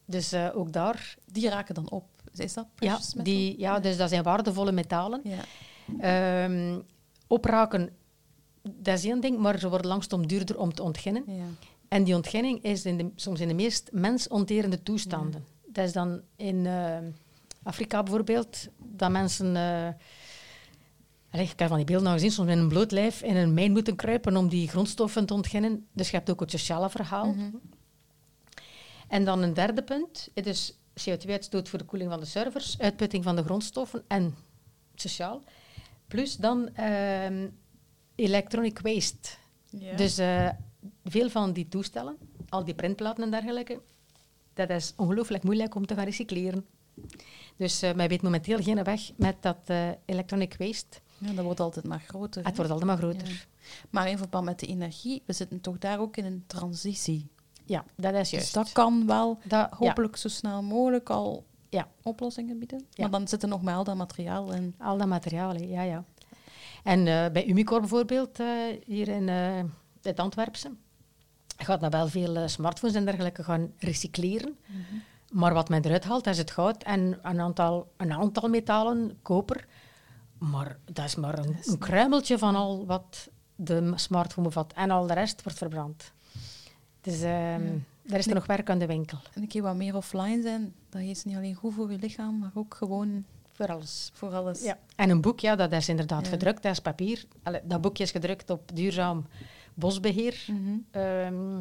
[0.05, 2.03] Dus eh, ook daar, Die raken dan op.
[2.35, 3.23] Is dat ja, metal?
[3.23, 5.21] die, ja, dus dat zijn waardevolle metalen.
[5.23, 5.43] Ja.
[5.99, 6.79] Ehm,
[7.27, 7.89] opraken,
[8.61, 11.23] dat is één ding, maar ze worden langstom duurder om te ontginnen.
[11.27, 11.45] Ja.
[11.87, 15.45] En die ontginning is in de, soms in de meest mensonterende toestanden.
[15.67, 16.97] Dat is dan in eh,
[17.63, 19.55] Afrika bijvoorbeeld, dat mensen...
[21.31, 23.53] Allee, ik heb van die beelden al gezien, soms met een bloot lijf in een
[23.53, 25.87] mijn moeten kruipen om die grondstoffen te ontginnen.
[25.93, 27.25] Dus je hebt ook het sociale verhaal.
[27.25, 27.55] Mhm.
[29.07, 33.23] En dan een derde punt, het is CO2-uitstoot voor de koeling van de servers, uitputting
[33.23, 34.35] van de grondstoffen en
[34.95, 35.41] sociaal.
[36.07, 37.47] Plus dan ehm,
[38.15, 39.29] electronic waste.
[39.69, 39.95] Ja.
[39.95, 40.49] Dus eh,
[41.03, 42.17] veel van die toestellen,
[42.49, 43.81] al die printplaten en dergelijke,
[44.53, 46.65] dat is ongelooflijk moeilijk om te gaan recycleren.
[47.55, 50.99] Dus eh men weet momenteel geen weg met dat eh, electronic waste.
[51.17, 52.41] ja, dat wordt altijd maar groter.
[52.43, 52.55] Het hè.
[52.55, 53.27] wordt altijd maar groter.
[53.27, 53.35] Ja.
[53.89, 57.27] Maar in verband met de energie, we zitten toch daar ook in een transitie.
[57.69, 58.53] Ja, dat is Dus juist.
[58.53, 59.69] dat kan wel Dat- ja.
[59.77, 61.87] hopelijk zo snel mogelijk al Ja.
[62.03, 62.85] oplossingen bieden.
[62.89, 63.01] Ja.
[63.03, 66.03] Maar dan zit er nog maar al dat materiaal en Al dat materiaal, ja, ja.
[66.83, 68.47] En eh, bij Umicore bijvoorbeeld, eh,
[68.85, 69.63] hier in eh,
[70.01, 70.71] het Antwerpse,
[71.57, 74.57] gaat dat wel veel smartphones en dergelijke gaan recycleren.
[75.31, 79.17] Maar wat men eruit haalt, dat is het goud en een aantal, een aantal metalen,
[79.21, 79.67] koper.
[80.37, 84.73] Maar dat is maar een, een kruimeltje van al wat de smartphone bevat.
[84.73, 86.11] En al de rest wordt verbrand.
[87.11, 89.17] Dus ehm, daar is er nog werk aan de winkel.
[89.33, 90.73] en een keer wat meer offline zijn.
[90.89, 94.09] Dat is niet alleen goed voor je lichaam, maar ook gewoon Voor alles.
[94.13, 94.63] voor alles.
[94.63, 94.77] Ja.
[94.95, 96.29] En een boek, ja, dat is inderdaad Ja.
[96.31, 97.25] gedrukt, dat is papier.
[97.43, 99.25] Allee, dat boekje is gedrukt op duurzaam
[99.73, 100.45] bosbeheer.
[100.47, 100.77] Mhm.
[100.91, 101.57] Ehm,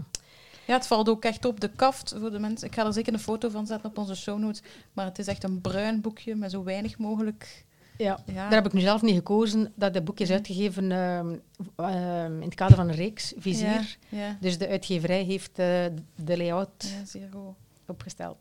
[0.66, 2.66] Ja, het valt ook echt op de kaft voor de mensen.
[2.68, 4.62] Ik ga er zeker een foto van zetten op onze show notes.
[4.92, 7.64] Maar het is echt een bruin boekje met zo weinig mogelijk.
[7.98, 8.18] Ja.
[8.26, 8.34] Ja.
[8.34, 9.72] Daar heb ik nu zelf niet gekozen.
[9.76, 11.36] Dat het boekje is uitgegeven ehm,
[11.76, 13.66] ehm, in het kader van een reeks, Vizier.
[14.08, 15.84] Ja, ja, Dus de uitgeverij heeft eh,
[16.14, 17.54] de layout ja, zeer goed.
[17.86, 18.36] opgesteld.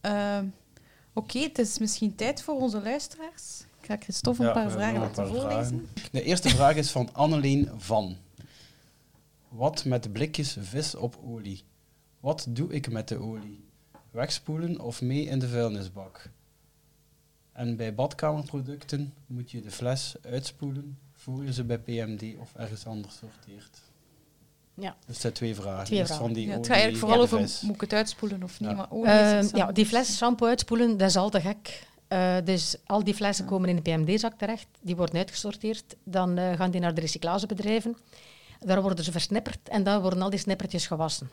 [0.00, 0.46] Ehm,
[1.16, 3.64] Oké, het is misschien tijd voor onze luisteraars.
[3.80, 5.88] Ik ga Christophe een Ja, paar vragen laten een paar voorlezen.
[5.94, 6.10] vragen.
[6.12, 8.16] De eerste vraag is van Anneleen Van.
[9.48, 11.62] Wat met de blikjes vis op olie?
[12.20, 13.64] Wat doe ik met de olie?
[14.10, 16.30] Wegspoelen of mee in de vuilnisbak?
[17.54, 22.86] En bij badkamerproducten moet je de fles uitspoelen voor je ze bij PMD of ergens
[22.86, 23.80] anders sorteert.
[24.74, 24.96] Ja.
[24.98, 25.84] Dus dat zijn twee vragen.
[25.84, 26.24] Twee vragen.
[26.24, 28.70] Van die Ja, het gaat eigenlijk vooral over, moet ik het uitspoelen of niet?
[28.70, 28.76] Ja.
[28.76, 31.86] Maar olie Ehm, ja, die fles shampoo uitspoelen, dat is al te gek.
[32.08, 35.96] Eh, dus al die flessen komen in de PMD-zak terecht, die worden uitgesorteerd.
[36.04, 37.96] Dan eh, gaan die naar de recyclagebedrijven.
[38.60, 41.30] Daar worden ze versnipperd en dan worden al die snippertjes gewassen.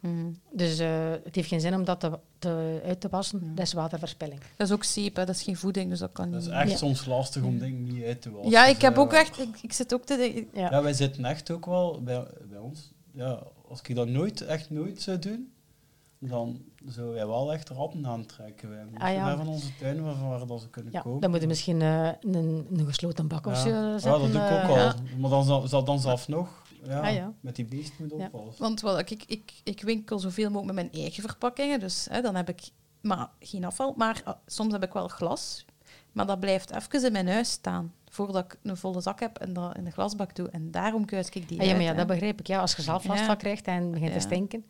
[0.00, 0.26] Mhm.
[0.52, 3.54] Dus eh, het heeft geen zin om dat te, te- uit te wassen.
[3.54, 4.40] Dat is waterverspilling.
[4.56, 5.24] Dat is ook zeep, hè.
[5.24, 6.56] dat is geen voeding, dus dat kan Dat is niet.
[6.56, 6.76] echt Ja.
[6.76, 8.50] soms lastig om dingen niet uit te wassen.
[8.50, 9.38] Ja, ik Dus, heb eh, ook echt...
[9.38, 10.46] Ik, ik zit ook te denken...
[10.52, 10.70] Ja.
[10.70, 12.92] Ja, wij zitten echt ook wel bij, bij ons.
[13.12, 15.52] Ja, als ik dat nooit, echt nooit zou doen,
[16.18, 18.68] dan zouden wij wel echt ratten aantrekken.
[18.70, 19.36] Wij moeten Ah, ja.
[19.36, 21.20] van onze tuin waar, waar dat ze kunnen Ja, komen.
[21.20, 23.60] dan moet je misschien eh, een, een gesloten bak of ja.
[23.60, 24.20] zo Ja, zetten.
[24.20, 24.76] dat doe ik ook eh, al.
[24.76, 24.94] ja.
[25.18, 26.62] Maar dan zal, zal dan zelf nog.
[26.88, 27.32] Ja, Ah, ja.
[27.40, 28.28] Met die beest moet Ja.
[28.32, 28.62] oppassen.
[28.62, 31.80] Want wel, ik, ik, ik winkel zoveel mogelijk met mijn eigen verpakkingen.
[31.80, 32.60] Dus hè, dan heb ik
[33.00, 33.94] maar, geen afval.
[33.96, 35.64] Maar ah, soms heb ik wel glas.
[36.12, 37.92] Maar dat blijft even in mijn huis staan.
[38.10, 40.48] Voordat ik een volle zak heb en dat in de glasbak doe.
[40.48, 42.46] En daarom kuis ik die Ah, ja, maar ja, uit, dat begrijp ik.
[42.46, 43.08] Ja, als je zelf Ja.
[43.08, 44.14] last van krijgt en begint Ja.
[44.18, 44.64] te stinken.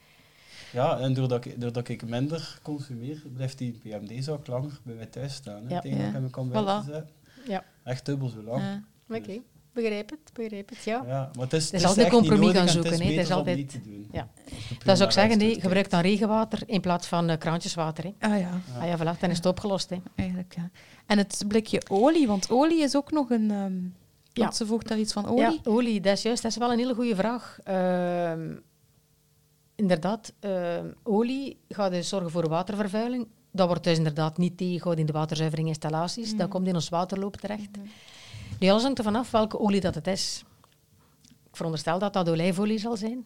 [0.73, 5.35] Ja, en doordat ik, doordat ik minder consumeer, blijft die PMD-zak langer bij mij thuis
[5.35, 5.63] staan.
[5.67, 5.81] Hè, Ja.
[5.81, 6.21] tegen dat ik Ja.
[6.21, 6.53] hem kan Voilà.
[6.53, 7.09] buiten zetten.
[7.47, 7.65] Ja.
[7.85, 8.63] Echt dubbel zo lang.
[8.63, 8.83] Ja.
[9.17, 9.41] Oké,
[9.77, 11.03] begrijp het, begrijp het, ja.
[11.07, 12.97] Ja, maar het is, is het altijd echt niet compromis gaan en zoeken, hè.
[12.99, 14.09] Het is beter om altijd- niet te doen.
[14.13, 14.29] Ja.
[14.85, 18.05] Dat zou ik zeggen, nee, gebruik dan regenwater in plaats van eh, kraantjeswater.
[18.05, 18.13] Hè.
[18.29, 19.91] Ah ja, Ah ja, voilà, dan is het opgelost.
[19.91, 19.97] Hè.
[20.15, 20.71] eigenlijk ja.
[21.07, 23.51] En het blikje olie, want olie is ook nog een...
[23.51, 23.75] ehm
[24.33, 24.51] Ja.
[24.51, 25.43] Ze voegt daar iets van olie.
[25.43, 26.43] Ja, olie, dat is juist.
[26.43, 27.59] Dat is wel een hele goede vraag.
[27.65, 28.55] Ehm,
[29.75, 33.27] inderdaad, ehm, olie gaat dus zorgen voor watervervuiling.
[33.53, 36.37] Dat wordt dus inderdaad niet tegengehouden in de waterzuiveringinstallaties.
[36.37, 37.69] Dat komt in ons waterloop terecht.
[38.59, 40.45] Nu, alles hangt ervan af welke olie dat het is.
[41.49, 43.19] Ik veronderstel dat dat olijfolie zal zijn.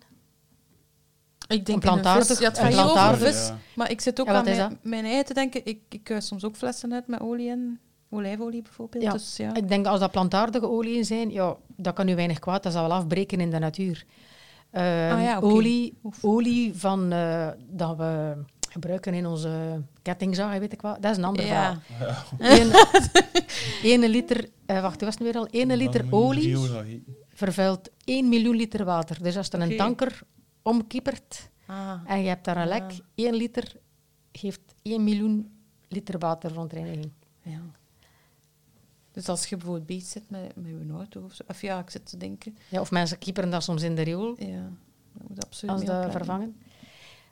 [1.48, 2.38] Ik denk Een in plantaardig- vis.
[2.68, 3.48] Plantaardig-.
[3.48, 3.58] Ja.
[3.74, 5.60] Maar ik zit ook Ja, aan mijn, mijn eigen te denken.
[5.64, 9.02] Ik, ik kuis soms ook flessen uit met olie en olijfolie bijvoorbeeld.
[9.04, 9.12] Ja.
[9.12, 9.54] Dus, ja.
[9.54, 12.62] Ik denk als dat plantaardige oliën zijn, ja, dat kan nu weinig kwaad.
[12.62, 14.04] Dat zal wel afbreken in de natuur.
[14.70, 18.34] Eh, Ah ja, olie, olie van, eh, dat we
[18.70, 21.02] gebruiken in onze kettingzaag, weet ik wat.
[21.02, 21.80] Dat is een ander Ja.
[21.80, 22.24] verhaal.
[23.82, 25.46] Eén liter, eh, wacht, was het nu weer al?
[25.50, 26.56] 1 liter olie
[27.28, 29.22] vervuilt 1 miljoen liter water.
[29.22, 30.20] Dus als er een tanker
[30.62, 32.00] omkiepert Ah.
[32.06, 32.98] en je hebt daar een lek, Ah.
[33.14, 33.76] 1 liter
[34.32, 35.58] geeft 1 miljoen
[35.88, 37.10] liter waterverontreiniging.
[37.42, 37.60] Ja.
[39.12, 41.42] Dus als je bijvoorbeeld bezig zit met, met je auto of zo.
[41.48, 42.56] Of ja, ik zit te denken.
[42.68, 44.34] Ja, of mensen kieperen dat soms in de riool.
[44.38, 44.70] Ja,
[45.12, 46.56] dat moet absoluut als dat vervangen.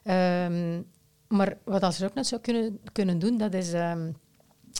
[0.03, 0.81] Ehm,
[1.29, 3.73] maar wat als ze ook net zou kunnen, kunnen doen, dat is...
[3.73, 4.05] ehm,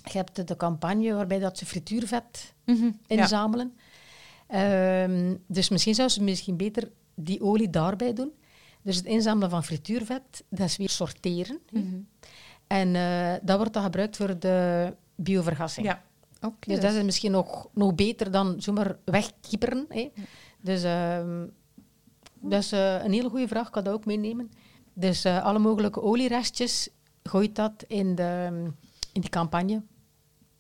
[0.04, 2.92] je hebt de campagne waarbij dat ze frituurvet Mhm, ja.
[3.08, 3.74] inzamelen.
[4.48, 8.32] Ehm, dus misschien zou ze misschien beter die olie daarbij doen.
[8.82, 11.60] Dus het inzamelen van frituurvet, dat is weer sorteren.
[11.72, 11.98] Mhm.
[12.68, 15.86] En eh, dat wordt dan gebruikt voor de biovergassing.
[15.86, 16.04] Ja.
[16.42, 16.70] Oké.
[16.72, 19.86] Dus dat is misschien nog, nog beter dan zomaar wegkieperen.
[19.90, 20.12] Hè.
[20.62, 21.46] Dus ehm,
[22.42, 24.52] dat is eh, een hele goede vraag, ik kan dat ook meenemen.
[25.00, 26.90] Dus eh, alle mogelijke olierestjes,
[27.24, 28.48] gooit dat in, de,
[29.14, 29.82] in die campagne.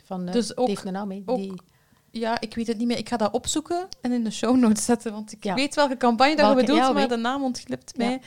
[0.03, 1.61] Van, eh, Dus ook- heeft een naam, hè, ook- die-
[2.11, 2.97] Ja, ik weet het niet meer.
[2.97, 5.53] Ik ga dat opzoeken en in de show notes zetten, want ik Ja.
[5.53, 8.05] weet welke campagne dat je bedoelt, ja, maar de naam ontglipt Ja.
[8.05, 8.21] mij.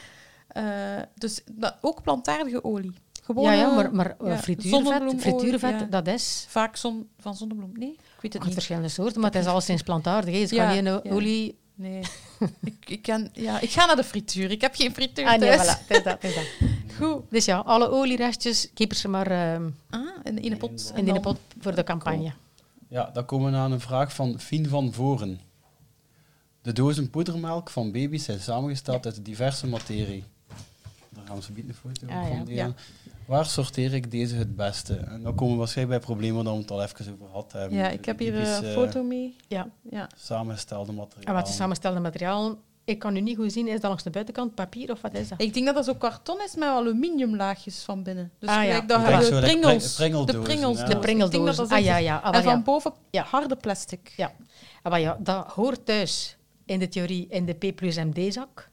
[0.48, 2.92] Eh, dus dat, ook plantaardige olie.
[3.22, 5.86] Gewoon ja, ja, maar, maar ja, frituurvet, frituurvet ja.
[5.86, 7.70] dat is vaak zon, van zonnebloem.
[7.74, 8.52] Nee, ik weet het niet.
[8.52, 10.34] verschillende soorten, maar het is alleszins plantaardig.
[10.34, 10.40] hè.
[10.40, 11.00] Het is Ja, alleen ja.
[11.10, 11.58] olie...
[11.82, 12.02] Nee.
[12.60, 14.50] ik, ik, kan, ja, ik ga naar de frituur.
[14.50, 15.76] Ik heb geen frituur Ah, nee, thuis.
[15.76, 16.44] voilà, het is dat, het is dat.
[16.98, 17.22] Goed.
[17.30, 20.92] Dus ja, alle olierestjes, keep ze maar ehm, Ah, in, in de pot.
[20.96, 22.32] In in de pot voor de campagne.
[22.88, 25.40] Ja, dan komen we aan een vraag van Fien van Voren.
[26.62, 30.24] De dozen poedermelk van baby's zijn samengesteld uit diverse materie.
[31.08, 32.44] Daar gaan we zo een foto Ah, van ja.
[32.44, 32.54] delen.
[32.54, 32.74] Ja.
[33.32, 34.94] Waar sorteer ik deze het beste?
[34.96, 37.78] En dan komen we waarschijnlijk bij problemen waar we het al even over gehad hebben.
[37.78, 39.36] Ja, ik heb hier een eh, foto mee.
[39.48, 39.68] Ja.
[39.90, 40.08] Ja.
[40.16, 41.24] Samengestelde materiaal.
[41.26, 42.58] En wat is samengestelde materiaal?
[42.84, 45.28] Ik kan nu niet goed zien, is dat langs de buitenkant papier of wat is
[45.28, 45.40] dat?
[45.40, 48.30] Ik denk dat dat zo karton is met aluminiumlaagjes van binnen.
[48.38, 48.80] Dus Ah, ja.
[48.80, 50.84] dat Ik je denk de pringels, de pringels, ja.
[50.86, 51.00] De doos.
[51.00, 51.68] Ik denk dat pringeldozen.
[51.68, 52.16] dat Ah ja, ja.
[52.16, 52.62] Ah, En van ja.
[52.62, 53.22] boven Ja.
[53.22, 54.12] harde plastic.
[54.16, 54.32] Ja.
[54.82, 58.70] Ah, ja, dat hoort thuis in de theorie in de P plus MD-zak.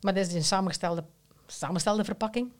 [0.00, 1.04] Maar dat is een samengestelde,
[1.46, 2.50] samengestelde verpakking.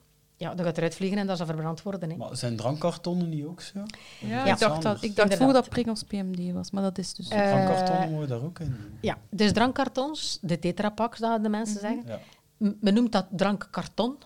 [0.42, 2.10] Ja, dat gaat eruit vliegen en dat zal verbrand worden.
[2.10, 2.16] Hè.
[2.16, 3.78] Maar zijn drankkartonnen niet ook zo?
[4.18, 4.52] Ja, Ja.
[4.52, 7.28] ik dacht, dat, ik dacht vroeger dat pringels PMD was, maar dat is dus...
[7.28, 8.76] Eh, Drankkartonnen moeten we daar ook in.
[9.00, 12.02] Ja, dus drankkartons, de tetrapaks, dat de mensen zeggen.
[12.06, 12.18] Ja.
[12.56, 14.16] M- Men noemt dat drankkarton,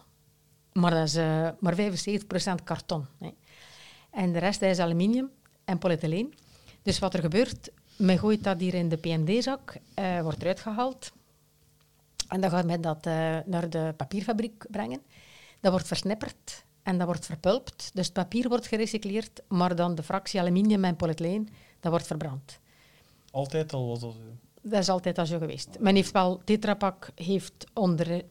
[0.73, 3.07] maar dat is eh, maar 75% karton.
[3.19, 3.31] Hè.
[4.11, 5.31] En de rest is aluminium
[5.65, 6.35] en polyethyleen.
[6.83, 11.13] Dus wat er gebeurt, men gooit dat hier in de PMD-zak, eh, wordt eruit gehaald.
[12.29, 15.01] En dan gaat men dat eh, naar de papierfabriek brengen.
[15.67, 17.91] Dat wordt versnipperd en dat wordt verpulpt.
[17.95, 21.49] Dus het papier wordt gerecycleerd, maar dan de fractie aluminium en polyethyleen,
[21.81, 22.59] dat wordt verbrand.
[23.31, 24.19] Altijd al was dat zo.
[24.63, 25.77] Dat is altijd al zo geweest.
[25.79, 28.25] Men heeft wel, Tetra Pak heeft onder,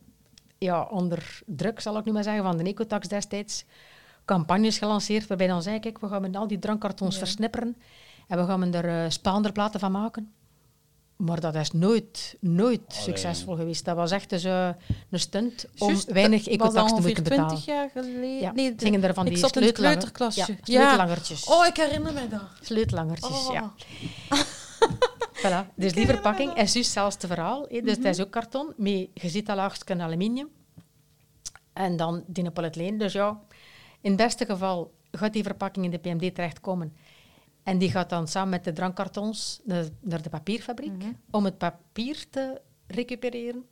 [0.58, 3.66] ja, onder druk, zal ik nu maar zeggen, van de Ecotax destijds,
[4.26, 7.20] campagnes gelanceerd waarbij dan zei, kijk, we gaan met al die drankkartons Ja.
[7.20, 7.78] versnipperen
[8.28, 10.34] en we gaan er uh, spaanderplaten van maken.
[11.16, 13.02] Maar dat is nooit, nooit Allee.
[13.02, 13.86] succesvol geweest.
[13.86, 14.76] Dat was echt dus, een
[15.20, 17.48] stunt om Juist, weinig dat Ecotax te moeten betalen.
[17.48, 18.40] 20 jaar geleden.
[18.40, 20.40] Ja, nee, gingen er van ik die zat in kleuterklasje.
[20.52, 21.46] Ja, sleutelangertjes.
[21.46, 22.42] Oh, ik herinner mij dat.
[22.62, 23.54] Sleutelangertjes, Oh.
[23.54, 23.74] ja.
[25.36, 25.74] Voilà.
[25.76, 27.66] Dus die verpakking is dus zelfs het verhaal.
[27.70, 27.82] hè.
[27.82, 30.50] Dus het is ook karton, met je ziet al laagstje aluminium.
[31.74, 32.98] En dan die.
[32.98, 33.40] Dus ja,
[34.02, 36.96] in het beste geval gaat die verpakking in de PMD terechtkomen.
[37.66, 42.26] En die gaat dan samen met de drankkartons naar naar de papierfabriek om het papier
[42.30, 43.64] te recupereren.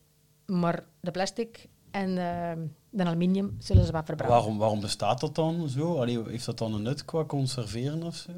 [0.45, 2.51] Maar de plastic en eh,
[2.89, 4.35] de aluminium zullen ze wat verbranden.
[4.37, 5.95] Waarom, waarom bestaat dat dan zo?
[5.99, 8.31] Allee, heeft dat dan een nut qua conserveren of zo?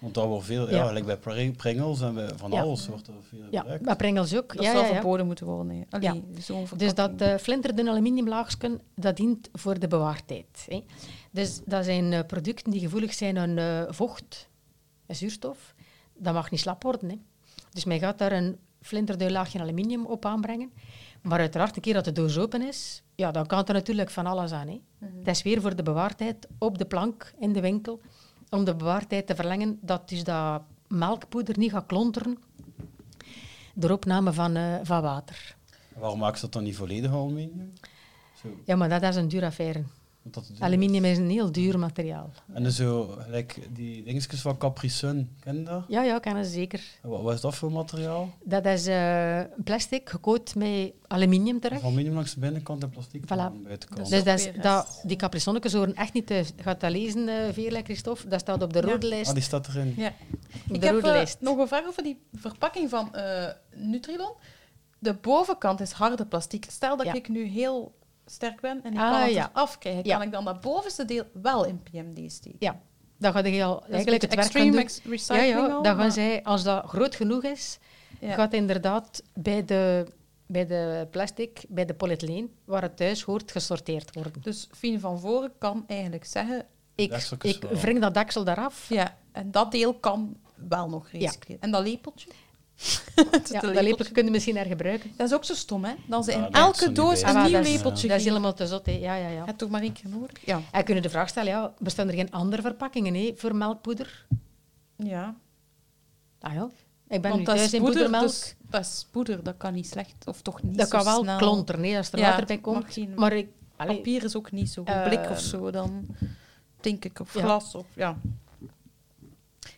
[0.00, 0.86] Want dat wordt veel, ja, Ja.
[0.86, 2.60] gelijk bij Pri- Pringles en bij van Ja.
[2.62, 3.84] alles wordt er veel Ja, gebruikt.
[3.84, 4.54] maar Pringles ook.
[4.54, 4.94] Dat ja, zou ja, ja.
[4.94, 5.86] verboden moeten worden.
[5.90, 6.22] Allee,
[6.76, 10.66] Dus dat uh, flinterdun aluminiumlaagje, dat dient voor de bewaartijd.
[10.68, 10.84] Hè.
[11.32, 14.48] Dus dat zijn eh, producten die gevoelig zijn aan eh, vocht
[15.06, 15.74] en zuurstof.
[16.14, 17.08] Dat mag niet slap worden.
[17.08, 17.16] Hè.
[17.70, 20.72] Dus men gaat daar een flinterdun laagje aluminium op aanbrengen.
[21.22, 24.26] Maar uiteraard, een keer dat de doos open is, ja, dan kan er natuurlijk van
[24.26, 24.68] alles aan.
[24.68, 24.80] Hè.
[24.98, 28.00] Dat is weer voor de bewaartijd op de plank in de winkel.
[28.50, 32.38] Om de bewaartijd te verlengen, dat dus dat melkpoeder niet gaat klonteren
[33.74, 35.56] door opname van, eh, van water.
[35.94, 37.72] Waarom maken ze dat dan niet volledig aluminium?
[38.42, 39.84] Zo, Ja, maar dat is een dure affaire.
[40.22, 42.30] Want dat Aluminium is een heel duur materiaal.
[42.52, 45.84] En zo, gelijk die dingetjes van Capri Sun, ken je dat?
[45.88, 46.82] Ja, ja, ze zeker.
[47.02, 48.30] Wat, wat is dat voor materiaal?
[48.44, 51.82] Dat is eh, plastic gecoat met aluminium terug.
[51.82, 53.28] Aluminium langs de binnenkant en plastic Voilà.
[53.38, 54.08] aan de buitenkant.
[54.10, 56.52] Dus- dat is, weer dat, die capriconnetjes horen echt niet thuis.
[56.56, 58.28] Gaat dat lezen, uh, Veerle Christophe?
[58.28, 58.84] Dat staat op de Ja.
[58.92, 59.28] rode lijst.
[59.28, 59.94] Ah, die staat erin.
[59.96, 60.12] Ja.
[60.68, 61.40] Ik heb eh, lijst.
[61.40, 64.32] nog een vraag over die verpakking van eh, Nutrilon.
[64.98, 66.66] de bovenkant is harde plastic.
[66.70, 67.14] Stel dat Ja.
[67.14, 67.92] ik nu heel
[68.26, 69.50] sterk ben en ik Ah, kan het ja.
[69.54, 70.16] eraf krijgen, Ja.
[70.16, 72.56] kan ik dan dat bovenste deel wel in PMD steken?
[72.60, 72.80] Ja,
[73.18, 74.72] dan ga je al Dat is eigenlijk het werk gaan doen.
[74.80, 77.78] Ja, recycling ja, al, dan gaan maar- zij, als dat groot genoeg is,
[78.20, 78.34] Ja.
[78.34, 80.06] gaat inderdaad bij de,
[80.46, 84.32] bij de plastic, bij de polyethyleen, waar het thuis hoort, gesorteerd worden.
[84.42, 87.12] Dus Fien van voren kan eigenlijk zeggen, Ik,
[87.42, 88.88] ik wring dat deksel eraf.
[88.88, 90.36] ja, en dat deel kan
[90.68, 91.62] wel nog recycleren.
[91.62, 92.30] En dat lepeltje?
[93.50, 95.12] Ja, een dat lepeltje kun je misschien hergebruiken.
[95.16, 95.92] Dat is ook zo stom, hè?
[96.06, 98.20] Dan ze Ja, in elke doos een Ah, nieuw lepeltje Dat is geven.
[98.20, 98.92] helemaal te zot, hè.
[98.92, 99.44] Ja, ja, ja.
[99.44, 100.46] Het toch maar één keer nodig?
[100.46, 100.60] Ja.
[100.72, 104.26] En kunnen de vraag stellen, ja, bestaan er geen andere verpakkingen hè, voor melkpoeder?
[104.96, 105.34] ja.
[106.40, 106.68] Ah ja,
[107.08, 108.30] ik ben Want nu dat thuis is in poeder, poedermelk.
[108.30, 110.14] dus dat is poeder, dat kan niet slecht.
[110.24, 111.38] Of toch niet dat zo kan wel snel.
[111.38, 112.84] klonteren hè, als er Ja, water bij komt.
[112.92, 114.82] geen- Maar ik, Papier is ook niet zo.
[114.84, 116.06] Eh, blik of zo, dan
[116.80, 117.20] denk ik.
[117.20, 117.40] Of ja.
[117.40, 117.74] glas.
[117.74, 118.16] Of, ja.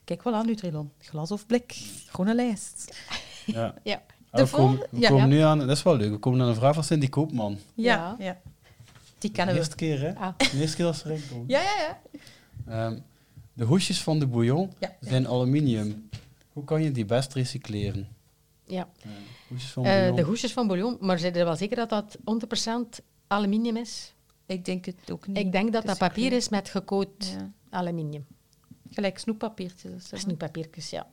[0.04, 0.92] Kijk, voilà, Nutrilon.
[0.98, 1.76] Glas of blik.
[2.08, 2.96] Groene lijst.
[3.46, 3.74] Ja.
[3.82, 4.02] ja.
[4.30, 5.34] We De komen, we ja, komen ja.
[5.34, 7.58] nu aan, dat is wel leuk, we komen aan een vraag van Cindy Koopman.
[7.74, 8.24] Ja, Ja.
[8.24, 8.40] ja.
[9.18, 9.60] Die De kennen we.
[9.60, 10.14] eerste keer, hè?
[10.14, 10.38] Ah.
[10.38, 11.44] De eerste keer dat ze erin komen.
[11.48, 12.00] Ja, ja, ja.
[12.86, 12.98] Ehm,
[13.52, 14.92] de hoesjes van de bouillon Ja.
[15.00, 16.08] zijn aluminium.
[16.52, 18.08] Hoe kan je die best recycleren?
[18.66, 18.88] ja.
[19.02, 19.10] Eh,
[19.48, 23.00] hoesjes van Eh, de hoesjes van bouillon, maar zijn er wel zeker dat dat 100%
[23.26, 24.14] aluminium is?
[24.46, 25.36] Ik denk het ook niet.
[25.36, 27.50] Ik denk dat dat papier is met gecoat Ja.
[27.70, 28.26] aluminium.
[28.94, 29.92] Gelijk snoeppapiertjes.
[29.94, 30.16] of zo.
[30.16, 31.06] Snoeppapiertjes, ja.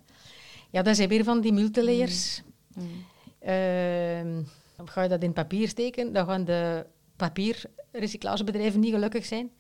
[0.70, 2.42] Ja, dat zijn weer van die multilayers.
[2.74, 3.06] Mm.
[3.40, 4.42] Ehm,
[4.86, 9.52] ga je dat in papier steken, dan gaan de papierrecyclagebedrijven niet gelukkig zijn.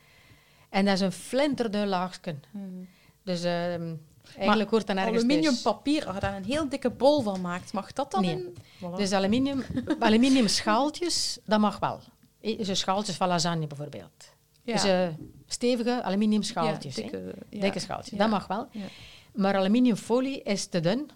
[0.69, 2.35] En dat is een flinterdun laagje.
[2.51, 2.87] Mm.
[3.23, 3.95] Dus ehm,
[4.37, 5.61] eigenlijk hoort dat nergens Aluminium thuis.
[5.61, 8.31] papier, als je daar een heel dikke bol van maakt, mag dat dan Nee.
[8.31, 8.55] in?
[8.77, 8.95] Voilà.
[8.95, 9.63] Dus aluminium,
[9.99, 11.99] aluminium schaaltjes, dat mag wel.
[12.63, 14.31] Zo schaaltjes van lasagne bijvoorbeeld.
[14.63, 14.73] ja.
[14.73, 15.07] Dus eh,
[15.51, 16.95] stevige aluminium schaaltjes.
[16.95, 17.59] Ja, dikke, ja.
[17.59, 18.67] Dikke schaaltjes, dat mag wel.
[18.71, 18.85] Ja.
[19.33, 21.09] Maar aluminiumfolie is te dun.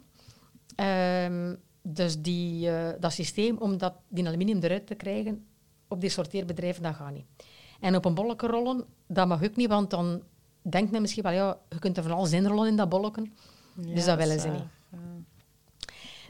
[0.76, 5.46] Ehm, dus die, eh, dat systeem om dat, die aluminium eruit te krijgen
[5.88, 7.26] op die sorteerbedrijven, dat gaat niet.
[7.80, 10.22] En op een bolletje rollen, dat mag ook niet, want dan
[10.62, 13.30] denkt men misschien wel, ja, je kunt er van alles in rollen in dat bolletje.
[13.76, 14.64] Dus dat willen ze eh, niet.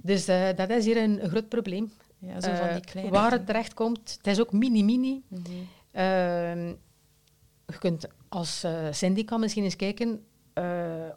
[0.03, 1.91] Dus eh, dat is hier een, groot probleem.
[2.19, 3.11] Ja, zo van Eh, die kleine...
[3.11, 5.21] waar het terecht komt, het is ook mini-mini.
[5.27, 5.41] Mhm.
[5.91, 6.73] Ehm,
[7.67, 10.63] je kunt als uh, syndica misschien eens kijken eh,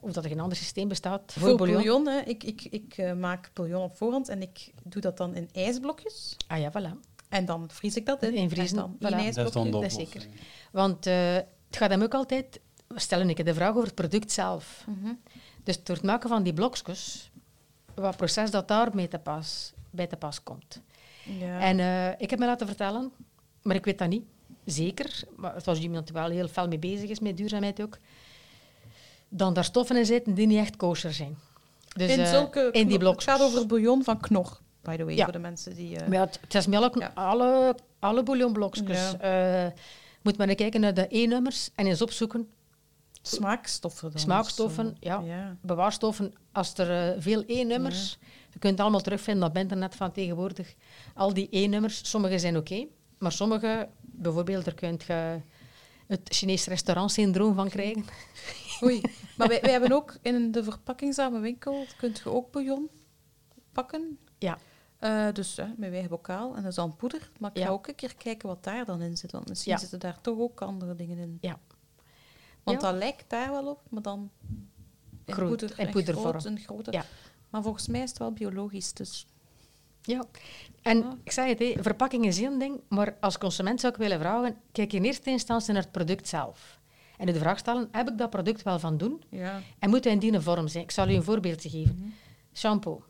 [0.00, 1.82] of dat er geen ander systeem bestaat voor, Voor bouillon.
[1.82, 2.20] bouillon, hè.
[2.20, 6.36] ik, ik, ik eh, maak bouillon op voorhand en ik doe dat dan in ijsblokjes.
[6.46, 7.08] Ah ja, voilà.
[7.28, 8.34] En dan vries ik dat in.
[8.34, 9.16] In vriezen, En dan voilà.
[9.16, 9.70] één dat is dan ijsblokje.
[9.70, 10.26] de dat is zeker.
[10.72, 12.60] Want eh, het gaat hem ook altijd...
[12.86, 14.84] We stellen ik de vraag over het product zelf.
[14.86, 15.12] Mhm.
[15.62, 17.30] Dus door het maken van die blokjes,
[17.94, 20.80] wat proces dat daar mee te pas, bij te pas komt.
[21.38, 21.60] Ja.
[21.60, 23.12] En eh, ik heb me laten vertellen,
[23.62, 24.24] maar ik weet dat niet,
[24.70, 27.98] zeker, maar was iemand die wel heel fel mee bezig is, met duurzaamheid ook,
[29.28, 31.38] dan daar stoffen in zitten die niet echt kosher zijn.
[31.96, 33.24] Dus, in eh, zulke in die blokjes.
[33.24, 35.24] Het gaat over bouillon van knor, by the way, Ja.
[35.24, 35.98] voor de mensen die...
[35.98, 37.10] eh, ja, het, het is melk, Ja.
[37.14, 39.10] alle, alle bouillonblokjes.
[39.20, 39.64] Ja.
[39.66, 39.72] Eh,
[40.22, 42.48] moet maar kijken naar de E-nummers en eens opzoeken.
[43.22, 44.20] Smaakstoffen dan.
[44.20, 45.20] Smaakstoffen, ja.
[45.26, 45.56] ja.
[45.60, 48.18] Bewaarstoffen, als er veel E-nummers...
[48.52, 50.74] Je kunt het allemaal terugvinden op internet van tegenwoordig.
[51.14, 52.86] Al die E-nummers, sommige zijn oké,
[53.18, 53.88] maar sommige,
[54.18, 55.40] bijvoorbeeld, daar kun je
[56.06, 58.04] het Chinees restaurantsyndroom van krijgen.
[58.84, 59.00] Oei.
[59.36, 62.88] Maar wij, wij hebben ook in de verpakkingsarme winkel, kunt je ook bouillon
[63.72, 64.18] pakken.
[64.38, 64.58] Ja.
[64.98, 67.30] Eh, dus hè, met eigen bokaal en dat is dan poeder.
[67.38, 67.70] Maar ik ga Ja.
[67.70, 69.78] ook een keer kijken wat daar dan in zit, want misschien Ja.
[69.78, 71.38] zitten daar toch ook andere dingen in.
[71.40, 71.58] Ja.
[72.62, 72.90] Want Ja.
[72.90, 74.30] dat lijkt daar wel op, maar dan
[75.24, 76.28] in Groot, poeder, en poedervorm.
[76.30, 76.92] groot en groter.
[76.92, 77.04] Ja.
[77.50, 79.26] Maar volgens mij is het wel biologisch, dus...
[80.08, 80.24] Ja.
[80.82, 81.16] En Ja.
[81.24, 84.56] ik zei het, hè, verpakking is één ding, maar als consument zou ik willen vragen,
[84.72, 86.78] kijk in eerste instantie naar het product zelf.
[87.16, 89.22] En de vraag stellen, heb ik dat product wel van doen?
[89.28, 89.60] Ja.
[89.78, 90.84] En moet hij in die vorm zijn?
[90.84, 91.94] Ik zal u een voorbeeldje geven.
[91.98, 92.08] Mhm.
[92.54, 93.02] Shampoo.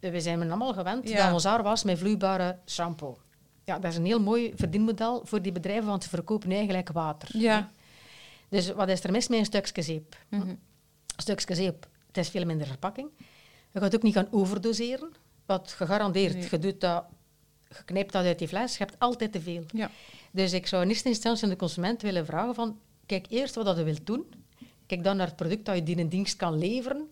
[0.00, 1.24] We zijn allemaal gewend Ja.
[1.24, 3.18] dat ons haar was met vloeibare shampoo.
[3.64, 7.28] Ja, dat is een heel mooi verdienmodel voor die bedrijven, want ze verkopen eigenlijk water.
[7.38, 7.70] Ja.
[8.48, 10.16] Dus wat is er mis met een stukje zeep?
[10.28, 10.48] Mhm.
[10.48, 10.58] Een
[11.16, 13.08] stukje zeep, het is veel minder verpakking.
[13.72, 15.12] Je gaat ook niet gaan overdoseren,
[15.48, 16.48] wat gegarandeerd, Nee.
[16.50, 17.04] je, doet dat,
[17.68, 19.64] je knijpt dat uit die fles, je hebt altijd te veel.
[19.72, 19.90] Ja.
[20.30, 23.76] Dus ik zou in eerste instantie aan de consument willen vragen van, kijk eerst wat
[23.76, 24.24] je wilt doen,
[24.86, 27.08] kijk dan naar het product dat je die een dienst kan leveren,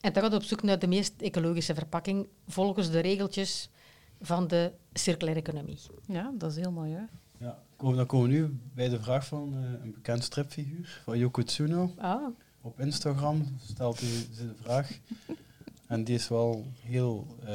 [0.00, 3.68] en dan gaat op zoek naar de meest ecologische verpakking, volgens de regeltjes
[4.20, 5.78] van de circulaire economie.
[6.06, 7.02] ja, dat is heel mooi, hè.
[7.44, 11.42] Ja, dan komen we nu bij de vraag van eh, een bekend stripfiguur, van Yoko
[11.42, 11.94] Tsuno.
[11.98, 12.26] Ah,
[12.60, 14.98] Op Instagram stelt hij de vraag.
[15.90, 17.54] En die is wel heel eh,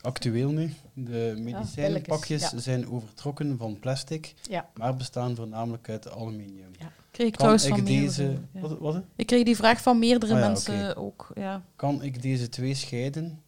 [0.00, 0.72] actueel nu.
[0.92, 2.58] De medicijnpakjes ja.
[2.58, 4.70] zijn overtrokken van plastic, ja.
[4.74, 6.70] maar bestaan voornamelijk uit aluminium.
[7.10, 8.22] Kreeg ik Kan trouwens ik van deze...
[8.22, 8.60] meerdere, ja.
[8.60, 9.02] Wat, wat?
[9.16, 11.30] Ik kreeg die vraag van meerdere Ah ja, mensen ook.
[11.34, 11.62] Ja.
[11.76, 13.42] Kan ik deze twee scheiden?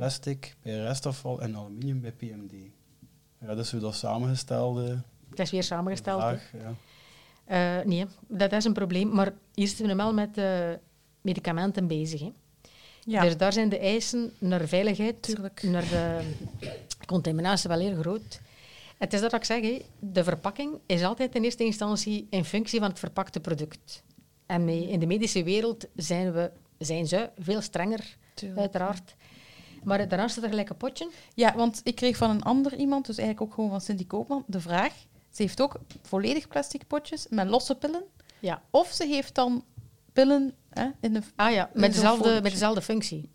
[0.00, 2.52] plastic bij restafval en aluminium bij PMD.
[3.40, 6.20] Ja, dus we dat samengestelde Het is weer samengesteld.
[6.20, 6.52] vraag.
[6.52, 6.74] Ja.
[7.44, 9.08] Eh, nee, dat is een probleem.
[9.14, 10.70] Maar hier zitten we wel met eh,
[11.20, 12.20] medicamenten bezig.
[12.20, 12.32] Hè.
[13.04, 15.62] Ja, Dus daar zijn de eisen naar veiligheid, tuurlijk.
[15.62, 16.24] naar eh,
[17.06, 18.40] contaminatie wel heel groot.
[18.98, 22.88] Het is dat ik zeg, de verpakking is altijd in eerste instantie in functie van
[22.88, 24.02] het verpakte product.
[24.46, 28.60] En mee- in de medische wereld zijn, we, zijn ze veel strenger, tuurlijk.
[28.60, 29.14] uiteraard.
[29.84, 31.08] Maar daarnaast staat er gelijk een potje.
[31.34, 34.44] Ja, want ik kreeg van een ander iemand, dus eigenlijk ook gewoon van Cindy Koopman,
[34.46, 34.92] de vraag.
[35.30, 38.02] Ze heeft ook volledig plastic potjes met losse pillen.
[38.38, 38.62] Ja.
[38.70, 39.64] Of ze heeft dan
[40.12, 41.20] pillen hè, in de...
[41.36, 43.30] Ah ja, met dezelfde, met dezelfde functie.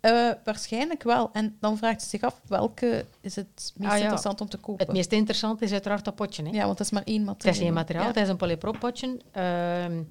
[0.00, 1.30] Eh, waarschijnlijk wel.
[1.32, 4.02] En dan vraagt ze zich af, welke is het meest Ah, ja.
[4.02, 4.84] interessant om te kopen?
[4.86, 6.42] Het meest interessante is uiteraard dat potje.
[6.42, 6.50] Hè.
[6.50, 7.54] Ja, want dat is maar één Het materiaal.
[7.54, 8.08] is geen materiaal, Ja.
[8.08, 9.20] het is een polypropotje.
[9.32, 10.02] Ehm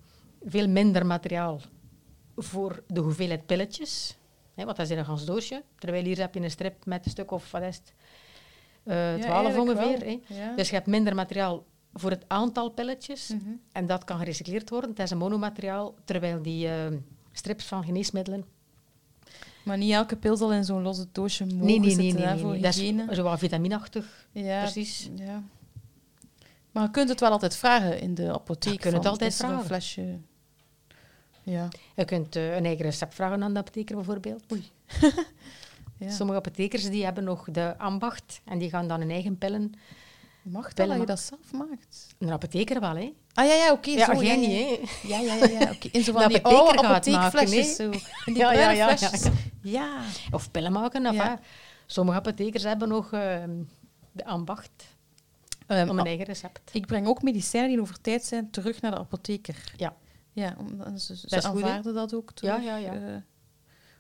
[0.46, 1.62] veel minder materiaal
[2.36, 4.18] voor de hoeveelheid pilletjes.
[4.56, 5.64] Hè, want dat is in een gans doosje.
[5.78, 7.94] Terwijl hier heb je een strip met een stuk of wat is het?
[8.84, 10.06] Eh, Ja, 12 eigenlijk ongeveer.
[10.06, 10.20] Hè.
[10.44, 10.56] Ja.
[10.56, 11.64] Dus je hebt minder materiaal
[11.94, 13.28] voor het aantal pilletjes.
[13.28, 13.50] Mhm.
[13.72, 14.90] En dat kan gerecycleerd worden.
[14.90, 15.96] Het is een monomateriaal.
[16.04, 16.98] Terwijl die ehm,
[17.32, 18.46] strips van geneesmiddelen...
[19.64, 21.90] Maar niet elke pil zal in zo'n losse doosje mogen Nee, nee, nee.
[22.06, 22.62] zitten nee, nee.
[22.62, 24.28] Dat is zo wat vitaminachtig.
[24.32, 25.10] ja, precies.
[25.16, 25.44] Ja.
[26.72, 28.74] Maar je kunt het wel altijd vragen in de apotheek.
[28.74, 29.66] Je kunt het altijd er een vragen.
[29.66, 30.18] flesje...
[31.44, 31.68] Ja.
[31.96, 34.44] Je kunt eh, een eigen recept vragen aan de apotheker bijvoorbeeld.
[35.98, 36.10] ja.
[36.10, 39.74] Sommige apothekers die hebben nog de ambacht en die gaan dan hun eigen pillen.
[40.42, 42.08] Mag dat, pillen dat je dat zelf maakt?
[42.18, 43.14] Een apotheker wel, hè?
[43.34, 43.90] Ah ja, ja, oké.
[43.90, 45.08] Ja, zo, jij ja, niet, hè?
[45.08, 45.60] Ja, ja, ja.
[45.60, 45.72] ja.
[45.92, 47.76] In zo van die oude apotheekflesjes.
[47.76, 47.84] Zo.
[47.84, 48.98] In die Ja, ja, ja, ja.
[48.98, 49.32] flesjes.
[49.62, 50.02] Ja.
[50.32, 51.40] Of pillen maken, of Ja.
[51.86, 53.64] Sommige apothekers hebben nog ehm,
[54.12, 54.98] de ambacht
[55.70, 56.70] Ehm, om een ah, eigen recept.
[56.74, 59.74] ik breng ook medicijnen die over tijd zijn terug naar de apotheker.
[59.78, 59.96] Ja.
[60.34, 60.56] Ja,
[60.98, 62.64] ze, ze Dat goed, aanvaarden dat ook terug.
[62.64, 62.94] Ja, ja, ja.
[62.94, 63.16] eh,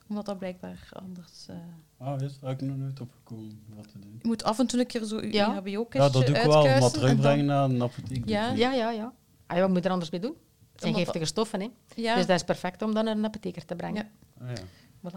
[0.09, 1.45] omdat dat blijkbaar anders...
[1.47, 1.55] eh,
[1.97, 4.15] Ah, is daar ik nog nooit opgekomen om dat te doen.
[4.21, 5.55] je moet af en toe een keer zo je Ja.
[5.55, 8.29] EHBO-kistje Ja, dat doe ik wel, en terugbrengen dan- naar een apotheek.
[8.29, 8.51] Ja.
[8.53, 9.13] Ja, ja, ja.
[9.45, 10.35] Ah, ja, wat moet je er anders mee doen?
[10.71, 11.67] Het zijn giftige stoffen, hè?
[11.95, 14.09] Ja, Dus dat is perfect om dan naar een apotheker te brengen.
[14.39, 14.45] Ja.
[14.45, 14.63] Ah, ja.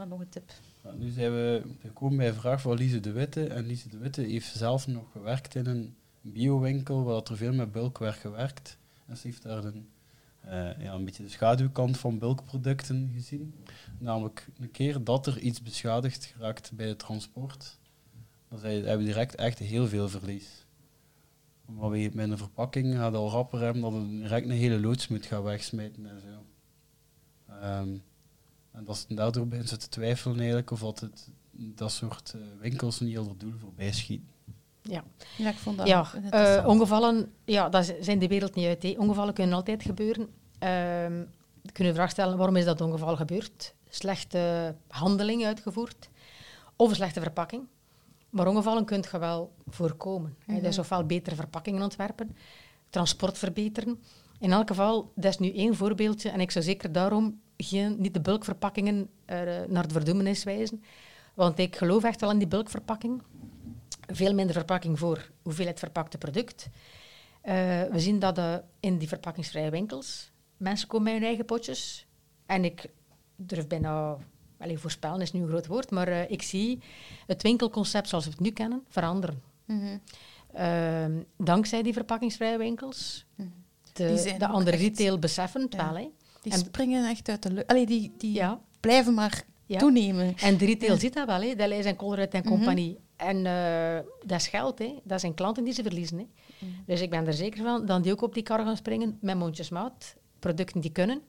[0.05, 0.53] voilà, nog een tip.
[0.84, 3.47] Ja, nu zijn we gekomen bij een vraag van Lise de Witte.
[3.47, 7.72] En Lise de Witte heeft zelf nog gewerkt in een biowinkel waar er veel met
[7.72, 8.78] bulk werd gewerkt.
[9.07, 9.88] En ze heeft daar een,
[10.51, 13.55] ja, een beetje de schaduwkant van bulkproducten gezien.
[13.99, 17.78] Namelijk een keer dat er iets beschadigd geraakt bij het transport,
[18.49, 20.66] dan hebben we direct echt heel veel verlies.
[21.66, 25.26] We met een verpakking gaat al rapper hebben dat we direct een hele loods moet
[25.26, 26.45] gaan wegsmijten en zo.
[27.49, 27.97] Ehm,
[28.70, 32.40] en dat ze daardoor beginnen ze te twijfelen eigenlijk of dat het dat soort eh,
[32.61, 34.32] winkels niet al het doel voorbij schieten.
[34.83, 35.05] Ja,
[35.37, 38.99] Ja, ik vond dat ja eh, ongevallen, ja, dat zijn de wereld niet uit.
[38.99, 40.28] Ongevallen kunnen altijd gebeuren.
[41.62, 43.74] Je kunt je vraag stellen, waarom is dat ongeval gebeurd?
[43.89, 46.09] Slechte handeling uitgevoerd
[46.76, 47.62] of een slechte verpakking.
[48.30, 50.37] Maar ongevallen kunt je wel voorkomen.
[50.47, 50.53] hè.
[50.53, 50.62] Mhm.
[50.62, 52.37] Dus ofwel betere verpakkingen ontwerpen,
[52.91, 54.01] transport verbeteren.
[54.39, 56.30] In elk geval, dat is nu één voorbeeldje.
[56.30, 60.83] En ik zou zeker daarom geen, niet de bulkverpakkingen eh, naar de verdoemenis wijzen.
[61.35, 63.22] Want ik geloof echt wel in die bulkverpakking.
[64.12, 66.68] Veel minder verpakking voor hoeveelheid verpakte product.
[67.40, 67.54] Eh,
[67.90, 72.06] we zien dat eh, in die verpakkingsvrije winkels mensen komen met hun eigen potjes.
[72.46, 72.84] En ik
[73.36, 74.16] durf bijna,
[74.56, 76.78] wel voorspellen is nu een groot woord, maar eh, ik zie
[77.26, 79.42] het winkelconcept zoals we het nu kennen veranderen.
[79.64, 79.98] Mhm.
[80.52, 83.24] Ehm, dankzij die verpakkingsvrije winkels.
[83.34, 83.48] Mhm.
[83.92, 85.84] De, de andere echt- retail beseffen het Ja.
[85.92, 85.96] wel.
[86.02, 86.08] Hè.
[86.42, 87.66] Die En- springen echt uit de lucht.
[87.66, 88.60] Allee, die, die Ja.
[88.80, 89.78] blijven maar Ja.
[89.78, 90.36] toenemen.
[90.36, 91.54] En de retail ziet dat wel, hè.
[91.54, 92.48] Deleuze en Colruyt en Mhm.
[92.48, 92.98] compagnie.
[93.16, 94.94] En eh, dat is geld, hè.
[95.04, 96.18] dat zijn klanten die ze verliezen.
[96.18, 96.26] Hè.
[96.58, 96.72] Mhm.
[96.86, 99.36] Dus ik ben er zeker van dat die ook op die kar gaan springen met
[99.36, 100.16] mondjesmaat.
[100.38, 101.20] Producten die kunnen.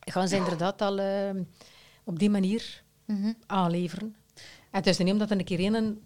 [0.00, 1.30] Gaan ze inderdaad al eh,
[2.04, 3.32] op die manier Mhm.
[3.46, 4.16] aanleveren.
[4.70, 6.02] En het is niet omdat er een keer een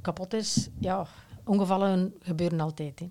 [0.00, 0.68] kapot is.
[0.80, 1.06] Ja,
[1.44, 2.98] ongevallen gebeuren altijd.
[2.98, 3.08] Hè.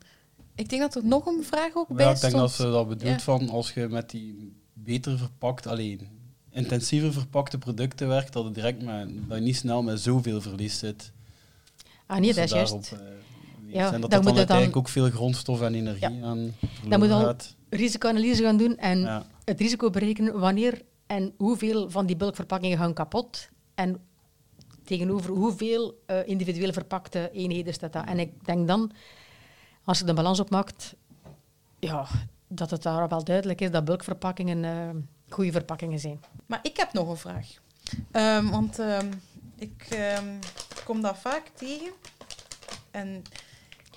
[0.56, 2.88] Ik denk dat er nog een vraag ook bij Ja, ik denk dat ze dat
[2.88, 3.20] bedoelt Ja.
[3.20, 6.08] van als je met die beter verpakt, alleen
[6.56, 10.80] intensiever verpakte producten werkt, dat, het direct met, dat je niet snel met zoveel verlies
[10.80, 11.12] zit.
[12.06, 12.92] Ah nee, Als dat is juist.
[12.92, 13.00] eh.
[13.68, 17.00] Ja, en dat dan dat dan uiteindelijk dan- ook veel grondstof en energie aan Dan
[17.00, 17.36] moet verloren al
[17.70, 19.26] risicoanalyse gaan doen en Ja.
[19.44, 23.50] het risico berekenen wanneer en hoeveel van die bulkverpakkingen gaan kapot.
[23.76, 23.98] En
[24.84, 28.06] tegenover hoeveel eh, individueel verpakte eenheden staat dat.
[28.06, 28.92] En ik denk dan,
[29.84, 30.96] als je de balans opmaakt,
[31.80, 32.08] ja,
[32.48, 34.90] dat het daar wel duidelijk is dat bulkverpakkingen eh
[35.36, 36.20] goede verpakkingen zijn.
[36.46, 37.48] Maar ik heb nog een vraag.
[38.12, 39.12] Ehm, want ehm,
[39.58, 40.34] ik ehm,
[40.86, 41.92] kom dat vaak tegen.
[42.92, 43.24] En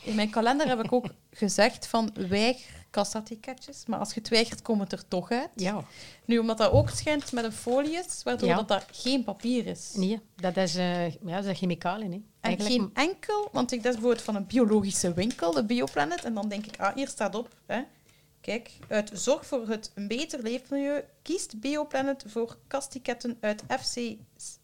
[0.02, 4.62] in mijn kalender heb ik ook gezegd van weiger kassatiketjes, maar als je het weigert,
[4.62, 5.50] komt het er toch uit.
[5.54, 5.84] Ja,
[6.24, 8.56] Nu, omdat dat ook schijnt met een folie is, waardoor Ja.
[8.56, 9.92] dat, dat geen papier is.
[9.94, 12.12] nee, dat is, eh ja, dat is chemicaliën.
[12.12, 16.24] En Eigenlijk geen enkel, want ik dat is bijvoorbeeld van een biologische winkel, de Bioplanet,
[16.24, 17.80] en dan denk ik, ah, hier staat op, hè.
[18.48, 24.16] Kijk, uit zorg voor het een beter leefmilieu kiest Bioplanet voor kastiketten uit FC,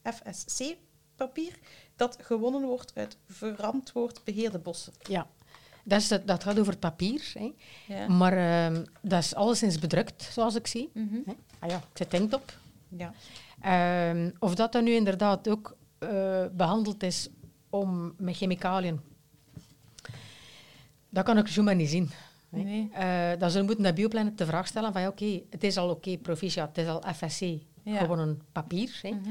[0.02, 1.58] FSC-papier
[1.96, 4.92] dat gewonnen wordt uit verantwoord beheerde bossen.
[5.08, 5.26] Ja,
[5.84, 7.30] dat, is, het- dat gaat over het papier.
[7.34, 7.52] Hè.
[7.94, 8.08] Ja.
[8.08, 10.90] Maar ehm, dat is alleszins bedrukt, zoals ik zie.
[10.94, 11.14] Mhm.
[11.26, 11.32] Hè.
[11.58, 12.58] Ah ja, ik zet denkt op.
[12.88, 13.12] ja.
[13.60, 17.28] Ehm, of dat dan nu inderdaad ook eh, behandeld is
[17.70, 19.00] om, met chemicaliën,
[21.10, 22.10] dat kan ik zomaar niet zien.
[22.62, 22.88] Nee.
[22.92, 25.76] Eh, dan zullen we moeten naar Bioplanet de vraag stellen van ja, oké, het is
[25.76, 27.40] al oké, proficiat, het is al FSC,
[27.82, 27.98] Ja.
[27.98, 28.98] gewoon een papier.
[29.02, 29.10] Hè.
[29.10, 29.30] Mhm.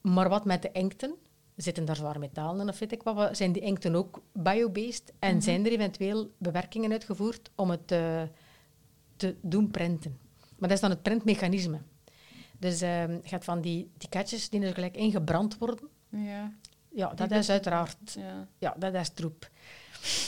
[0.00, 1.14] Maar wat met de enkten?
[1.56, 3.36] Zitten daar zware metalen in of weet ik wat?
[3.36, 5.12] Zijn die enkten ook biobased?
[5.18, 8.22] En zijn er eventueel bewerkingen uitgevoerd om het eh,
[9.16, 10.18] te doen printen?
[10.58, 11.80] Maar dat is dan het printmechanisme.
[12.58, 15.88] Dus ehm, je gaat van die tiketjes die er gelijk ingebrand worden.
[16.08, 16.52] Ja.
[16.90, 18.48] Ja, dat is uiteraard Ja.
[18.58, 19.48] ja, dat is troep.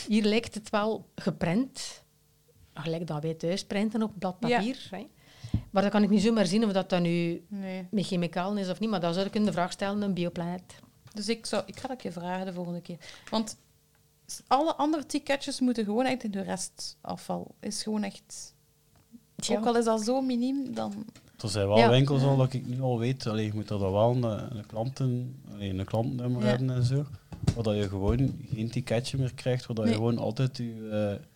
[0.09, 2.03] Hier lijkt het wel geprint,
[2.83, 4.87] gelijk dat wij thuis printen op blad papier.
[4.91, 5.07] Hè.
[5.71, 7.87] Maar dan kan ik niet zomaar zien of dat dan nu Nee.
[7.91, 8.91] met chemicalen is of niet.
[8.91, 10.63] Maar dan zou ik in de vraag stellen, een bioplanet.
[11.13, 12.97] Dus ik, zou, ik ga dat je vragen de volgende keer.
[13.31, 13.57] Want
[14.47, 17.55] alle andere ticketjes moeten gewoon echt in de restafval.
[17.61, 18.55] Is gewoon echt...
[19.51, 20.93] Ook al is dat zo miniem, dan...
[21.43, 21.91] Er zijn wel Ja.
[21.91, 23.27] winkels al dat ik nu al weet.
[23.27, 24.23] Allee, je moet er dan wel een,
[24.57, 26.49] een, klanten, een klantennummer Ja.
[26.49, 27.05] hebben en zo.
[27.55, 29.67] Waar dat je gewoon geen ticketje meer krijgt.
[29.67, 29.95] Waar dat Nee.
[29.95, 30.89] je gewoon altijd je
[31.21, 31.27] eh,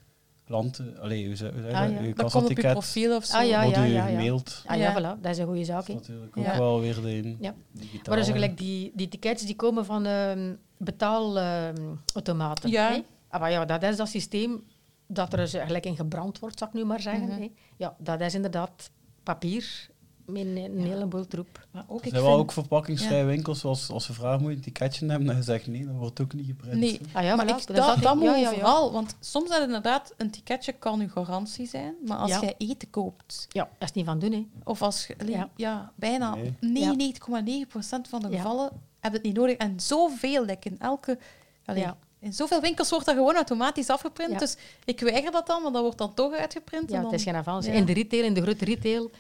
[0.51, 1.91] klanten, allee, hoe zeg, hoe zeg je Ah, dat?
[1.93, 2.01] ja.
[2.01, 3.37] Je Dat komt op je kassaticket profiel of zo.
[3.37, 4.11] Ah, ja, wordt ja, je ja, ja.
[4.17, 4.63] gemaild.
[4.67, 4.99] Ah ja, Ja.
[5.17, 5.87] voilà, dat is een goede zaak.
[5.87, 5.93] Dat hè.
[5.93, 6.59] is natuurlijk ook Ja.
[6.59, 7.55] wel weer de Ja.
[7.73, 8.09] digitale.
[8.09, 12.71] Maar dus gelijk die, die tickets die komen van ehm betaalautomaten.
[12.71, 13.01] Ja.
[13.29, 14.63] Ah, maar ja, dat is dat systeem
[15.07, 17.31] dat er dus gelijk in gebrand wordt, zal ik nu maar zeggen.
[17.31, 17.51] Hè.
[17.77, 18.91] Ja, dat is inderdaad
[19.23, 19.90] papier
[20.33, 21.67] met een, een heleboel troep.
[21.71, 24.51] Maar ook, Er ik zijn wel vind- ook verpakkingsvrije winkels, zoals als ze vragen moet
[24.51, 26.75] je een ticketje hebben, dan zegt nee, dat wordt ook niet geprint.
[26.81, 28.51] Nee, Ah ja, maar ik, dat dat, dat, dat moet Ja, ja, ja.
[28.51, 28.93] overal.
[28.93, 31.95] Want soms is inderdaad, een ticketje kan uw garantie zijn.
[32.07, 32.41] Maar als Ja.
[32.41, 34.47] jij eten koopt, Ja, dat is niet van doen, hè.
[34.65, 35.17] of als je...
[35.27, 35.49] Ja.
[35.57, 35.93] Ja.
[35.95, 37.11] bijna Nee.
[37.21, 38.37] 99,9% van de Ja.
[38.37, 38.71] gevallen
[39.01, 39.57] heb je het niet nodig.
[39.57, 41.19] En zoveel, like in elke...
[41.65, 41.97] allee, Ja.
[42.23, 44.31] In zoveel winkels wordt dat gewoon automatisch afgeprint.
[44.33, 44.39] Ja.
[44.39, 46.91] Dus ik weiger dat dan, maar dat wordt dan toch uitgeprint.
[46.91, 47.67] Ja, en het is geen avans.
[47.67, 47.73] Ja.
[47.73, 49.11] In de retail, in de grote retail,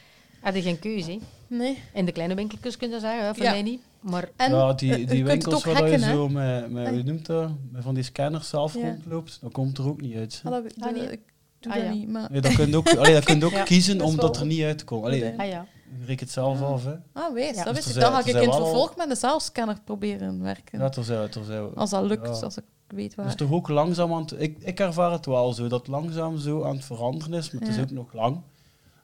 [0.40, 1.18] had je geen keuze.
[1.46, 1.78] Nee.
[1.92, 3.50] In de kleine winkeltjes kun je zeggen, voor Ja.
[3.50, 3.80] mij niet.
[4.00, 7.00] Maar En ja, eh, die, die winkels waar dat je zo met, met, Allee.
[7.02, 8.80] hoe noemt dat, met van die scanners zelf Ja.
[8.88, 10.40] rondloopt, dan komt er ook niet uit.
[10.44, 11.10] Ah, dat, Ah, dat- nee.
[11.10, 11.20] Ik
[11.60, 11.92] doe Ah, dat ja.
[11.92, 12.30] niet, maar...
[12.30, 13.62] Nee, dat kun je ook, allee, dat kun je ook Ja.
[13.62, 15.04] kiezen Dat omdat wel- er niet uitkomt.
[15.04, 15.38] Allee, Nee.
[15.38, 15.66] ah ja.
[16.06, 16.94] het zelf af, hè.
[17.12, 17.64] Ah, wees, Ja.
[17.64, 18.02] dat Dus wist ik.
[18.02, 20.78] Dan ga ik in het vervolg met een zelfscanner proberen werken.
[20.78, 22.44] Ja, er zijn, er zijn, Als dat lukt, Ja.
[22.44, 23.24] als ik weet waar.
[23.26, 24.34] Het is toch ook langzaam aan het...
[24.38, 27.70] Ik, ik ervaar het wel zo, dat langzaam zo aan het veranderen is, maar het
[27.76, 28.40] is ook nog lang.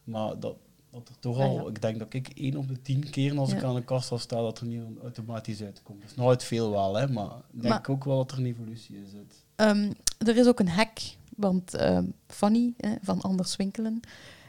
[0.05, 0.55] Maar dat,
[0.99, 1.55] dat er toch Ah, al...
[1.63, 1.69] ja.
[1.69, 4.37] Ik denk dat ik één op de tien keer als ik aan de kassa sta,
[4.37, 6.01] dat er niet automatisch uitkomt.
[6.01, 8.47] Dat is nooit veel wel, hè, maar ik denk Maar- ook wel dat er een
[8.47, 9.45] evolutie in zit.
[9.57, 10.99] Ehm, er is ook een hack,
[11.37, 14.01] want ehm, Fanny hè, van Anders Winkelen,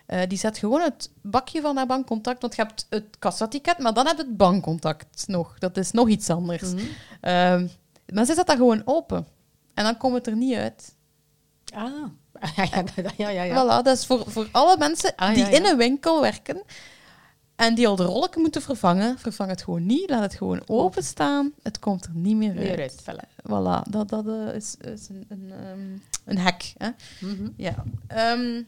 [0.06, 3.94] eh, die zet gewoon het bakje van haar bankcontact, want je hebt het kassaticket, maar
[3.94, 5.60] dan heb je het bankcontact nog.
[5.60, 6.74] Dat is nog iets anders.
[6.74, 6.84] Mhm.
[7.22, 7.68] Ehm,
[8.14, 9.28] maar ze zet dat gewoon open.
[9.74, 10.96] En dan komt het er niet uit.
[11.74, 12.04] Ah,
[13.18, 13.64] ja, ja, ja.
[13.64, 15.58] Voilà, dat is voor, voor alle mensen Ah, die ja, ja.
[15.58, 16.62] in een winkel werken
[17.56, 19.20] en die al de rollen moeten vervangen.
[19.20, 21.52] Vervang het gewoon niet, laat het gewoon openstaan.
[21.64, 23.04] Het komt er niet meer uit.
[23.06, 23.24] Uit.
[23.44, 23.90] Voilà.
[23.90, 26.62] Dat, dat eh, is, is een, een, ehm, een hack.
[26.78, 26.90] Hè?
[27.20, 27.50] Mhm.
[27.56, 27.84] Ja.
[28.08, 28.62] Ehm,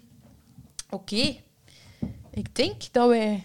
[0.89, 1.35] Oké.
[2.31, 3.43] Ik denk dat wij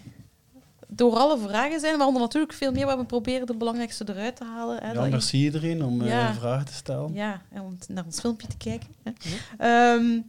[0.87, 4.43] door alle vragen zijn, waaronder natuurlijk veel meer, we hebben proberen de belangrijkste eruit te
[4.43, 4.83] halen.
[4.83, 6.33] Hè, Ja, merci iedereen om eh, Ja.
[6.33, 7.13] vragen te stellen.
[7.13, 8.87] ja, en om naar ons filmpje te kijken.
[9.03, 9.11] Hè.
[9.57, 10.19] Ehm,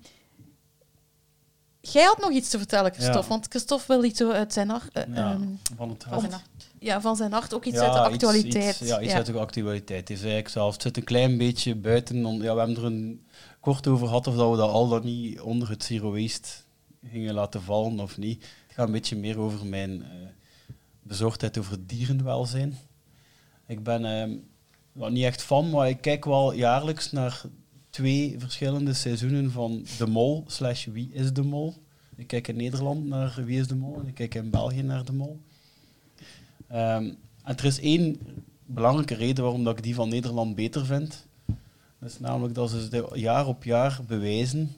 [1.81, 3.29] jij had nog iets te vertellen, Christophe, Ja.
[3.29, 4.93] want Christophe wil iets zo uit zijn hart.
[4.93, 5.43] eh, Ja, ehm,
[5.77, 6.31] van het Van hart.
[6.31, 6.43] zijn
[6.79, 8.81] ja, van zijn hart, ook iets uit de actualiteit.
[8.81, 10.11] Iets, ja, iets uit de actualiteit.
[10.11, 12.25] Is eigenlijk zelf, het zit een klein beetje buiten.
[12.25, 13.27] om- ja, we hebben er een
[13.61, 16.49] kort over gehad of dat we dat al dan niet onder het zero waste
[17.11, 18.43] gingen laten vallen of niet.
[18.67, 20.09] Het gaat een beetje meer over mijn eh,
[21.07, 22.77] bezorgdheid over dierenwelzijn.
[23.67, 24.03] Ik ben
[24.93, 27.43] wel niet echt fan, maar ik kijk wel jaarlijks naar
[27.91, 31.75] twee verschillende seizoenen van De Mol slash Wie is de Mol.
[32.17, 35.05] Ik kijk in Nederland naar Wie is de Mol en ik kijk in België naar
[35.05, 35.41] De Mol.
[36.69, 38.21] Ehm, en er is één
[38.67, 41.27] belangrijke reden waarom dat ik die van Nederland beter vind.
[41.99, 44.75] Dat is namelijk dat ze jaar op jaar bewijzen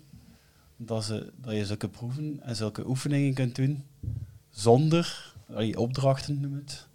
[0.78, 3.84] dat, ze, dat je zulke proeven en zulke oefeningen kunt doen
[4.50, 6.88] zonder, allee, opdrachten noem het,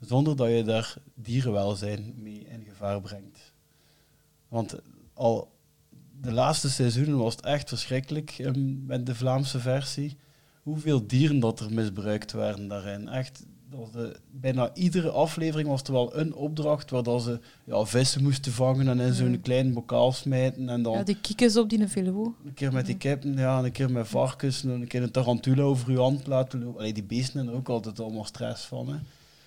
[0.00, 3.52] zonder dat je daar dierenwelzijn mee in gevaar brengt.
[4.48, 4.80] Want
[5.14, 5.56] al
[6.20, 10.16] de laatste seizoenen was het echt verschrikkelijk ehm, met de Vlaamse versie.
[10.62, 13.08] Hoeveel dieren dat er misbruikt werden daarin.
[13.08, 17.84] Echt, dat de, bijna iedere aflevering was er wel een opdracht waar dat ze ja,
[17.84, 19.40] vissen moesten vangen en in zo'n Mm.
[19.40, 20.68] klein bokaal smijten.
[20.68, 22.32] En dan Ja, die kiekjes op die Veluwe.
[22.44, 25.62] een keer met die kippen, ja, een keer met varkens, en een keer een tarantula
[25.62, 26.78] over uw hand laten lopen.
[26.78, 28.88] Allee, die beesten hebben er ook altijd allemaal stress van.
[28.88, 28.96] Hè.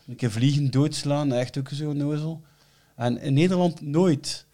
[0.07, 2.41] Een keer vliegen doodslaan, echt ook zo'n nozel.
[2.95, 4.45] En in Nederland nooit.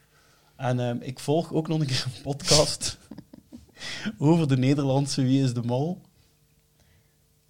[0.56, 2.98] En ehm, ik volg ook nog een keer een podcast
[4.18, 6.02] over de Nederlandse Wie is de Mol.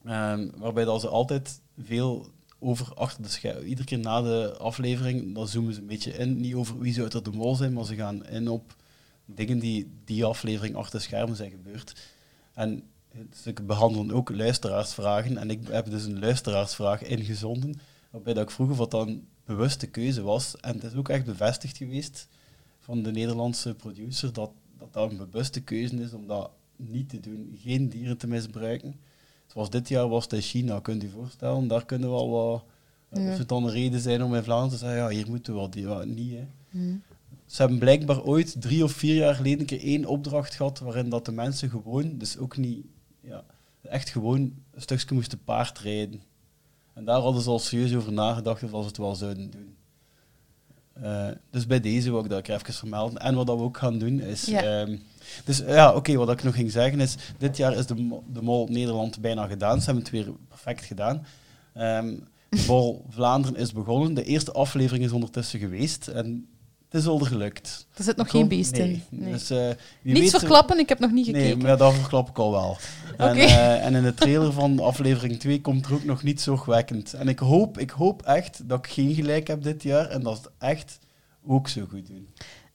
[0.05, 3.67] Ehm, waarbij dat ze altijd veel over achter de schermen.
[3.67, 6.39] Iedere keer na de aflevering, dan zoomen ze een beetje in.
[6.39, 8.75] Niet over wie zou er de mol zijn, maar ze gaan in op
[9.25, 11.93] dingen die die aflevering achter de schermen zijn gebeurd.
[12.53, 12.83] En
[13.43, 15.37] ze behandelen ook luisteraarsvragen.
[15.37, 19.87] En ik heb dus een luisteraarsvraag ingezonden, waarbij dat ik vroeg of dat dan bewuste
[19.87, 20.55] keuze was.
[20.59, 22.27] En het is ook echt bevestigd geweest
[22.79, 27.19] van de Nederlandse producer dat dat, dat een bewuste keuze is om dat niet te
[27.19, 27.57] doen.
[27.63, 28.99] Geen dieren te misbruiken.
[29.47, 31.67] Zoals dit jaar was het in China, kunt u voorstellen.
[31.67, 32.63] Daar kunnen we al wat...
[33.11, 33.29] Ja.
[33.29, 35.79] Als het dan een reden zijn om in Vlaanderen te zeggen, ja, hier moeten we
[35.79, 36.31] ja, niet.
[36.31, 36.47] Hè.
[36.69, 37.01] Mm.
[37.45, 41.09] Ze hebben blijkbaar ooit drie of vier jaar geleden een keer één opdracht gehad waarin
[41.09, 42.85] dat de mensen gewoon, dus ook niet,
[43.21, 43.43] ja,
[43.81, 44.39] echt gewoon
[44.71, 46.21] een stukje moesten paardrijden.
[46.93, 49.75] En daar hadden ze al serieus over nagedacht of dat ze het wel zouden doen.
[51.01, 53.21] Eh, dus bij deze wil ik dat ik even vermelden.
[53.21, 54.45] En wat dat we ook gaan doen is...
[54.45, 54.61] Ja.
[54.61, 54.97] ehm,
[55.45, 58.67] dus ja, oké, wat ik nog ging zeggen is, dit jaar is de, de Mol
[58.67, 59.79] Nederland bijna gedaan.
[59.79, 61.25] Ze hebben het weer perfect gedaan.
[61.73, 62.13] Ehm
[62.49, 64.13] de Mol Vlaanderen is begonnen.
[64.13, 66.07] De eerste aflevering is ondertussen geweest.
[66.07, 66.47] En
[66.89, 67.87] het is al gelukt.
[67.93, 68.89] Er zit nog Kom- geen beest nee.
[68.91, 69.03] in.
[69.09, 69.31] Nee.
[69.31, 69.57] Dus, eh,
[70.01, 71.47] wie Niets weet- verklappen, ik heb nog niet gekeken.
[71.47, 72.77] Nee, maar dat verklap ik al wel.
[73.17, 77.13] En, eh, en in de trailer van aflevering 2 komt er ook nog niet zorgwekkend.
[77.13, 80.35] En ik hoop, ik hoop echt dat ik geen gelijk heb dit jaar en dat
[80.37, 80.99] ze het echt
[81.47, 82.27] ook zo goed doen.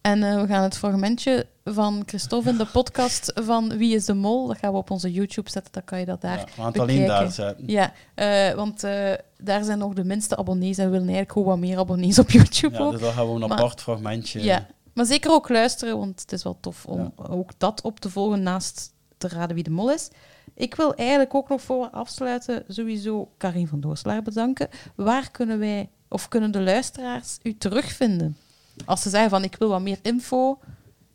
[0.03, 4.15] En eh, we gaan het fragmentje van Christophe in de podcast van Wie is de
[4.15, 6.49] Mol, dat gaan we op onze YouTube zetten, dan kan je dat daar...
[6.57, 7.69] Ja, het alleen daar zetten.
[7.69, 11.49] Ja, eh, want eh, daar zijn nog de minste abonnees en we willen eigenlijk gewoon
[11.49, 12.93] wat meer abonnees op YouTube Ja, ook.
[12.93, 14.43] dus daar gaan we een Maar- apart fragmentje.
[14.43, 17.25] Ja, maar zeker ook luisteren, want het is wel tof om Ja.
[17.29, 20.09] ook dat op te volgen naast te raden wie de mol is.
[20.55, 24.69] Ik wil eigenlijk ook nog voor we afsluiten sowieso Karin van Dooslaar bedanken.
[24.95, 28.37] Waar kunnen wij, of kunnen de luisteraars u terugvinden?
[28.85, 30.59] Als ze zeggen van ik wil wat meer info,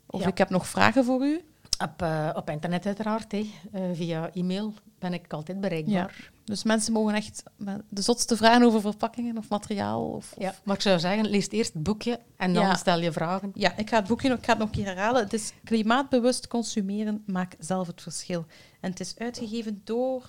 [0.06, 0.28] of Ja.
[0.28, 1.42] ik heb nog vragen voor u.
[1.84, 3.52] Op, eh, op internet uiteraard, hè.
[3.72, 6.32] Eh, via e-mail ben ik altijd bereikbaar.
[6.44, 7.44] Dus mensen mogen echt
[7.90, 10.04] de zotste vragen over verpakkingen of materiaal.
[10.10, 10.56] Of, of- Ja.
[10.64, 12.76] Maar ik zou zeggen, lees eerst het boekje en dan Ja.
[12.76, 13.52] stel je vragen.
[13.54, 15.24] Ja, ik ga het boekje nog, ik ga het nog een keer herhalen.
[15.24, 18.46] Het is Klimaatbewust consumeren, maak zelf het verschil.
[18.80, 20.24] En het is uitgegeven door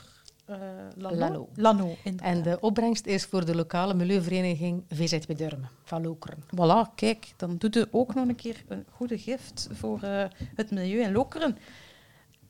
[0.48, 0.56] eh
[0.96, 1.48] Lano.
[1.54, 1.96] Lano.
[2.16, 6.42] En de opbrengst is voor de lokale milieuvereniging VZW Durmen van Lokeren.
[6.42, 10.24] Voilà, kijk, dan doe je ook nog een keer een goede gift voor eh,
[10.54, 11.58] het milieu in Lokeren.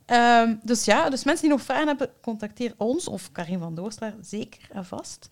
[0.05, 4.15] Ehm, dus ja, dus mensen die nog vragen hebben, contacteer ons of Karin van Doorslaar
[4.21, 5.29] zeker en vast.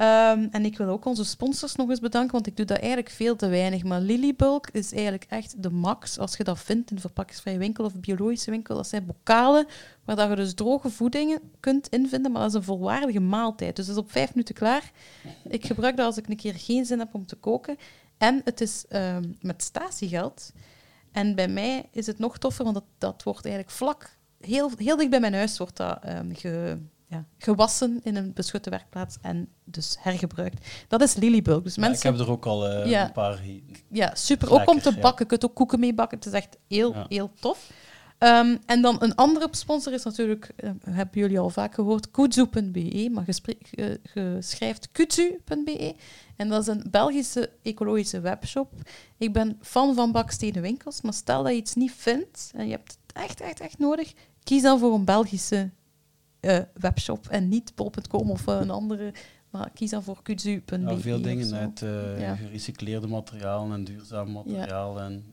[0.00, 3.10] Ehm, en ik wil ook onze sponsors nog eens bedanken, want ik doe dat eigenlijk
[3.10, 3.84] veel te weinig.
[3.84, 7.94] Maar Lilybulk is eigenlijk echt de max als je dat vindt in verpakkingsvrije winkel of
[7.94, 8.76] biologische winkel.
[8.76, 9.66] Dat zijn bokalen
[10.04, 13.76] waar dat je dus droge voedingen kunt invinden, maar dat is een volwaardige maaltijd.
[13.76, 14.90] Dus dat is op vijf minuten klaar.
[15.48, 17.76] Ik gebruik dat als ik een keer geen zin heb om te koken.
[18.18, 20.52] En het is ehm, met statiegeld.
[21.12, 24.96] En bij mij is het nog toffer, want dat, dat wordt eigenlijk vlak, heel, heel
[24.96, 26.78] dicht bij mijn huis, wordt dat ehm, ge,
[27.10, 30.66] ja, gewassen in een beschutte werkplaats en dus hergebruikt.
[30.88, 31.64] Dat is Lilybulk.
[31.64, 33.04] Dus Ja, mensen, ik heb er ook al eh, Ja.
[33.06, 33.40] een paar
[33.90, 34.50] ja, super.
[34.50, 35.18] ook om te bakken.
[35.24, 36.18] Je kunt ook koeken mee bakken.
[36.18, 37.70] Het is echt heel, heel tof.
[38.18, 43.08] Ehm, en dan een andere sponsor is natuurlijk, eh, hebben jullie al vaak gehoord, kudzu.be,
[43.12, 45.94] maar je, spre- je- je schrijft kudzu.be.
[46.36, 48.72] En dat is een Belgische ecologische webshop.
[49.18, 52.70] Ik ben fan van bakstenen winkels, maar stel dat je iets niet vindt en je
[52.70, 54.12] hebt het echt, echt, echt nodig,
[54.44, 55.70] kies dan voor een Belgische
[56.40, 59.12] eh, webshop en niet bol.com of eh, een andere,
[59.50, 60.78] maar kies dan voor kudzu.be.
[60.78, 61.80] Ja, veel dingen uit
[62.18, 62.34] Ja.
[62.36, 65.00] gerecycleerde materialen en duurzaam materiaal.
[65.00, 65.24] En,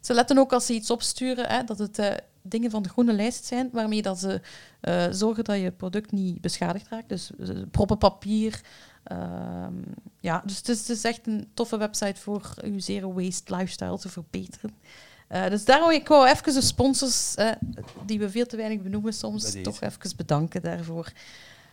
[0.00, 3.44] Ze letten ook als ze iets opsturen, hè, dat het dingen van de groene lijst
[3.44, 4.40] zijn, waarmee dat ze
[5.10, 7.08] zorgen dat je product niet beschadigd raakt.
[7.08, 7.30] Dus
[7.70, 8.60] proppen papier.
[9.04, 9.74] ehm,
[10.20, 13.98] ja, dus het is, het is echt een toffe website voor uw zero waste lifestyle
[13.98, 14.70] te verbeteren.
[15.28, 17.50] Eh, dus daarom ik wou even de sponsors, eh,
[18.06, 21.12] die we veel te weinig benoemen soms, toch even bedanken daarvoor.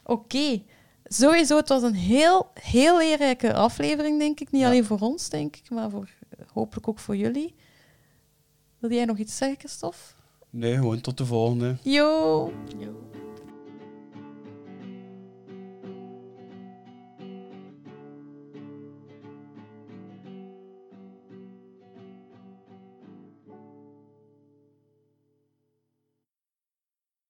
[0.03, 0.61] Oké.
[1.07, 4.51] Sowieso, het was een heel, heel leerrijke aflevering, denk ik.
[4.51, 4.67] Niet Ja.
[4.67, 6.09] alleen voor ons, denk ik, maar voor,
[6.53, 7.55] hopelijk ook voor jullie.
[8.79, 9.97] Wil jij nog iets zeggen, Christophe?
[10.49, 11.75] nee, gewoon tot de volgende.
[11.81, 12.51] Yo!
[12.77, 13.09] Jo.